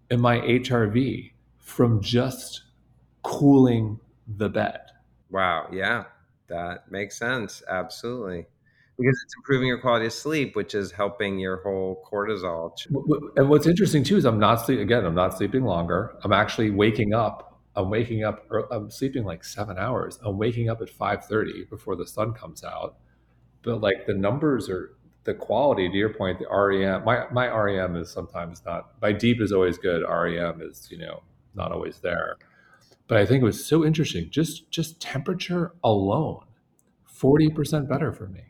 in 0.10 0.20
my 0.20 0.39
HRV 0.39 1.32
from 1.60 2.02
just 2.02 2.63
cooling 3.24 4.00
the 4.38 4.50
bed. 4.50 4.80
Wow. 5.30 5.67
Yeah. 5.72 6.06
That 6.50 6.92
makes 6.92 7.18
sense. 7.18 7.62
Absolutely. 7.68 8.46
Because 8.98 9.22
it's 9.24 9.36
improving 9.38 9.68
your 9.68 9.78
quality 9.78 10.08
of 10.08 10.14
sleep, 10.14 10.56
which 10.56 10.74
is 10.74 10.92
helping 10.92 11.38
your 11.38 11.62
whole 11.62 12.04
cortisol. 12.12 12.72
And 13.36 13.48
what's 13.48 13.68
interesting 13.68 14.04
too 14.04 14.18
is 14.18 14.26
I'm 14.26 14.40
not 14.40 14.66
sleep 14.66 14.80
again. 14.80 15.06
I'm 15.06 15.14
not 15.14 15.38
sleeping 15.38 15.64
longer. 15.64 16.18
I'm 16.24 16.34
actually 16.34 16.72
waking 16.72 17.14
up. 17.14 17.60
I'm 17.76 17.92
waking 17.92 18.24
up. 18.24 18.48
I'm 18.72 18.90
sleeping 18.90 19.24
like 19.24 19.44
seven 19.44 19.78
hours. 19.78 20.18
I'm 20.24 20.40
waking 20.40 20.70
up 20.70 20.82
at 20.82 20.90
five 20.90 21.26
thirty 21.26 21.66
before 21.66 21.96
the 21.96 22.08
sun 22.08 22.34
comes 22.34 22.64
out. 22.64 22.96
But 23.62 23.82
like 23.82 24.08
the 24.08 24.16
numbers 24.16 24.68
are 24.68 24.96
the 25.26 25.36
quality. 25.36 25.88
To 25.90 25.96
your 25.96 26.14
point, 26.14 26.40
the 26.40 26.48
REM. 26.50 27.04
My 27.06 27.26
my 27.32 27.48
REM 27.50 27.98
is 27.98 28.10
sometimes 28.10 28.64
not. 28.66 28.94
My 29.00 29.12
deep 29.12 29.42
is 29.42 29.52
always 29.52 29.78
good. 29.78 30.02
REM 30.10 30.60
is 30.62 30.88
you 30.90 30.98
know 30.98 31.22
not 31.54 31.72
always 31.72 32.00
there 32.00 32.38
but 33.08 33.17
I 33.17 33.26
think 33.26 33.41
it 33.41 33.46
was 33.46 33.65
so 33.65 33.86
interesting. 33.86 34.30
Just 34.30 34.70
just 34.70 35.02
temperature 35.02 35.74
alone, 35.84 36.46
forty 37.06 37.50
percent 37.50 37.89
better 37.89 38.12
for 38.12 38.28
me. 38.28 38.43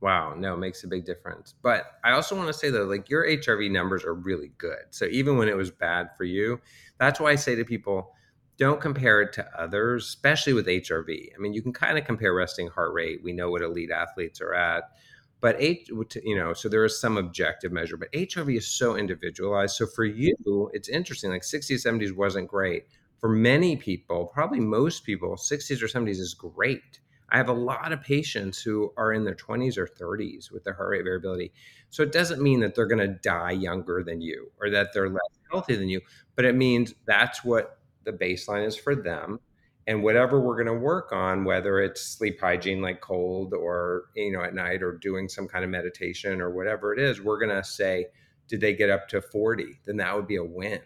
Wow, 0.00 0.34
no, 0.36 0.56
makes 0.56 0.82
a 0.82 0.88
big 0.88 1.04
difference. 1.04 1.54
But 1.62 1.84
I 2.02 2.12
also 2.12 2.34
want 2.34 2.48
to 2.48 2.54
say 2.54 2.70
though, 2.70 2.84
like 2.84 3.10
your 3.10 3.26
HRV 3.26 3.70
numbers 3.70 4.04
are 4.04 4.14
really 4.14 4.50
good. 4.56 4.84
So 4.90 5.04
even 5.06 5.36
when 5.36 5.48
it 5.48 5.56
was 5.56 5.70
bad 5.70 6.08
for 6.16 6.24
you, 6.24 6.60
that's 6.98 7.20
why 7.20 7.30
I 7.32 7.34
say 7.34 7.54
to 7.54 7.64
people, 7.64 8.14
don't 8.56 8.80
compare 8.80 9.20
it 9.20 9.32
to 9.34 9.46
others, 9.58 10.06
especially 10.06 10.54
with 10.54 10.66
HRV. 10.66 11.30
I 11.34 11.38
mean, 11.38 11.52
you 11.52 11.62
can 11.62 11.72
kind 11.72 11.98
of 11.98 12.04
compare 12.04 12.32
resting 12.34 12.68
heart 12.68 12.94
rate. 12.94 13.20
We 13.22 13.32
know 13.32 13.50
what 13.50 13.62
elite 13.62 13.90
athletes 13.90 14.40
are 14.40 14.54
at. 14.54 14.84
But 15.40 15.56
H, 15.58 15.88
you 16.22 16.36
know, 16.36 16.52
so 16.52 16.68
there 16.68 16.84
is 16.84 17.00
some 17.00 17.16
objective 17.16 17.72
measure, 17.72 17.96
but 17.96 18.12
HRV 18.12 18.56
is 18.56 18.66
so 18.66 18.96
individualized. 18.96 19.76
So 19.76 19.86
for 19.86 20.04
you, 20.04 20.70
it's 20.74 20.88
interesting. 20.88 21.30
Like 21.30 21.42
60s, 21.42 21.86
70s 21.86 22.14
wasn't 22.14 22.48
great 22.48 22.84
for 23.20 23.28
many 23.28 23.76
people, 23.76 24.26
probably 24.26 24.60
most 24.60 25.04
people, 25.04 25.36
60s 25.36 25.82
or 25.82 25.86
70s 25.86 26.18
is 26.18 26.34
great. 26.34 27.00
I 27.32 27.36
have 27.36 27.48
a 27.48 27.54
lot 27.54 27.92
of 27.92 28.02
patients 28.02 28.60
who 28.60 28.92
are 28.96 29.12
in 29.12 29.24
their 29.24 29.34
20s 29.34 29.76
or 29.76 29.86
30s 29.86 30.50
with 30.50 30.64
their 30.64 30.74
heart 30.74 30.90
rate 30.90 31.04
variability. 31.04 31.52
So 31.90 32.02
it 32.02 32.12
doesn't 32.12 32.42
mean 32.42 32.60
that 32.60 32.74
they're 32.74 32.86
going 32.86 33.06
to 33.06 33.18
die 33.22 33.52
younger 33.52 34.02
than 34.02 34.20
you 34.20 34.50
or 34.60 34.70
that 34.70 34.88
they're 34.92 35.10
less 35.10 35.38
healthy 35.50 35.76
than 35.76 35.88
you, 35.88 36.00
but 36.34 36.44
it 36.44 36.56
means 36.56 36.94
that's 37.06 37.44
what 37.44 37.78
the 38.04 38.12
baseline 38.12 38.66
is 38.66 38.76
for 38.76 38.96
them. 38.96 39.38
And 39.86 40.02
whatever 40.02 40.40
we're 40.40 40.54
going 40.62 40.66
to 40.66 40.74
work 40.74 41.12
on, 41.12 41.44
whether 41.44 41.80
it's 41.80 42.00
sleep 42.02 42.40
hygiene 42.40 42.80
like 42.80 43.00
cold 43.00 43.54
or 43.54 44.04
you 44.14 44.30
know 44.30 44.42
at 44.42 44.54
night 44.54 44.82
or 44.82 44.92
doing 44.92 45.28
some 45.28 45.48
kind 45.48 45.64
of 45.64 45.70
meditation 45.70 46.40
or 46.40 46.50
whatever 46.50 46.92
it 46.92 47.00
is, 47.00 47.20
we're 47.20 47.38
going 47.38 47.56
to 47.56 47.64
say, 47.64 48.06
did 48.46 48.60
they 48.60 48.74
get 48.74 48.90
up 48.90 49.08
to 49.08 49.20
40? 49.20 49.80
Then 49.86 49.96
that 49.96 50.14
would 50.14 50.28
be 50.28 50.36
a 50.36 50.44
win, 50.44 50.80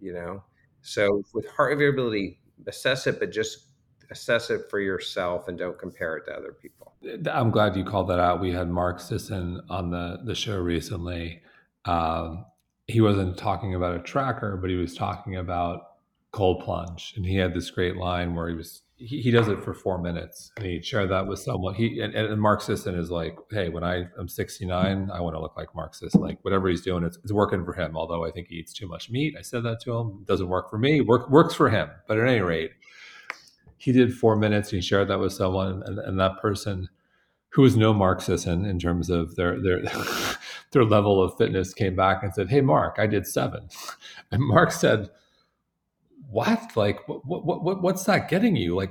you 0.00 0.12
know. 0.12 0.42
So 0.82 1.22
with 1.34 1.48
heart 1.50 1.76
variability, 1.78 2.40
assess 2.66 3.06
it, 3.06 3.18
but 3.18 3.30
just 3.30 3.66
assess 4.10 4.50
it 4.50 4.62
for 4.68 4.80
yourself 4.80 5.48
and 5.48 5.58
don't 5.58 5.78
compare 5.78 6.16
it 6.16 6.24
to 6.26 6.32
other 6.32 6.52
people. 6.52 6.94
I'm 7.30 7.50
glad 7.50 7.76
you 7.76 7.84
called 7.84 8.08
that 8.08 8.18
out. 8.18 8.40
We 8.40 8.52
had 8.52 8.68
Mark 8.68 9.00
Sisson 9.00 9.60
on 9.70 9.90
the, 9.90 10.18
the 10.24 10.34
show 10.34 10.58
recently. 10.58 11.42
Um, 11.84 12.44
he 12.86 13.00
wasn't 13.00 13.38
talking 13.38 13.74
about 13.74 13.94
a 13.94 14.00
tracker, 14.00 14.56
but 14.56 14.68
he 14.68 14.76
was 14.76 14.94
talking 14.94 15.36
about 15.36 15.82
cold 16.32 16.64
plunge. 16.64 17.14
And 17.16 17.24
he 17.24 17.36
had 17.36 17.54
this 17.54 17.70
great 17.70 17.96
line 17.96 18.34
where 18.34 18.48
he 18.48 18.54
was 18.54 18.82
he, 19.00 19.22
he 19.22 19.30
does 19.30 19.48
it 19.48 19.64
for 19.64 19.72
four 19.72 19.98
minutes 19.98 20.52
and 20.56 20.66
he 20.66 20.82
shared 20.82 21.10
that 21.10 21.26
with 21.26 21.38
someone. 21.38 21.74
He 21.74 22.00
and, 22.00 22.14
and 22.14 22.40
mark 22.40 22.60
sisson 22.60 22.94
is 22.94 23.10
like 23.10 23.36
hey 23.50 23.68
when 23.68 23.82
i 23.82 24.04
am 24.18 24.28
69 24.28 25.10
i 25.12 25.20
want 25.20 25.34
to 25.34 25.40
look 25.40 25.56
like 25.56 25.74
mark 25.74 25.94
sisson 25.94 26.20
like 26.20 26.38
whatever 26.42 26.68
he's 26.68 26.82
doing 26.82 27.02
it's, 27.04 27.18
it's 27.22 27.32
working 27.32 27.64
for 27.64 27.72
him 27.72 27.96
although 27.96 28.24
i 28.24 28.30
think 28.30 28.48
he 28.48 28.56
eats 28.56 28.72
too 28.72 28.86
much 28.86 29.10
meat. 29.10 29.34
I 29.38 29.42
said 29.42 29.62
that 29.64 29.80
to 29.80 29.96
him. 29.96 30.18
It 30.22 30.26
doesn't 30.26 30.48
work 30.48 30.70
for 30.70 30.78
me. 30.78 31.00
Work, 31.00 31.30
works 31.30 31.54
for 31.54 31.70
him. 31.70 31.88
But 32.06 32.18
at 32.18 32.28
any 32.28 32.40
rate 32.40 32.72
he 33.78 33.92
did 33.92 34.14
four 34.14 34.36
minutes 34.36 34.70
and 34.70 34.82
he 34.82 34.86
shared 34.86 35.08
that 35.08 35.20
with 35.20 35.32
someone 35.32 35.82
and, 35.84 35.98
and 35.98 36.20
that 36.20 36.40
person 36.40 36.88
who 37.50 37.62
was 37.62 37.76
no 37.76 37.94
mark 37.94 38.20
sisson 38.20 38.64
in 38.66 38.78
terms 38.78 39.08
of 39.08 39.34
their 39.36 39.60
their 39.60 39.82
their 40.72 40.84
level 40.84 41.22
of 41.22 41.36
fitness 41.38 41.72
came 41.72 41.96
back 41.96 42.22
and 42.22 42.34
said 42.34 42.50
hey 42.50 42.60
mark 42.60 42.96
i 42.98 43.06
did 43.06 43.26
seven. 43.26 43.68
And 44.30 44.42
mark 44.42 44.70
said 44.70 45.08
what 46.30 46.76
like 46.76 47.06
what, 47.08 47.44
what, 47.44 47.62
what 47.62 47.82
what's 47.82 48.04
that 48.04 48.28
getting 48.28 48.56
you 48.56 48.74
like 48.74 48.90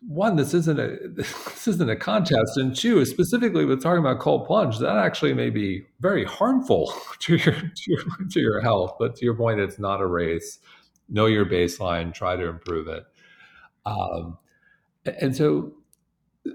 one, 0.00 0.36
this 0.36 0.54
isn't 0.54 0.78
a 0.78 0.96
this 1.08 1.68
isn't 1.68 1.90
a 1.90 1.96
contest, 1.96 2.56
and 2.56 2.74
two, 2.74 3.04
specifically 3.04 3.64
with 3.64 3.82
talking 3.82 4.00
about 4.00 4.18
cold 4.18 4.46
plunge, 4.46 4.78
that 4.78 4.96
actually 4.96 5.34
may 5.34 5.50
be 5.50 5.86
very 6.00 6.24
harmful 6.24 6.92
to 7.20 7.36
your 7.36 7.54
to 7.54 7.82
your, 7.86 8.02
to 8.30 8.40
your 8.40 8.60
health. 8.60 8.96
But 8.98 9.16
to 9.16 9.24
your 9.24 9.34
point, 9.34 9.60
it's 9.60 9.78
not 9.78 10.00
a 10.00 10.06
race. 10.06 10.58
Know 11.08 11.26
your 11.26 11.44
baseline, 11.44 12.14
try 12.14 12.36
to 12.36 12.46
improve 12.46 12.86
it. 12.88 13.04
Um, 13.84 14.38
and 15.20 15.34
so, 15.34 15.72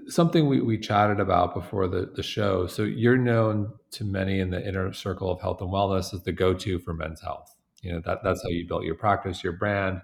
something 0.08 0.48
we, 0.48 0.60
we 0.60 0.78
chatted 0.78 1.20
about 1.20 1.54
before 1.54 1.88
the, 1.88 2.10
the 2.14 2.22
show. 2.22 2.66
So 2.66 2.82
you're 2.82 3.18
known 3.18 3.72
to 3.92 4.04
many 4.04 4.40
in 4.40 4.50
the 4.50 4.66
inner 4.66 4.92
circle 4.92 5.30
of 5.30 5.40
health 5.40 5.60
and 5.60 5.70
wellness 5.70 6.14
as 6.14 6.22
the 6.22 6.32
go-to 6.32 6.78
for 6.78 6.94
men's 6.94 7.20
health. 7.20 7.55
You 7.82 7.92
know 7.92 8.00
that 8.04 8.22
that's 8.24 8.42
how 8.42 8.48
you 8.48 8.66
built 8.66 8.84
your 8.84 8.94
practice, 8.94 9.44
your 9.44 9.52
brand, 9.52 10.02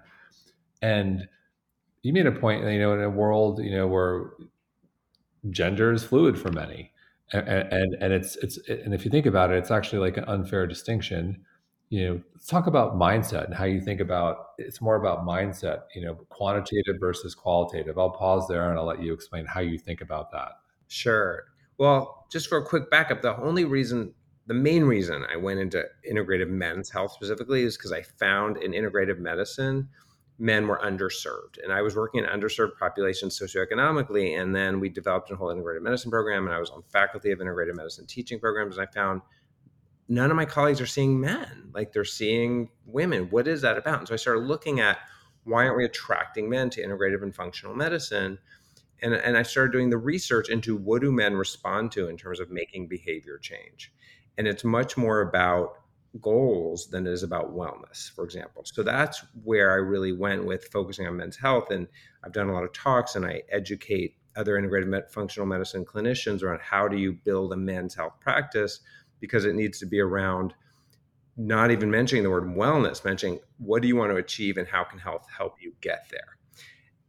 and 0.81 1.27
you 2.01 2.13
made 2.13 2.25
a 2.27 2.31
point, 2.31 2.63
you 2.65 2.79
know, 2.79 2.93
in 2.93 3.01
a 3.01 3.09
world, 3.09 3.59
you 3.59 3.71
know, 3.71 3.87
where 3.87 4.31
gender 5.49 5.91
is 5.91 6.03
fluid 6.03 6.37
for 6.37 6.51
many, 6.51 6.91
and 7.31 7.47
and, 7.47 7.93
and 7.99 8.13
it's 8.13 8.35
it's 8.37 8.57
and 8.69 8.93
if 8.93 9.05
you 9.05 9.11
think 9.11 9.25
about 9.25 9.51
it, 9.51 9.57
it's 9.57 9.71
actually 9.71 9.99
like 9.99 10.17
an 10.17 10.25
unfair 10.25 10.67
distinction. 10.67 11.43
You 11.89 12.07
know, 12.07 12.21
let's 12.33 12.47
talk 12.47 12.65
about 12.65 12.95
mindset 12.95 13.45
and 13.45 13.53
how 13.53 13.65
you 13.65 13.79
think 13.79 13.99
about. 13.99 14.47
It's 14.57 14.81
more 14.81 14.95
about 14.95 15.25
mindset, 15.25 15.83
you 15.93 16.01
know, 16.01 16.15
quantitative 16.29 16.95
versus 16.99 17.35
qualitative. 17.35 17.97
I'll 17.99 18.09
pause 18.09 18.47
there 18.47 18.69
and 18.69 18.79
I'll 18.79 18.85
let 18.85 19.01
you 19.01 19.13
explain 19.13 19.45
how 19.45 19.59
you 19.59 19.77
think 19.77 20.01
about 20.01 20.31
that. 20.31 20.53
Sure. 20.87 21.43
Well, 21.77 22.25
just 22.31 22.47
for 22.47 22.57
a 22.57 22.65
quick 22.65 22.89
backup, 22.89 23.21
the 23.21 23.37
only 23.37 23.65
reason 23.65 24.13
the 24.45 24.53
main 24.53 24.83
reason 24.83 25.25
I 25.31 25.37
went 25.37 25.59
into 25.59 25.83
integrative 26.09 26.49
men's 26.49 26.89
health 26.89 27.13
specifically 27.13 27.63
is 27.63 27.77
because 27.77 27.91
I 27.91 28.01
found 28.01 28.57
in 28.57 28.71
integrative 28.71 29.19
medicine 29.19 29.89
men 30.39 30.67
were 30.67 30.79
underserved. 30.83 31.63
And 31.63 31.71
I 31.71 31.81
was 31.81 31.95
working 31.95 32.23
in 32.23 32.29
underserved 32.29 32.77
populations 32.77 33.39
socioeconomically. 33.39 34.39
And 34.39 34.55
then 34.55 34.79
we 34.79 34.89
developed 34.89 35.31
a 35.31 35.35
whole 35.35 35.53
integrative 35.53 35.81
medicine 35.81 36.11
program. 36.11 36.45
And 36.45 36.55
I 36.55 36.59
was 36.59 36.69
on 36.69 36.83
faculty 36.91 37.31
of 37.31 37.39
integrative 37.39 37.75
medicine 37.75 38.05
teaching 38.05 38.39
programs. 38.39 38.77
And 38.77 38.87
I 38.87 38.91
found 38.91 39.21
none 40.09 40.29
of 40.29 40.35
my 40.35 40.45
colleagues 40.45 40.81
are 40.81 40.87
seeing 40.87 41.19
men, 41.19 41.69
like 41.73 41.93
they're 41.93 42.03
seeing 42.03 42.69
women. 42.85 43.29
What 43.29 43.47
is 43.47 43.61
that 43.61 43.77
about? 43.77 43.99
And 43.99 44.07
so 44.07 44.13
I 44.13 44.17
started 44.17 44.41
looking 44.41 44.79
at 44.79 44.97
why 45.45 45.65
aren't 45.65 45.77
we 45.77 45.85
attracting 45.85 46.49
men 46.49 46.69
to 46.71 46.85
integrative 46.85 47.21
and 47.21 47.35
functional 47.35 47.75
medicine? 47.75 48.37
And, 49.01 49.13
and 49.13 49.37
I 49.37 49.43
started 49.43 49.71
doing 49.71 49.89
the 49.89 49.97
research 49.97 50.49
into 50.49 50.77
what 50.77 51.01
do 51.01 51.11
men 51.11 51.35
respond 51.35 51.91
to 51.93 52.07
in 52.07 52.17
terms 52.17 52.39
of 52.39 52.49
making 52.49 52.87
behavior 52.87 53.37
change. 53.37 53.91
And 54.37 54.47
it's 54.47 54.63
much 54.63 54.97
more 54.97 55.21
about 55.21 55.77
goals 56.21 56.87
than 56.87 57.07
it 57.07 57.11
is 57.11 57.23
about 57.23 57.55
wellness, 57.55 58.11
for 58.11 58.23
example. 58.23 58.63
So 58.65 58.83
that's 58.83 59.23
where 59.43 59.71
I 59.71 59.75
really 59.75 60.11
went 60.11 60.45
with 60.45 60.65
focusing 60.65 61.07
on 61.07 61.17
men's 61.17 61.37
health. 61.37 61.71
And 61.71 61.87
I've 62.23 62.33
done 62.33 62.49
a 62.49 62.53
lot 62.53 62.63
of 62.63 62.73
talks 62.73 63.15
and 63.15 63.25
I 63.25 63.41
educate 63.51 64.15
other 64.35 64.57
integrated 64.57 64.89
med- 64.89 65.11
functional 65.11 65.47
medicine 65.47 65.85
clinicians 65.85 66.43
around 66.43 66.59
how 66.61 66.87
do 66.87 66.97
you 66.97 67.13
build 67.13 67.53
a 67.53 67.57
men's 67.57 67.95
health 67.95 68.19
practice 68.19 68.79
because 69.19 69.45
it 69.45 69.55
needs 69.55 69.79
to 69.79 69.85
be 69.85 69.99
around 69.99 70.53
not 71.35 71.71
even 71.71 71.89
mentioning 71.89 72.23
the 72.23 72.29
word 72.29 72.43
wellness, 72.43 73.03
mentioning 73.03 73.39
what 73.57 73.81
do 73.81 73.87
you 73.87 73.95
want 73.95 74.11
to 74.11 74.17
achieve 74.17 74.57
and 74.57 74.67
how 74.67 74.83
can 74.83 74.99
health 74.99 75.25
help 75.35 75.55
you 75.59 75.73
get 75.81 76.05
there. 76.11 76.37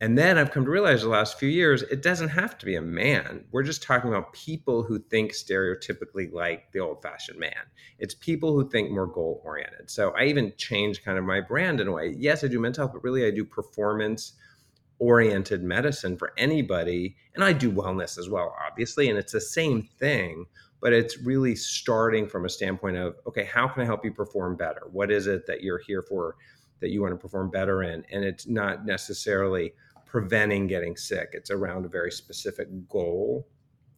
And 0.01 0.19
then 0.19 0.39
I've 0.39 0.51
come 0.51 0.65
to 0.65 0.71
realize 0.71 1.03
the 1.03 1.09
last 1.09 1.39
few 1.39 1.49
years, 1.49 1.83
it 1.83 2.03
doesn't 2.03 2.31
have 2.31 2.59
to 2.59 2.67
be 2.67 2.75
a 2.75 2.83
man. 2.83 3.45
We're 3.53 3.63
just 3.63 3.83
talking 3.83 4.11
about 4.11 4.33
people 4.33 4.83
who 4.83 4.99
think 4.99 5.33
stereotypically 5.33 6.33
like 6.33 6.73
the 6.73 6.81
old 6.81 7.01
fashioned 7.01 7.39
man. 7.39 7.53
It's 7.99 8.15
people 8.15 8.53
who 8.53 8.69
think 8.69 8.91
more 8.91 9.07
goal 9.07 9.41
oriented. 9.45 9.91
So 9.91 10.11
I 10.11 10.25
even 10.25 10.53
changed 10.57 11.05
kind 11.05 11.17
of 11.17 11.25
my 11.25 11.41
brand 11.41 11.81
in 11.81 11.89
a 11.89 11.93
way. 11.93 12.15
Yes, 12.19 12.43
I 12.43 12.49
do 12.49 12.59
mental 12.59 12.83
health, 12.83 12.93
but 12.93 13.05
really 13.05 13.25
I 13.25 13.31
do 13.31 13.45
performance 13.45 14.33
oriented 14.99 15.63
medicine 15.63 16.17
for 16.17 16.33
anybody. 16.37 17.17
And 17.35 17.45
I 17.45 17.53
do 17.53 17.71
wellness 17.71 18.19
as 18.19 18.29
well, 18.29 18.55
obviously. 18.69 19.09
And 19.09 19.19
it's 19.19 19.33
the 19.33 19.41
same 19.41 19.89
thing, 19.99 20.45
but 20.81 20.93
it's 20.93 21.19
really 21.19 21.55
starting 21.55 22.29
from 22.29 22.45
a 22.45 22.51
standpoint 22.51 22.97
of 22.97 23.15
okay, 23.29 23.45
how 23.45 23.69
can 23.69 23.83
I 23.83 23.87
help 23.87 24.05
you 24.05 24.13
perform 24.13 24.57
better? 24.57 24.83
What 24.91 25.11
is 25.11 25.29
it 25.29 25.47
that 25.47 25.63
you're 25.63 25.81
here 25.87 26.03
for? 26.03 26.35
That 26.85 26.91
you 26.91 27.01
want 27.01 27.13
to 27.13 27.17
perform 27.17 27.51
better 27.51 27.83
in. 27.83 28.05
And 28.13 28.23
it's 28.25 28.47
not 28.47 28.85
necessarily 28.85 29.73
preventing 30.05 30.67
getting 30.67 30.97
sick. 30.97 31.31
It's 31.33 31.51
around 31.51 31.87
a 31.87 31.89
very 31.89 32.13
specific 32.13 32.69
goal. 32.91 33.49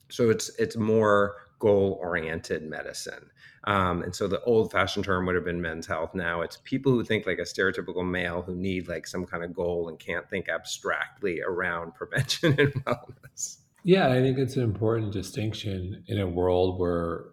So 0.09 0.30
it's 0.30 0.49
it's 0.57 0.76
more 0.76 1.34
goal 1.59 1.99
oriented 2.01 2.62
medicine. 2.62 3.28
Um, 3.64 4.03
and 4.03 4.14
so 4.14 4.28
the 4.28 4.41
old 4.45 4.70
fashioned 4.70 5.05
term 5.05 5.26
would 5.26 5.34
have 5.34 5.45
been 5.45 5.61
men's 5.61 5.89
health. 5.89 6.14
Now 6.14 6.43
it's 6.43 6.59
people 6.62 6.93
who 6.93 7.03
think 7.03 7.26
like 7.26 7.39
a 7.39 7.43
stereotypical 7.43 8.09
male 8.09 8.43
who 8.43 8.55
need 8.55 8.89
like 8.89 9.09
some 9.09 9.26
kind 9.26 9.43
of 9.43 9.53
goal 9.53 9.89
and 9.89 9.99
can't 9.99 10.30
think 10.30 10.49
abstractly 10.49 11.41
around 11.41 11.95
prevention 11.97 12.55
and 12.61 12.72
wellness. 12.84 13.59
Yeah, 13.82 14.09
I 14.09 14.20
think 14.20 14.39
it's 14.39 14.57
an 14.57 14.62
important 14.62 15.12
distinction 15.12 16.05
in 16.07 16.20
a 16.20 16.26
world 16.26 16.78
where 16.78 17.24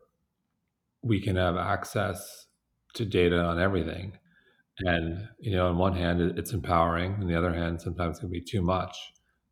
we 1.04 1.20
can 1.22 1.36
have 1.36 1.58
access 1.58 2.48
to 2.96 3.06
data 3.06 3.40
on 3.40 3.60
everything. 3.60 4.18
And, 4.80 5.28
you 5.40 5.56
know, 5.56 5.68
on 5.68 5.78
one 5.78 5.96
hand, 5.96 6.20
it's 6.22 6.54
empowering. 6.54 7.14
On 7.16 7.28
the 7.28 7.36
other 7.36 7.54
hand, 7.54 7.82
sometimes 7.82 8.18
it 8.18 8.22
can 8.22 8.32
be 8.32 8.42
too 8.42 8.62
much. 8.62 8.98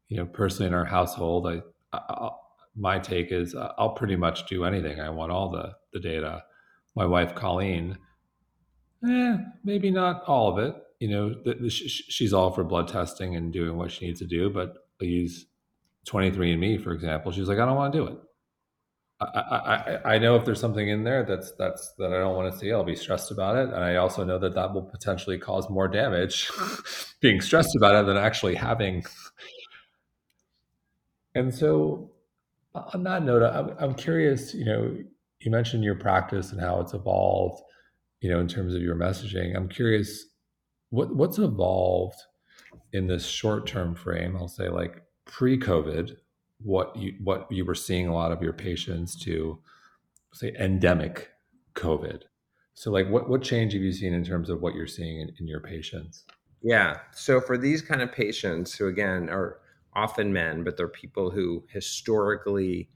You 0.09 0.17
know, 0.17 0.26
personally 0.26 0.67
in 0.67 0.74
our 0.74 0.86
household, 0.86 1.47
I, 1.47 1.61
I 1.93 2.30
my 2.76 2.99
take 2.99 3.32
is 3.32 3.53
uh, 3.53 3.74
I'll 3.78 3.93
pretty 3.93 4.15
much 4.15 4.47
do 4.47 4.63
anything. 4.63 4.99
I 4.99 5.09
want 5.09 5.32
all 5.32 5.51
the, 5.51 5.74
the 5.93 5.99
data. 5.99 6.43
My 6.95 7.05
wife, 7.05 7.36
Colleen, 7.36 7.97
eh, 9.07 9.38
maybe 9.63 9.91
not 9.91 10.24
all 10.26 10.49
of 10.49 10.57
it. 10.57 10.76
You 10.99 11.09
know, 11.09 11.30
the, 11.43 11.55
the, 11.55 11.69
she's 11.69 12.34
all 12.34 12.51
for 12.51 12.63
blood 12.63 12.88
testing 12.88 13.36
and 13.36 13.51
doing 13.51 13.78
what 13.78 13.91
she 13.91 14.05
needs 14.05 14.19
to 14.19 14.28
do, 14.28 14.49
but 14.49 14.74
I 15.01 15.05
use 15.05 15.45
23andMe, 16.07 16.84
for 16.84 16.91
example. 16.93 17.32
She's 17.32 17.47
like, 17.47 17.59
I 17.59 17.65
don't 17.65 17.76
want 17.76 17.93
to 17.93 17.99
do 17.99 18.07
it. 18.07 18.17
I, 19.22 19.99
I, 20.05 20.13
I 20.15 20.17
know 20.17 20.36
if 20.36 20.45
there's 20.45 20.59
something 20.59 20.88
in 20.88 21.03
there 21.03 21.24
that's 21.24 21.51
that's 21.51 21.93
that 21.99 22.11
I 22.11 22.17
don't 22.17 22.36
want 22.36 22.51
to 22.51 22.57
see, 22.57 22.72
I'll 22.72 22.84
be 22.84 22.95
stressed 22.95 23.32
about 23.32 23.55
it, 23.55 23.69
and 23.74 23.84
I 23.84 23.97
also 23.97 24.24
know 24.24 24.39
that 24.39 24.55
that 24.55 24.74
will 24.74 24.82
potentially 24.82 25.38
cause 25.38 25.69
more 25.69 25.88
damage, 25.88 26.49
being 27.22 27.39
stressed 27.39 27.76
about 27.76 27.95
it 27.95 28.07
than 28.07 28.17
actually 28.17 28.55
having. 28.55 29.05
And 31.36 31.53
so, 31.53 32.11
on 32.74 33.03
that 33.03 33.24
note, 33.24 33.43
I'm, 33.43 33.76
I'm 33.80 33.93
curious. 33.93 34.55
You 34.55 34.65
know, 34.65 34.97
you 35.39 35.51
mentioned 35.51 35.84
your 35.84 35.95
practice 35.95 36.51
and 36.51 36.59
how 36.59 36.80
it's 36.82 36.93
evolved. 36.93 37.61
You 38.22 38.32
know, 38.32 38.39
in 38.39 38.47
terms 38.47 38.74
of 38.74 38.82
your 38.82 38.95
messaging, 38.95 39.55
I'm 39.55 39.69
curious 39.69 40.26
what 40.89 41.15
what's 41.15 41.38
evolved 41.38 42.19
in 42.91 43.05
this 43.05 43.28
short 43.28 43.67
term 43.67 43.93
frame. 43.93 44.36
I'll 44.36 44.47
say 44.47 44.67
like 44.67 45.03
pre-COVID 45.26 46.15
what 46.64 46.95
you 46.95 47.16
what 47.24 47.51
you 47.51 47.66
were 47.66 47.76
seeing 47.76 48.07
a 48.07 48.14
lot 48.14 48.32
of 48.32 48.41
your 48.41 48.53
patients 48.53 49.16
to 49.24 49.59
say 50.34 50.53
endemic 50.59 51.30
COVID. 51.76 52.24
So 52.74 52.91
like 52.91 53.09
what 53.09 53.30
what 53.30 53.41
change 53.41 53.74
have 53.74 53.82
you 53.82 53.91
seen 53.91 54.14
in 54.14 54.24
terms 54.24 54.49
of 54.49 54.62
what 54.62 54.76
you're 54.76 54.88
seeing 54.88 55.22
in, 55.22 55.32
in 55.39 55.47
your 55.47 55.59
patients? 55.59 56.26
Yeah. 56.62 56.99
So 57.14 57.41
for 57.41 57.57
these 57.57 57.82
kind 57.82 58.01
of 58.01 58.12
patients 58.12 58.76
who 58.76 58.88
again 58.88 59.30
are 59.30 59.59
often 59.93 60.32
men, 60.32 60.64
but 60.64 60.78
they're 60.78 60.88
people 60.88 61.30
who 61.30 61.64
historically 61.70 62.89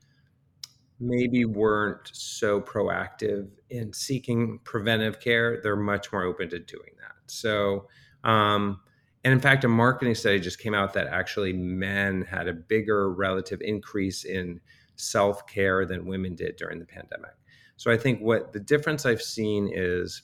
maybe 1.00 1.44
weren't 1.44 2.10
so 2.14 2.62
proactive 2.62 3.50
in 3.70 3.92
seeking 3.92 4.60
preventive 4.64 5.20
care, 5.20 5.60
they're 5.62 5.76
much 5.76 6.12
more 6.14 6.24
open 6.24 6.50
to 6.50 6.60
doing 6.60 6.92
that. 7.00 7.16
So 7.28 7.88
um, 8.24 8.80
and 9.26 9.34
in 9.34 9.40
fact, 9.40 9.64
a 9.64 9.68
marketing 9.68 10.14
study 10.14 10.40
just 10.40 10.60
came 10.60 10.76
out 10.76 10.94
that 10.94 11.08
actually 11.08 11.52
men 11.52 12.22
had 12.22 12.48
a 12.48 12.54
bigger 12.54 13.12
relative 13.12 13.60
increase 13.60 14.24
in 14.24 14.62
self 14.98 15.48
care 15.48 15.84
than 15.84 16.06
women 16.06 16.36
did 16.36 16.58
during 16.58 16.78
the 16.78 16.86
pandemic. 16.86 17.32
So 17.76 17.92
I 17.92 17.98
think 17.98 18.22
what 18.22 18.54
the 18.54 18.60
difference 18.60 19.04
I've 19.04 19.24
seen 19.24 19.68
is 19.74 20.22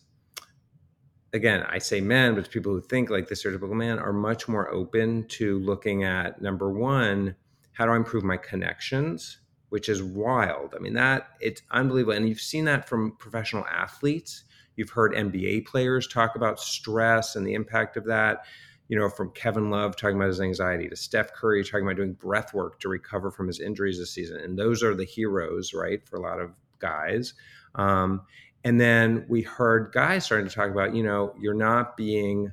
again, 1.33 1.65
I 1.67 1.79
say 1.79 1.99
men, 1.99 2.35
but 2.35 2.51
people 2.51 2.73
who 2.73 2.81
think 2.81 3.09
like 3.09 3.27
the 3.27 3.33
stereotypical 3.33 3.73
man 3.73 3.97
are 3.97 4.13
much 4.13 4.47
more 4.47 4.69
open 4.71 5.25
to 5.29 5.57
looking 5.59 6.03
at 6.03 6.39
number 6.39 6.69
one, 6.69 7.35
how 7.71 7.87
do 7.87 7.93
I 7.93 7.95
improve 7.95 8.23
my 8.23 8.37
connections, 8.37 9.39
which 9.69 9.89
is 9.89 10.03
wild. 10.03 10.75
I 10.75 10.79
mean, 10.79 10.93
that 10.93 11.29
it's 11.39 11.63
unbelievable. 11.71 12.17
And 12.17 12.29
you've 12.29 12.39
seen 12.39 12.65
that 12.65 12.87
from 12.87 13.13
professional 13.17 13.65
athletes. 13.65 14.43
You've 14.75 14.91
heard 14.91 15.13
NBA 15.13 15.65
players 15.65 16.07
talk 16.07 16.35
about 16.35 16.59
stress 16.59 17.35
and 17.35 17.47
the 17.47 17.55
impact 17.55 17.97
of 17.97 18.05
that 18.05 18.43
you 18.91 18.99
know, 18.99 19.07
from 19.07 19.31
Kevin 19.31 19.69
Love 19.69 19.95
talking 19.95 20.17
about 20.17 20.27
his 20.27 20.41
anxiety 20.41 20.89
to 20.89 20.97
Steph 20.97 21.31
Curry 21.33 21.63
talking 21.63 21.85
about 21.85 21.95
doing 21.95 22.11
breath 22.11 22.53
work 22.53 22.77
to 22.81 22.89
recover 22.89 23.31
from 23.31 23.47
his 23.47 23.61
injuries 23.61 23.97
this 23.97 24.11
season. 24.11 24.41
And 24.41 24.59
those 24.59 24.83
are 24.83 24.93
the 24.93 25.05
heroes, 25.05 25.73
right, 25.73 26.05
for 26.05 26.17
a 26.17 26.21
lot 26.21 26.41
of 26.41 26.51
guys. 26.79 27.33
Um, 27.75 28.23
and 28.65 28.81
then 28.81 29.25
we 29.29 29.43
heard 29.43 29.93
guys 29.93 30.25
starting 30.25 30.49
to 30.49 30.53
talk 30.53 30.69
about, 30.69 30.93
you 30.93 31.03
know, 31.03 31.33
you're 31.39 31.53
not 31.53 31.95
being 31.95 32.51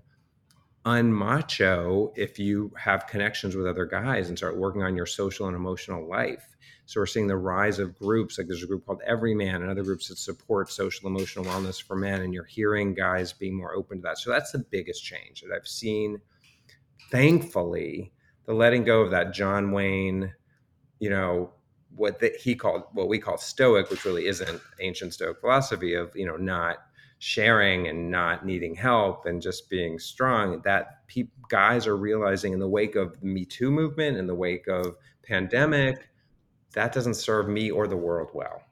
unmacho 0.89 2.13
if 2.17 2.39
you 2.39 2.73
have 2.79 3.07
connections 3.07 3.55
with 3.55 3.67
other 3.67 3.85
guys 3.85 4.29
and 4.29 4.39
start 4.39 4.57
working 4.57 4.83
on 4.83 4.97
your 4.97 5.07
social 5.07 5.47
and 5.47 5.55
emotional 5.55 6.09
life. 6.09 6.57
So 6.87 7.01
we're 7.01 7.07
seeing 7.07 7.27
the 7.27 7.37
rise 7.37 7.79
of 7.79 7.99
groups 7.99 8.39
like 8.39 8.47
there's 8.47 8.63
a 8.63 8.67
group 8.67 8.87
called 8.87 9.03
EVRYMAN 9.07 9.57
and 9.57 9.71
other 9.71 9.83
groups 9.83 10.09
that 10.09 10.17
support 10.17 10.73
social 10.73 11.07
emotional 11.07 11.45
wellness 11.45 11.83
for 11.83 11.95
men. 11.95 12.23
And 12.23 12.33
you're 12.33 12.45
hearing 12.45 12.95
guys 12.95 13.35
being 13.35 13.55
more 13.55 13.75
open 13.75 13.99
to 13.99 14.03
that. 14.05 14.17
So 14.17 14.31
that's 14.31 14.53
the 14.53 14.65
biggest 14.71 15.05
change 15.05 15.43
that 15.43 15.55
I've 15.55 15.69
seen. 15.69 16.19
Thankfully, 17.11 18.11
the 18.47 18.55
letting 18.55 18.85
go 18.85 19.03
of 19.03 19.11
that 19.11 19.35
John 19.35 19.73
Wayne, 19.73 20.33
you 21.01 21.11
know, 21.11 21.51
what 21.95 22.19
the, 22.21 22.33
he 22.43 22.55
called 22.55 22.85
what 22.93 23.09
we 23.09 23.19
call 23.19 23.37
stoic, 23.37 23.91
which 23.91 24.07
really 24.07 24.27
isn't 24.27 24.61
ancient 24.81 25.13
stoic 25.13 25.41
philosophy 25.41 25.95
of 25.95 26.15
you 26.15 26.25
know 26.27 26.37
not 26.37 26.88
sharing 27.19 27.89
and 27.89 28.11
not 28.11 28.47
needing 28.47 28.75
help 28.75 29.27
and 29.27 29.43
just 29.43 29.69
being 29.69 29.99
strong. 29.99 30.61
That 30.65 31.07
pe- 31.09 31.29
guys 31.49 31.87
are 31.87 31.97
realizing 31.97 32.53
in 32.53 32.61
the 32.61 32.69
wake 32.69 32.95
of 32.95 33.21
the 33.21 33.27
Me 33.27 33.45
Too 33.45 33.71
movement, 33.71 34.17
in 34.17 34.27
the 34.27 34.35
wake 34.35 34.69
of 34.69 34.97
pandemic, 35.23 36.09
that 36.75 36.93
doesn't 36.93 37.15
serve 37.15 37.49
me 37.49 37.71
or 37.71 37.87
the 37.87 37.97
world 37.97 38.31
well. 38.33 38.63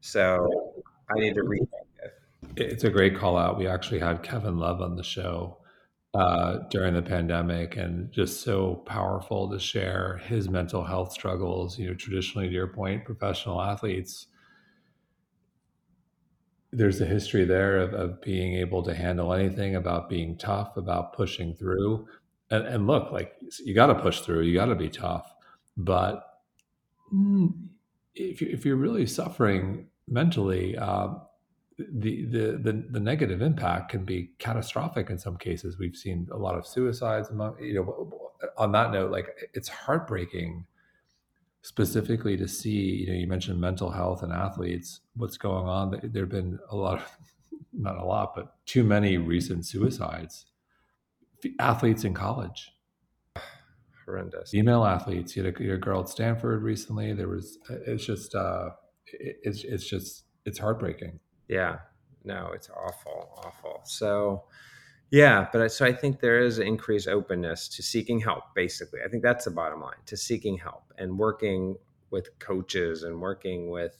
So 0.00 0.74
I 1.10 1.18
need 1.18 1.34
to 1.34 1.42
rethink 1.42 1.68
it. 2.02 2.12
It's 2.56 2.84
a 2.84 2.90
great 2.90 3.16
call 3.16 3.36
out. 3.38 3.58
We 3.58 3.66
actually 3.66 4.00
had 4.00 4.22
Kevin 4.22 4.58
Love 4.58 4.80
on 4.80 4.96
the 4.96 5.02
show 5.02 5.58
uh, 6.12 6.58
during 6.70 6.94
the 6.94 7.02
pandemic 7.02 7.76
and 7.76 8.12
just 8.12 8.42
so 8.42 8.76
powerful 8.86 9.50
to 9.50 9.58
share 9.58 10.20
his 10.26 10.48
mental 10.48 10.84
health 10.84 11.12
struggles. 11.12 11.78
You 11.78 11.88
know, 11.88 11.94
traditionally, 11.94 12.48
to 12.48 12.52
your 12.52 12.68
point, 12.68 13.04
professional 13.04 13.60
athletes, 13.60 14.26
there's 16.76 17.00
a 17.00 17.06
history 17.06 17.44
there 17.44 17.78
of, 17.78 17.94
of 17.94 18.20
being 18.20 18.54
able 18.54 18.82
to 18.82 18.94
handle 18.94 19.32
anything, 19.32 19.76
about 19.76 20.08
being 20.08 20.36
tough, 20.36 20.76
about 20.76 21.12
pushing 21.12 21.54
through. 21.54 22.06
And, 22.50 22.66
and 22.66 22.86
look, 22.86 23.12
like 23.12 23.34
you 23.64 23.74
got 23.74 23.86
to 23.86 23.94
push 23.94 24.20
through, 24.20 24.42
you 24.42 24.54
got 24.54 24.66
to 24.66 24.74
be 24.74 24.88
tough. 24.88 25.32
But 25.76 26.24
mm, 27.12 27.52
if, 28.14 28.40
you, 28.40 28.48
if 28.50 28.64
you're 28.64 28.76
really 28.76 29.06
suffering 29.06 29.88
mentally, 30.08 30.76
um, 30.76 31.22
the, 31.78 32.24
the, 32.26 32.58
the 32.62 32.84
the 32.90 33.00
negative 33.00 33.42
impact 33.42 33.90
can 33.90 34.04
be 34.04 34.30
catastrophic 34.38 35.10
in 35.10 35.18
some 35.18 35.36
cases. 35.36 35.78
We've 35.78 35.96
seen 35.96 36.28
a 36.30 36.36
lot 36.36 36.56
of 36.56 36.66
suicides 36.66 37.30
among 37.30 37.56
you 37.60 37.74
know. 37.74 38.20
On 38.58 38.72
that 38.72 38.92
note, 38.92 39.10
like 39.10 39.50
it's 39.54 39.68
heartbreaking, 39.68 40.66
specifically 41.64 42.36
to 42.36 42.46
see. 42.46 43.04
You 43.04 43.06
know, 43.08 43.18
you 43.18 43.26
mentioned 43.26 43.60
mental 43.60 43.90
health 43.90 44.22
and 44.22 44.32
athletes. 44.32 45.00
What's 45.16 45.38
going 45.38 45.66
on? 45.66 45.98
There've 46.12 46.28
been 46.28 46.58
a 46.70 46.76
lot 46.76 47.00
of, 47.00 47.18
not 47.72 47.96
a 47.96 48.04
lot, 48.04 48.34
but 48.36 48.54
too 48.66 48.84
many 48.84 49.16
recent 49.16 49.66
suicides. 49.66 50.46
Athletes 51.58 52.04
in 52.04 52.14
college, 52.14 52.70
horrendous. 54.06 54.50
Female 54.50 54.84
athletes. 54.84 55.34
You 55.36 55.44
had 55.44 55.56
a, 55.58 55.62
you 55.62 55.70
had 55.70 55.78
a 55.78 55.80
girl 55.80 56.00
at 56.00 56.08
Stanford 56.08 56.62
recently. 56.62 57.12
There 57.12 57.28
was. 57.28 57.58
It's 57.68 58.04
just. 58.04 58.34
Uh, 58.34 58.70
it, 59.06 59.36
it's 59.42 59.64
it's 59.64 59.88
just 59.88 60.24
it's 60.44 60.58
heartbreaking. 60.58 61.18
Yeah, 61.48 61.78
no, 62.24 62.50
it's 62.54 62.70
awful, 62.70 63.28
awful. 63.44 63.80
So, 63.84 64.44
yeah, 65.14 65.46
but 65.52 65.70
so 65.70 65.86
I 65.86 65.92
think 65.92 66.18
there 66.18 66.40
is 66.40 66.58
increased 66.58 67.06
openness 67.06 67.68
to 67.68 67.84
seeking 67.84 68.18
help. 68.18 68.52
Basically, 68.52 68.98
I 69.04 69.08
think 69.08 69.22
that's 69.22 69.44
the 69.44 69.52
bottom 69.52 69.80
line: 69.80 70.02
to 70.06 70.16
seeking 70.16 70.58
help 70.58 70.92
and 70.98 71.16
working 71.16 71.76
with 72.10 72.36
coaches 72.40 73.04
and 73.04 73.20
working 73.20 73.70
with 73.70 73.96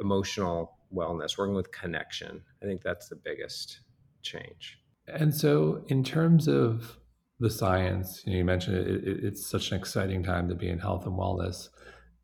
emotional 0.00 0.78
wellness, 0.92 1.38
working 1.38 1.54
with 1.54 1.70
connection. 1.70 2.42
I 2.60 2.66
think 2.66 2.82
that's 2.82 3.08
the 3.08 3.14
biggest 3.14 3.82
change. 4.22 4.80
And 5.06 5.32
so, 5.32 5.84
in 5.86 6.02
terms 6.02 6.48
of 6.48 6.98
the 7.38 7.48
science, 7.48 8.24
you, 8.26 8.32
know, 8.32 8.38
you 8.38 8.44
mentioned 8.44 8.78
it, 8.78 9.06
it, 9.06 9.24
it's 9.24 9.46
such 9.46 9.70
an 9.70 9.78
exciting 9.78 10.24
time 10.24 10.48
to 10.48 10.56
be 10.56 10.68
in 10.68 10.80
health 10.80 11.06
and 11.06 11.16
wellness. 11.16 11.68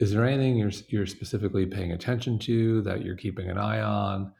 Is 0.01 0.13
there 0.13 0.25
anything 0.25 0.57
you're 0.57 0.73
you're 0.89 1.07
specifically 1.07 1.67
paying 1.67 1.93
attention 1.93 2.41
to 2.41 2.83
that 2.83 3.05
you're 3.05 3.15
keeping 3.15 3.49
an 3.49 3.59
eye 3.59 3.81
on? 3.81 4.33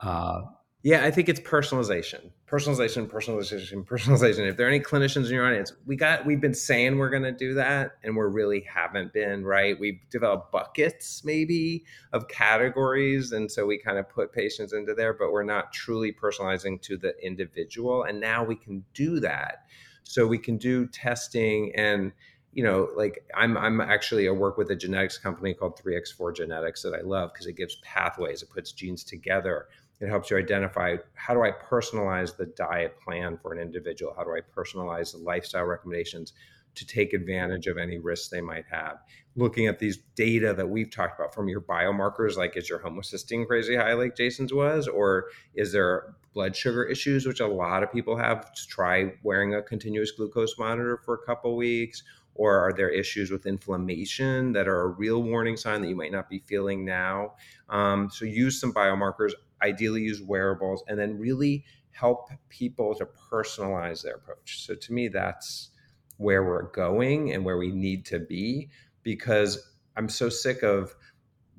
Uh, 0.00 0.40
yeah, 0.84 1.04
I 1.04 1.10
think 1.10 1.28
it's 1.28 1.40
personalization, 1.40 2.30
personalization, 2.48 3.08
personalization, 3.08 3.84
personalization. 3.84 4.48
If 4.48 4.56
there 4.56 4.66
are 4.66 4.70
any 4.70 4.78
clinicians 4.78 5.26
in 5.26 5.32
your 5.32 5.44
audience, 5.44 5.72
we 5.86 5.96
got 5.96 6.24
we've 6.24 6.40
been 6.40 6.54
saying 6.54 6.98
we're 6.98 7.10
going 7.10 7.24
to 7.24 7.32
do 7.32 7.54
that, 7.54 7.92
and 8.04 8.16
we 8.16 8.22
really 8.22 8.60
haven't 8.60 9.12
been. 9.12 9.44
Right? 9.44 9.78
We've 9.78 9.98
developed 10.08 10.52
buckets 10.52 11.24
maybe 11.24 11.84
of 12.12 12.28
categories, 12.28 13.32
and 13.32 13.50
so 13.50 13.66
we 13.66 13.78
kind 13.78 13.98
of 13.98 14.08
put 14.08 14.32
patients 14.32 14.72
into 14.72 14.94
there, 14.94 15.12
but 15.12 15.32
we're 15.32 15.42
not 15.42 15.72
truly 15.72 16.12
personalizing 16.12 16.80
to 16.82 16.96
the 16.96 17.12
individual. 17.20 18.04
And 18.04 18.20
now 18.20 18.44
we 18.44 18.54
can 18.54 18.84
do 18.94 19.18
that, 19.18 19.64
so 20.04 20.28
we 20.28 20.38
can 20.38 20.58
do 20.58 20.86
testing 20.86 21.72
and 21.74 22.12
you 22.52 22.64
know, 22.64 22.88
like 22.96 23.24
I'm 23.34 23.56
I'm 23.56 23.80
actually 23.80 24.28
I 24.28 24.32
work 24.32 24.56
with 24.56 24.70
a 24.70 24.76
genetics 24.76 25.18
company 25.18 25.54
called 25.54 25.78
3x4 25.78 26.34
Genetics 26.34 26.82
that 26.82 26.94
I 26.94 27.02
love 27.02 27.30
because 27.32 27.46
it 27.46 27.56
gives 27.56 27.76
pathways, 27.82 28.42
it 28.42 28.50
puts 28.50 28.72
genes 28.72 29.04
together. 29.04 29.66
It 30.00 30.08
helps 30.08 30.30
you 30.30 30.36
identify 30.36 30.96
how 31.14 31.34
do 31.34 31.42
I 31.42 31.50
personalize 31.50 32.36
the 32.36 32.46
diet 32.46 33.00
plan 33.00 33.36
for 33.36 33.52
an 33.52 33.58
individual? 33.58 34.14
How 34.16 34.24
do 34.24 34.30
I 34.30 34.40
personalize 34.40 35.12
the 35.12 35.18
lifestyle 35.18 35.64
recommendations 35.64 36.32
to 36.76 36.86
take 36.86 37.12
advantage 37.12 37.66
of 37.66 37.78
any 37.78 37.98
risks 37.98 38.28
they 38.28 38.40
might 38.40 38.66
have? 38.70 38.98
Looking 39.34 39.66
at 39.66 39.80
these 39.80 39.98
data 40.14 40.54
that 40.54 40.68
we've 40.68 40.90
talked 40.90 41.18
about 41.18 41.34
from 41.34 41.48
your 41.48 41.60
biomarkers, 41.60 42.36
like 42.36 42.56
is 42.56 42.68
your 42.68 42.78
homocysteine 42.78 43.46
crazy 43.46 43.74
high 43.74 43.94
like 43.94 44.16
Jason's 44.16 44.52
was, 44.52 44.86
or 44.86 45.26
is 45.54 45.72
there 45.72 46.14
blood 46.32 46.54
sugar 46.54 46.84
issues, 46.84 47.26
which 47.26 47.40
a 47.40 47.46
lot 47.46 47.82
of 47.82 47.92
people 47.92 48.16
have? 48.16 48.52
To 48.54 48.66
try 48.68 49.12
wearing 49.24 49.54
a 49.54 49.62
continuous 49.62 50.12
glucose 50.12 50.56
monitor 50.58 51.00
for 51.04 51.14
a 51.14 51.26
couple 51.26 51.56
weeks 51.56 52.04
or 52.38 52.56
are 52.56 52.72
there 52.72 52.88
issues 52.88 53.32
with 53.32 53.46
inflammation 53.46 54.52
that 54.52 54.68
are 54.68 54.82
a 54.82 54.86
real 54.86 55.22
warning 55.22 55.56
sign 55.56 55.82
that 55.82 55.88
you 55.88 55.96
might 55.96 56.12
not 56.12 56.30
be 56.30 56.38
feeling 56.38 56.84
now? 56.84 57.34
Um, 57.68 58.08
so 58.10 58.24
use 58.24 58.60
some 58.60 58.72
biomarkers, 58.72 59.32
ideally 59.62 60.02
use 60.02 60.22
wearables, 60.22 60.82
and 60.88 60.98
then 60.98 61.18
really 61.18 61.64
help 61.90 62.30
people 62.48 62.94
to 62.94 63.06
personalize 63.30 64.02
their 64.02 64.14
approach. 64.14 64.64
So 64.64 64.74
to 64.74 64.92
me, 64.92 65.08
that's 65.08 65.70
where 66.16 66.44
we're 66.44 66.70
going 66.70 67.32
and 67.32 67.44
where 67.44 67.58
we 67.58 67.70
need 67.70 68.04
to 68.06 68.18
be 68.18 68.68
because 69.02 69.72
I'm 69.96 70.08
so 70.08 70.28
sick 70.28 70.62
of 70.62 70.94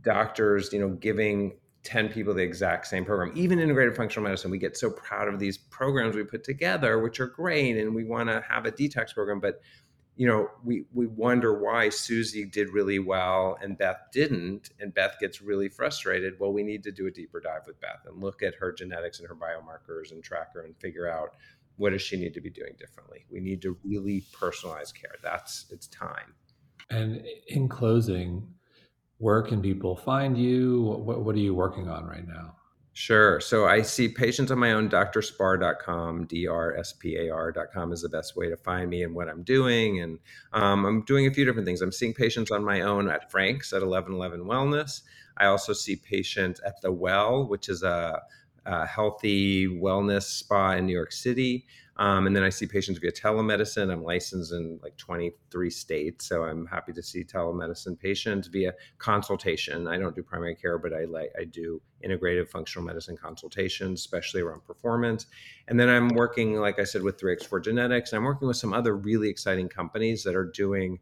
doctors, 0.02 0.72
you 0.72 0.80
know, 0.80 0.90
giving 0.90 1.58
10 1.84 2.10
people 2.10 2.34
the 2.34 2.44
exact 2.44 2.88
same 2.88 3.06
program. 3.06 3.32
Even 3.36 3.60
integrated 3.60 3.96
functional 3.96 4.24
medicine, 4.24 4.52
we 4.52 4.58
get 4.58 4.78
so 4.78 4.90
proud 4.92 5.28
of 5.28 5.40
these 5.40 5.58
programs 5.58 6.16
we 6.16 6.24
put 6.24 6.44
together, 6.44 7.00
which 7.00 7.20
are 7.20 7.28
great, 7.28 7.78
and 7.78 7.96
we 7.96 8.04
want 8.04 8.30
to 8.30 8.44
have 8.48 8.66
a 8.66 8.72
detox 8.72 9.14
program, 9.14 9.40
but 9.40 9.62
you 10.20 10.28
know, 10.28 10.50
we 10.66 10.84
we 10.94 11.08
wonder 11.08 11.58
why 11.58 11.88
Susie 11.88 12.44
did 12.44 12.74
really 12.74 13.00
well 13.00 13.58
and 13.62 13.78
Beth 13.78 14.02
didn't, 14.12 14.70
and 14.78 14.94
Beth 14.94 15.16
gets 15.18 15.42
really 15.42 15.70
frustrated. 15.70 16.34
Well, 16.38 16.52
we 16.52 16.62
need 16.62 16.84
to 16.84 16.92
do 16.92 17.08
a 17.08 17.12
deeper 17.12 17.40
dive 17.40 17.62
with 17.66 17.80
Beth 17.80 18.02
and 18.06 18.22
look 18.22 18.44
at 18.44 18.54
her 18.56 18.74
genetics 18.74 19.20
and 19.20 19.30
her 19.30 19.34
biomarkers 19.34 20.12
and 20.12 20.22
track 20.22 20.54
her 20.56 20.66
and 20.66 20.76
figure 20.76 21.08
out 21.08 21.36
what 21.78 21.92
does 21.92 22.02
she 22.02 22.18
need 22.18 22.34
to 22.34 22.42
be 22.42 22.50
doing 22.50 22.74
differently. 22.78 23.24
We 23.32 23.40
need 23.40 23.62
to 23.62 23.78
really 23.82 24.26
personalize 24.34 24.94
care. 24.94 25.16
That's 25.24 25.68
it's 25.72 25.88
time. 25.88 26.34
And 26.90 27.24
in 27.48 27.70
closing, 27.70 28.46
where 29.20 29.42
can 29.42 29.62
people 29.62 29.96
find 29.96 30.38
you? 30.38 30.82
What, 30.82 31.24
what 31.24 31.34
are 31.34 31.40
you 31.40 31.56
working 31.56 31.88
on 31.88 32.06
right 32.06 32.28
now? 32.28 32.58
Sure. 33.00 33.40
So 33.40 33.66
I 33.66 33.82
see 33.82 34.10
patients 34.10 34.52
on 34.52 34.60
my 34.60 34.74
own, 34.74 34.90
drspar.com, 34.90 36.26
D-R-S-P-A-R.com 36.26 37.94
is 37.94 38.02
the 38.02 38.10
best 38.10 38.36
way 38.36 38.50
to 38.50 38.58
find 38.58 38.90
me 38.90 39.04
and 39.04 39.16
what 39.16 39.30
I'm 39.30 39.42
doing. 39.44 40.02
And 40.02 40.20
um, 40.52 40.84
I'm 40.84 41.04
doing 41.04 41.26
a 41.26 41.32
few 41.32 41.46
different 41.46 41.66
things. 41.66 41.82
I'm 41.82 41.94
seeing 41.94 42.14
patients 42.14 42.52
on 42.52 42.62
my 42.62 42.82
own 42.82 43.10
at 43.10 43.32
Frank's 43.32 43.72
at 43.72 43.88
1111 43.88 44.42
Wellness. 44.42 45.04
I 45.38 45.46
also 45.46 45.72
see 45.72 45.96
patients 45.96 46.60
at 46.66 46.82
The 46.82 46.92
Well, 46.92 47.48
which 47.48 47.70
is 47.70 47.84
a, 47.84 48.22
a 48.66 48.86
healthy 48.86 49.66
wellness 49.66 50.24
spa 50.24 50.72
in 50.72 50.86
New 50.86 50.94
York 50.94 51.14
City. 51.14 51.68
Um, 52.00 52.28
and 52.28 52.36
then 52.36 52.44
I 52.44 52.50
see 52.50 52.66
patients 52.66 52.98
via 52.98 53.12
telemedicine. 53.12 53.92
I'm 53.92 54.04
licensed 54.04 54.54
in 54.54 54.80
like 54.82 54.96
23 54.96 55.70
states, 55.70 56.26
so 56.26 56.46
I'm 56.46 56.66
happy 56.66 56.94
to 56.94 57.04
see 57.04 57.26
telemedicine 57.26 58.00
patients 58.00 58.48
via 58.48 58.74
consultation. 59.00 59.86
I 59.86 59.98
don't 59.98 60.16
do 60.16 60.24
primary 60.24 60.56
care, 60.56 60.78
but 60.78 60.94
I 60.94 61.04
like 61.04 61.34
I 61.38 61.44
do 61.44 61.82
integrative 62.02 62.48
functional 62.48 62.86
medicine 62.86 63.18
consultations, 63.18 64.00
especially 64.00 64.40
around 64.40 64.64
performance. 64.66 65.26
And 65.68 65.78
then 65.78 65.90
I'm 65.90 66.08
working, 66.08 66.56
like 66.56 66.80
I 66.80 66.86
said, 66.86 67.04
with 67.04 67.20
3x4 67.20 67.66
Genetics. 67.66 68.14
I'm 68.14 68.24
working 68.24 68.48
with 68.48 68.58
some 68.58 68.74
other 68.74 68.96
really 68.96 69.28
exciting 69.28 69.68
companies 69.68 70.24
that 70.24 70.36
are 70.36 70.46
doing 70.46 71.00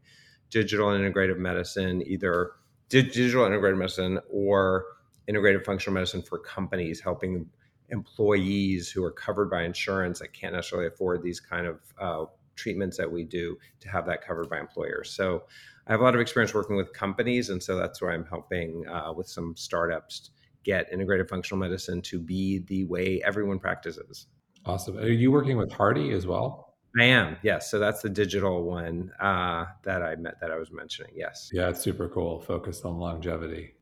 digital 0.50 0.88
integrative 0.88 1.38
medicine, 1.38 2.02
either 2.08 2.54
digital 2.88 3.44
integrative 3.44 3.78
medicine 3.78 4.18
or 4.32 4.84
integrative 5.30 5.64
functional 5.64 5.94
medicine 5.94 6.22
for 6.22 6.40
companies, 6.40 7.00
helping 7.00 7.46
employees 7.90 8.90
who 8.90 9.02
are 9.04 9.10
covered 9.10 9.50
by 9.50 9.62
insurance 9.62 10.18
that 10.18 10.32
can't 10.32 10.54
necessarily 10.54 10.88
afford 10.88 11.22
these 11.22 11.40
kind 11.40 11.66
of 11.66 11.80
uh, 11.98 12.24
treatments 12.56 12.96
that 12.96 13.10
we 13.10 13.24
do 13.24 13.56
to 13.80 13.88
have 13.88 14.06
that 14.06 14.24
covered 14.26 14.48
by 14.48 14.58
employers. 14.58 15.10
So 15.10 15.44
I 15.86 15.92
have 15.92 16.00
a 16.00 16.04
lot 16.04 16.14
of 16.14 16.20
experience 16.20 16.52
working 16.52 16.76
with 16.76 16.92
companies, 16.92 17.48
and 17.48 17.62
so 17.62 17.76
that's 17.76 18.02
where 18.02 18.10
I'm 18.10 18.26
helping 18.26 18.86
uh, 18.86 19.12
with 19.16 19.28
some 19.28 19.56
startups 19.56 20.30
get 20.64 20.92
integrated 20.92 21.28
functional 21.28 21.58
medicine 21.58 22.02
to 22.02 22.18
be 22.18 22.58
the 22.58 22.84
way 22.84 23.22
everyone 23.24 23.58
practices. 23.58 24.26
Awesome. 24.66 24.98
Are 24.98 25.06
you 25.06 25.30
working 25.30 25.56
with 25.56 25.72
Hardy 25.72 26.12
as 26.12 26.26
well? 26.26 26.74
I 26.98 27.04
am, 27.04 27.36
yes. 27.42 27.70
So 27.70 27.78
that's 27.78 28.02
the 28.02 28.08
digital 28.08 28.64
one 28.64 29.12
uh, 29.20 29.66
that 29.84 30.02
I 30.02 30.16
met 30.16 30.40
that 30.40 30.50
I 30.50 30.56
was 30.56 30.70
mentioning. 30.72 31.12
Yes. 31.14 31.48
Yeah, 31.52 31.68
it's 31.68 31.80
super 31.80 32.08
cool. 32.08 32.40
Focused 32.40 32.84
on 32.84 32.98
longevity. 32.98 33.74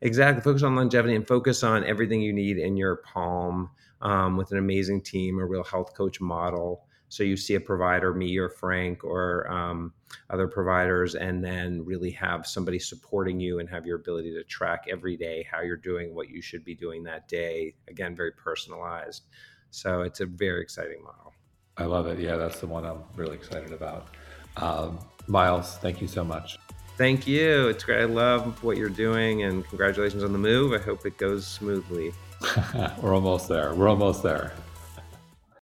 Exactly. 0.00 0.42
Focus 0.42 0.62
on 0.62 0.76
longevity 0.76 1.14
and 1.14 1.26
focus 1.26 1.62
on 1.62 1.84
everything 1.84 2.20
you 2.20 2.32
need 2.32 2.58
in 2.58 2.76
your 2.76 2.96
palm 2.96 3.70
um, 4.02 4.36
with 4.36 4.52
an 4.52 4.58
amazing 4.58 5.00
team, 5.00 5.38
a 5.38 5.46
real 5.46 5.64
health 5.64 5.94
coach 5.94 6.20
model. 6.20 6.84
So 7.08 7.22
you 7.22 7.36
see 7.36 7.54
a 7.54 7.60
provider, 7.60 8.12
me 8.12 8.36
or 8.38 8.48
Frank 8.48 9.04
or 9.04 9.50
um, 9.50 9.92
other 10.30 10.48
providers, 10.48 11.14
and 11.14 11.44
then 11.44 11.84
really 11.84 12.10
have 12.10 12.46
somebody 12.46 12.78
supporting 12.78 13.38
you 13.38 13.60
and 13.60 13.68
have 13.70 13.86
your 13.86 13.96
ability 13.96 14.32
to 14.34 14.42
track 14.44 14.86
every 14.90 15.16
day 15.16 15.46
how 15.50 15.60
you're 15.60 15.76
doing, 15.76 16.14
what 16.14 16.28
you 16.28 16.42
should 16.42 16.64
be 16.64 16.74
doing 16.74 17.04
that 17.04 17.28
day. 17.28 17.74
Again, 17.88 18.16
very 18.16 18.32
personalized. 18.32 19.26
So 19.70 20.02
it's 20.02 20.20
a 20.20 20.26
very 20.26 20.60
exciting 20.60 21.02
model. 21.02 21.32
I 21.76 21.84
love 21.84 22.06
it. 22.06 22.18
Yeah, 22.18 22.36
that's 22.36 22.60
the 22.60 22.66
one 22.66 22.84
I'm 22.84 23.02
really 23.16 23.34
excited 23.34 23.72
about. 23.72 24.08
Um, 24.56 24.98
Myles, 25.26 25.76
thank 25.78 26.00
you 26.00 26.06
so 26.06 26.24
much. 26.24 26.58
Thank 26.96 27.26
you. 27.26 27.68
It's 27.68 27.82
great. 27.82 28.02
I 28.02 28.04
love 28.04 28.62
what 28.62 28.76
you're 28.76 28.88
doing, 28.88 29.42
and 29.42 29.66
congratulations 29.68 30.22
on 30.22 30.32
the 30.32 30.38
move. 30.38 30.72
I 30.72 30.78
hope 30.78 31.04
it 31.04 31.18
goes 31.18 31.46
smoothly. 31.46 32.12
We're 33.00 33.14
almost 33.14 33.48
there. 33.48 33.74
We're 33.74 33.88
almost 33.88 34.22
there. 34.22 34.52